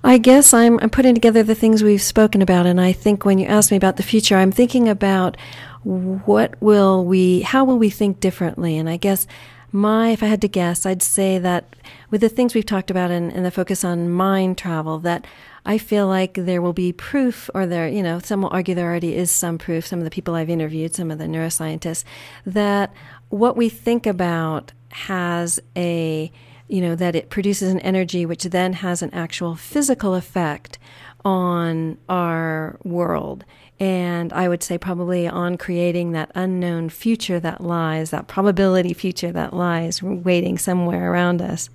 I 0.03 0.19
guess 0.19 0.53
I'm, 0.53 0.81
I'm 0.81 0.91
putting 0.91 1.15
together 1.15 1.45
the 1.45 1.55
things 1.55 1.85
we've 1.85 2.03
spoken 2.03 2.43
about, 2.43 2.67
and 2.67 2.81
I 2.81 2.93
think 2.93 3.25
when 3.25 3.39
you 3.39 3.47
ask 3.47 3.71
me 3.71 3.77
about 3.77 3.99
the 3.99 4.03
future, 4.03 4.37
I'm 4.37 4.51
thinking 4.51 4.89
about 4.89 5.37
what 5.85 6.61
will 6.61 7.05
we, 7.05 7.43
how 7.43 7.65
will 7.65 7.79
we 7.79 7.89
think 7.89 8.19
differently? 8.19 8.77
And 8.77 8.91
I 8.91 8.97
guess 8.97 9.29
my, 9.71 10.11
if 10.11 10.25
I 10.25 10.27
had 10.27 10.41
to 10.41 10.49
guess, 10.49 10.85
I'd 10.85 11.05
say 11.05 11.39
that 11.39 11.77
with 12.11 12.21
the 12.21 12.29
things 12.29 12.53
we've 12.53 12.67
talked 12.67 12.91
about 12.91 13.13
and, 13.13 13.33
and 13.33 13.47
the 13.47 13.53
focus 13.53 13.85
on 13.85 14.11
mind 14.11 14.59
travel, 14.59 14.99
that 14.99 15.25
I 15.65 15.79
feel 15.79 16.09
like 16.09 16.35
there 16.35 16.61
will 16.61 16.73
be 16.73 16.93
proof, 16.93 17.49
or 17.55 17.67
there, 17.67 17.89
you 17.89 18.03
know, 18.03 18.19
some 18.19 18.43
will 18.43 18.51
argue 18.51 18.75
there 18.75 18.89
already 18.89 19.15
is 19.15 19.31
some 19.31 19.59
proof, 19.59 19.87
some 19.87 20.01
of 20.01 20.05
the 20.05 20.11
people 20.11 20.35
I've 20.35 20.51
interviewed, 20.51 20.95
some 20.95 21.11
of 21.11 21.19
the 21.19 21.27
neuroscientists, 21.27 22.05
that 22.47 22.93
what 23.29 23.57
we 23.57 23.69
think 23.69 24.07
about 24.07 24.73
has 24.91 25.61
a, 25.77 26.33
you 26.69 26.81
know, 26.81 26.95
that 26.97 27.15
it 27.15 27.31
produces 27.31 27.71
an 27.71 27.81
energy 27.81 28.27
which 28.27 28.45
then 28.45 28.73
has 28.73 29.03
an 29.03 29.11
actual 29.15 29.55
physical 29.55 30.15
effect 30.15 30.79
on 31.25 31.97
our 32.09 32.79
world. 32.83 33.45
And 33.79 34.33
I 34.33 34.49
would 34.49 34.63
say 34.63 34.79
probably 34.79 35.27
on 35.29 35.57
creating 35.59 36.13
that 36.13 36.31
unknown 36.35 36.89
future 36.89 37.41
that 37.41 37.61
lies, 37.61 38.11
that 38.11 38.27
probability 38.27 38.95
future 38.95 39.33
that 39.33 39.55
lies 39.55 40.03
waiting 40.03 40.59
somewhere 40.59 41.13
around 41.13 41.41
us. 41.41 41.71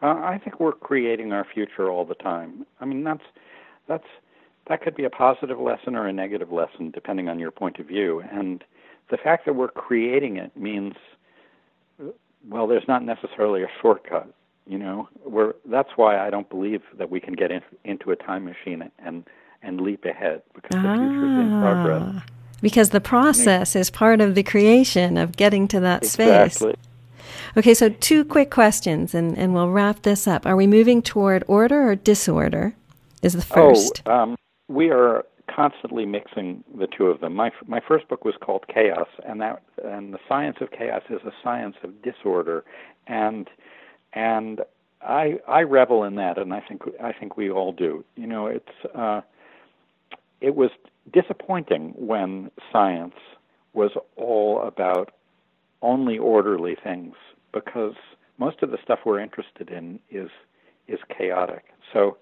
Uh, 0.00 0.06
I 0.06 0.40
think 0.42 0.60
we're 0.60 0.72
creating 0.72 1.32
our 1.32 1.44
future 1.44 1.90
all 1.90 2.04
the 2.04 2.14
time. 2.14 2.64
I 2.80 2.84
mean, 2.84 3.04
that's 3.04 3.24
that's 3.88 4.06
that 4.68 4.82
could 4.82 4.94
be 4.94 5.04
a 5.04 5.10
positive 5.10 5.58
lesson 5.58 5.96
or 5.96 6.06
a 6.06 6.12
negative 6.12 6.52
lesson 6.52 6.90
depending 6.90 7.28
on 7.28 7.38
your 7.38 7.50
point 7.50 7.78
of 7.78 7.86
view. 7.86 8.22
And 8.30 8.62
the 9.10 9.16
fact 9.16 9.46
that 9.46 9.54
we're 9.54 9.68
creating 9.68 10.36
it 10.36 10.56
means 10.56 10.94
well, 12.48 12.66
there's 12.66 12.86
not 12.86 13.04
necessarily 13.04 13.62
a 13.62 13.68
shortcut. 13.80 14.32
You 14.66 14.78
know, 14.78 15.08
we're, 15.24 15.54
that's 15.64 15.90
why 15.96 16.18
I 16.18 16.30
don't 16.30 16.48
believe 16.48 16.82
that 16.98 17.10
we 17.10 17.20
can 17.20 17.34
get 17.34 17.50
in, 17.50 17.62
into 17.84 18.10
a 18.10 18.16
time 18.16 18.44
machine 18.44 18.90
and 18.98 19.24
and 19.60 19.80
leap 19.80 20.04
ahead 20.04 20.40
because 20.54 20.78
ah, 20.78 20.82
the 20.82 20.98
future 20.98 21.26
is 21.26 21.38
in 21.40 21.60
progress. 21.60 22.02
Ah. 22.04 22.24
Because 22.60 22.90
the 22.90 23.00
process 23.00 23.74
is 23.74 23.90
part 23.90 24.20
of 24.20 24.36
the 24.36 24.42
creation 24.44 25.16
of 25.16 25.36
getting 25.36 25.66
to 25.68 25.80
that 25.80 26.04
exactly. 26.04 26.72
space. 26.72 26.87
Okay, 27.56 27.74
so 27.74 27.88
two 27.88 28.24
quick 28.24 28.50
questions, 28.50 29.14
and, 29.14 29.36
and 29.36 29.54
we'll 29.54 29.70
wrap 29.70 30.02
this 30.02 30.26
up. 30.26 30.46
Are 30.46 30.56
we 30.56 30.66
moving 30.66 31.02
toward 31.02 31.44
order 31.46 31.88
or 31.88 31.94
disorder? 31.96 32.74
Is 33.22 33.32
the 33.32 33.42
first. 33.42 34.02
Oh, 34.06 34.12
um, 34.12 34.36
we 34.68 34.90
are 34.90 35.24
constantly 35.54 36.06
mixing 36.06 36.62
the 36.78 36.86
two 36.86 37.06
of 37.06 37.20
them. 37.20 37.34
My 37.34 37.50
my 37.66 37.80
first 37.80 38.08
book 38.08 38.24
was 38.24 38.34
called 38.40 38.64
Chaos, 38.72 39.08
and 39.26 39.40
that 39.40 39.62
and 39.84 40.14
the 40.14 40.18
science 40.28 40.58
of 40.60 40.70
chaos 40.70 41.02
is 41.10 41.20
a 41.24 41.32
science 41.42 41.76
of 41.82 42.00
disorder, 42.02 42.64
and 43.06 43.48
and 44.12 44.60
I 45.02 45.38
I 45.48 45.62
revel 45.62 46.04
in 46.04 46.16
that, 46.16 46.38
and 46.38 46.52
I 46.52 46.60
think 46.60 46.82
I 47.02 47.12
think 47.12 47.36
we 47.36 47.50
all 47.50 47.72
do. 47.72 48.04
You 48.16 48.26
know, 48.26 48.46
it's 48.46 48.94
uh, 48.94 49.22
it 50.40 50.54
was 50.54 50.70
disappointing 51.12 51.94
when 51.96 52.50
science 52.72 53.16
was 53.72 53.90
all 54.16 54.62
about 54.62 55.12
only 55.82 56.18
orderly 56.18 56.76
things 56.82 57.14
because 57.52 57.94
most 58.38 58.62
of 58.62 58.70
the 58.70 58.78
stuff 58.82 59.00
we're 59.04 59.20
interested 59.20 59.70
in 59.70 59.98
is 60.10 60.30
is 60.86 60.98
chaotic. 61.16 61.64
So 61.92 62.16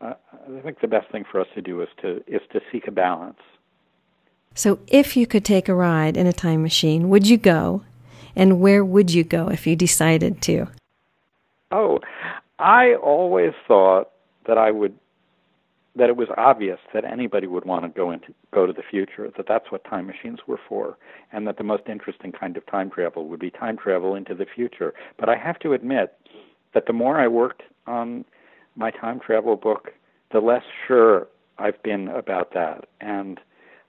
uh, 0.00 0.14
I 0.56 0.60
think 0.60 0.80
the 0.80 0.88
best 0.88 1.10
thing 1.10 1.24
for 1.30 1.40
us 1.40 1.46
to 1.54 1.62
do 1.62 1.80
is 1.82 1.88
to 2.02 2.22
is 2.26 2.42
to 2.52 2.60
seek 2.70 2.86
a 2.86 2.92
balance. 2.92 3.40
So, 4.56 4.78
if 4.86 5.16
you 5.16 5.26
could 5.26 5.44
take 5.44 5.68
a 5.68 5.74
ride 5.74 6.16
in 6.16 6.28
a 6.28 6.32
time 6.32 6.62
machine, 6.62 7.08
would 7.08 7.26
you 7.26 7.36
go? 7.36 7.82
And 8.36 8.60
where 8.60 8.84
would 8.84 9.12
you 9.12 9.24
go 9.24 9.48
if 9.48 9.66
you 9.66 9.74
decided 9.74 10.40
to? 10.42 10.66
Oh, 11.72 11.98
I 12.58 12.94
always 12.94 13.52
thought 13.66 14.10
that 14.46 14.58
I 14.58 14.70
would 14.70 14.96
that 15.96 16.08
it 16.08 16.16
was 16.16 16.28
obvious 16.36 16.78
that 16.92 17.04
anybody 17.04 17.46
would 17.46 17.64
want 17.64 17.84
to 17.84 17.88
go 17.88 18.10
into 18.10 18.34
go 18.52 18.66
to 18.66 18.72
the 18.72 18.82
future, 18.82 19.30
that 19.36 19.46
that's 19.46 19.70
what 19.70 19.84
time 19.84 20.06
machines 20.06 20.40
were 20.46 20.60
for, 20.68 20.96
and 21.32 21.46
that 21.46 21.56
the 21.56 21.64
most 21.64 21.84
interesting 21.88 22.32
kind 22.32 22.56
of 22.56 22.66
time 22.66 22.90
travel 22.90 23.28
would 23.28 23.40
be 23.40 23.50
time 23.50 23.76
travel 23.76 24.14
into 24.14 24.34
the 24.34 24.46
future. 24.46 24.92
But 25.18 25.28
I 25.28 25.36
have 25.36 25.58
to 25.60 25.72
admit 25.72 26.16
that 26.74 26.86
the 26.86 26.92
more 26.92 27.18
I 27.20 27.28
worked 27.28 27.62
on 27.86 28.24
my 28.76 28.90
time 28.90 29.20
travel 29.20 29.56
book, 29.56 29.92
the 30.32 30.40
less 30.40 30.64
sure 30.86 31.28
I've 31.58 31.80
been 31.82 32.08
about 32.08 32.52
that. 32.54 32.86
And 33.00 33.38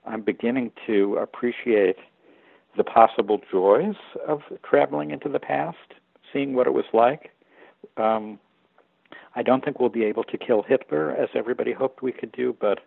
I'm 0.06 0.22
beginning 0.22 0.70
to 0.86 1.16
appreciate 1.16 1.96
the 2.76 2.84
possible 2.84 3.40
joys 3.50 3.96
of 4.26 4.42
traveling 4.62 5.10
into 5.10 5.28
the 5.28 5.40
past, 5.40 5.94
seeing 6.32 6.54
what 6.54 6.66
it 6.66 6.72
was 6.72 6.84
like. 6.92 7.30
Um, 7.96 8.38
I 9.36 9.42
don't 9.42 9.62
think 9.62 9.78
we'll 9.78 9.90
be 9.90 10.04
able 10.04 10.24
to 10.24 10.38
kill 10.38 10.62
Hitler 10.62 11.12
as 11.12 11.28
everybody 11.34 11.72
hoped 11.72 12.02
we 12.02 12.10
could 12.10 12.32
do, 12.32 12.56
but 12.58 12.80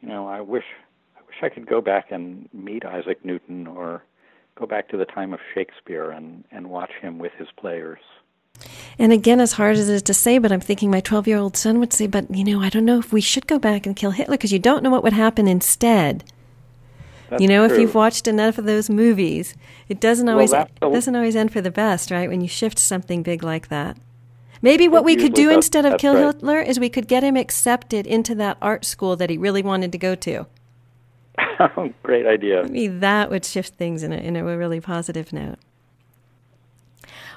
you 0.00 0.08
know, 0.08 0.26
I 0.26 0.40
wish 0.40 0.64
I 1.16 1.20
wish 1.26 1.36
I 1.40 1.48
could 1.48 1.66
go 1.66 1.80
back 1.80 2.10
and 2.10 2.48
meet 2.52 2.84
Isaac 2.84 3.24
Newton 3.24 3.68
or 3.68 4.02
go 4.56 4.66
back 4.66 4.88
to 4.88 4.96
the 4.96 5.04
time 5.04 5.32
of 5.32 5.38
Shakespeare 5.54 6.10
and 6.10 6.44
and 6.50 6.68
watch 6.68 6.90
him 7.00 7.18
with 7.18 7.32
his 7.38 7.46
players. 7.56 8.00
And 8.98 9.12
again, 9.12 9.40
as 9.40 9.52
hard 9.52 9.76
as 9.76 9.88
it 9.88 9.94
is 9.94 10.02
to 10.02 10.14
say, 10.14 10.38
but 10.38 10.52
I'm 10.52 10.60
thinking 10.60 10.90
my 10.90 11.00
12 11.00 11.26
year 11.28 11.38
old 11.38 11.56
son 11.56 11.78
would 11.78 11.92
say, 11.92 12.08
but 12.08 12.34
you 12.34 12.44
know, 12.44 12.60
I 12.60 12.68
don't 12.68 12.84
know 12.84 12.98
if 12.98 13.12
we 13.12 13.20
should 13.20 13.46
go 13.46 13.58
back 13.58 13.86
and 13.86 13.96
kill 13.96 14.10
Hitler 14.10 14.36
because 14.36 14.52
you 14.52 14.58
don't 14.58 14.82
know 14.82 14.90
what 14.90 15.04
would 15.04 15.14
happen 15.14 15.46
instead. 15.46 16.24
That's 17.30 17.40
you 17.40 17.48
know, 17.48 17.66
true. 17.66 17.76
if 17.76 17.80
you've 17.80 17.94
watched 17.94 18.28
enough 18.28 18.58
of 18.58 18.66
those 18.66 18.90
movies, 18.90 19.54
it 19.88 20.00
doesn't 20.00 20.28
always 20.28 20.50
well, 20.50 20.68
doesn't 20.80 21.16
always 21.16 21.36
end 21.36 21.52
for 21.52 21.62
the 21.62 21.70
best, 21.70 22.10
right? 22.10 22.28
When 22.28 22.42
you 22.42 22.48
shift 22.48 22.78
something 22.78 23.22
big 23.22 23.42
like 23.42 23.68
that. 23.68 23.96
Maybe 24.62 24.86
what 24.86 25.04
we 25.04 25.16
could 25.16 25.34
do 25.34 25.50
instead 25.50 25.84
of 25.84 25.98
kill 25.98 26.14
right. 26.14 26.26
Hitler 26.26 26.60
is 26.60 26.78
we 26.78 26.88
could 26.88 27.08
get 27.08 27.24
him 27.24 27.36
accepted 27.36 28.06
into 28.06 28.34
that 28.36 28.56
art 28.62 28.84
school 28.84 29.16
that 29.16 29.28
he 29.28 29.36
really 29.36 29.62
wanted 29.62 29.90
to 29.92 29.98
go 29.98 30.14
to. 30.14 30.46
Great 32.04 32.26
idea. 32.26 32.62
Maybe 32.62 32.86
that 32.86 33.28
would 33.28 33.44
shift 33.44 33.74
things 33.74 34.04
in 34.04 34.12
a, 34.12 34.16
in 34.16 34.36
a 34.36 34.44
really 34.44 34.80
positive 34.80 35.32
note. 35.32 35.58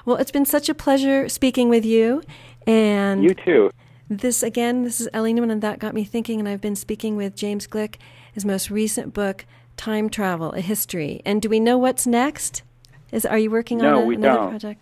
Well, 0.04 0.16
it's 0.16 0.30
been 0.30 0.46
such 0.46 0.68
a 0.68 0.74
pleasure 0.74 1.28
speaking 1.28 1.68
with 1.68 1.84
you. 1.84 2.22
And 2.66 3.24
you 3.24 3.34
too. 3.34 3.70
This 4.08 4.44
again, 4.44 4.84
this 4.84 5.00
is 5.00 5.08
Ellie 5.12 5.32
Newman, 5.32 5.50
and 5.50 5.62
that 5.62 5.80
got 5.80 5.94
me 5.94 6.04
thinking. 6.04 6.38
And 6.38 6.48
I've 6.48 6.60
been 6.60 6.76
speaking 6.76 7.16
with 7.16 7.34
James 7.34 7.66
Gleick, 7.66 7.96
his 8.32 8.44
most 8.44 8.70
recent 8.70 9.12
book, 9.12 9.44
Time 9.76 10.08
Travel: 10.08 10.52
A 10.52 10.60
History. 10.60 11.22
And 11.24 11.42
do 11.42 11.48
we 11.48 11.58
know 11.58 11.76
what's 11.76 12.06
next? 12.06 12.62
Is 13.10 13.26
are 13.26 13.38
you 13.38 13.50
working 13.50 13.78
no, 13.78 13.96
on 13.96 14.02
a, 14.02 14.06
we 14.06 14.14
another 14.14 14.38
don't. 14.38 14.50
project? 14.50 14.80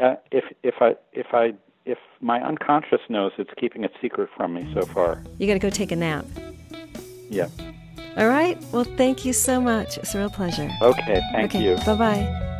Uh, 0.00 0.16
if 0.32 0.44
if 0.62 0.74
I 0.80 0.94
if 1.12 1.26
I 1.32 1.52
if 1.84 1.98
my 2.20 2.40
unconscious 2.40 3.00
knows, 3.08 3.32
it's 3.38 3.50
keeping 3.58 3.84
it 3.84 3.92
secret 4.00 4.30
from 4.36 4.54
me 4.54 4.70
so 4.74 4.86
far. 4.86 5.22
You 5.38 5.46
got 5.46 5.54
to 5.54 5.58
go 5.58 5.70
take 5.70 5.92
a 5.92 5.96
nap. 5.96 6.24
Yeah. 7.28 7.48
All 8.16 8.28
right. 8.28 8.60
Well, 8.72 8.84
thank 8.84 9.24
you 9.24 9.32
so 9.32 9.60
much. 9.60 9.98
It's 9.98 10.14
a 10.14 10.18
real 10.18 10.30
pleasure. 10.30 10.70
Okay. 10.82 11.20
Thank 11.32 11.54
okay. 11.54 11.62
you. 11.62 11.76
Bye 11.86 11.94
bye. 11.94 12.56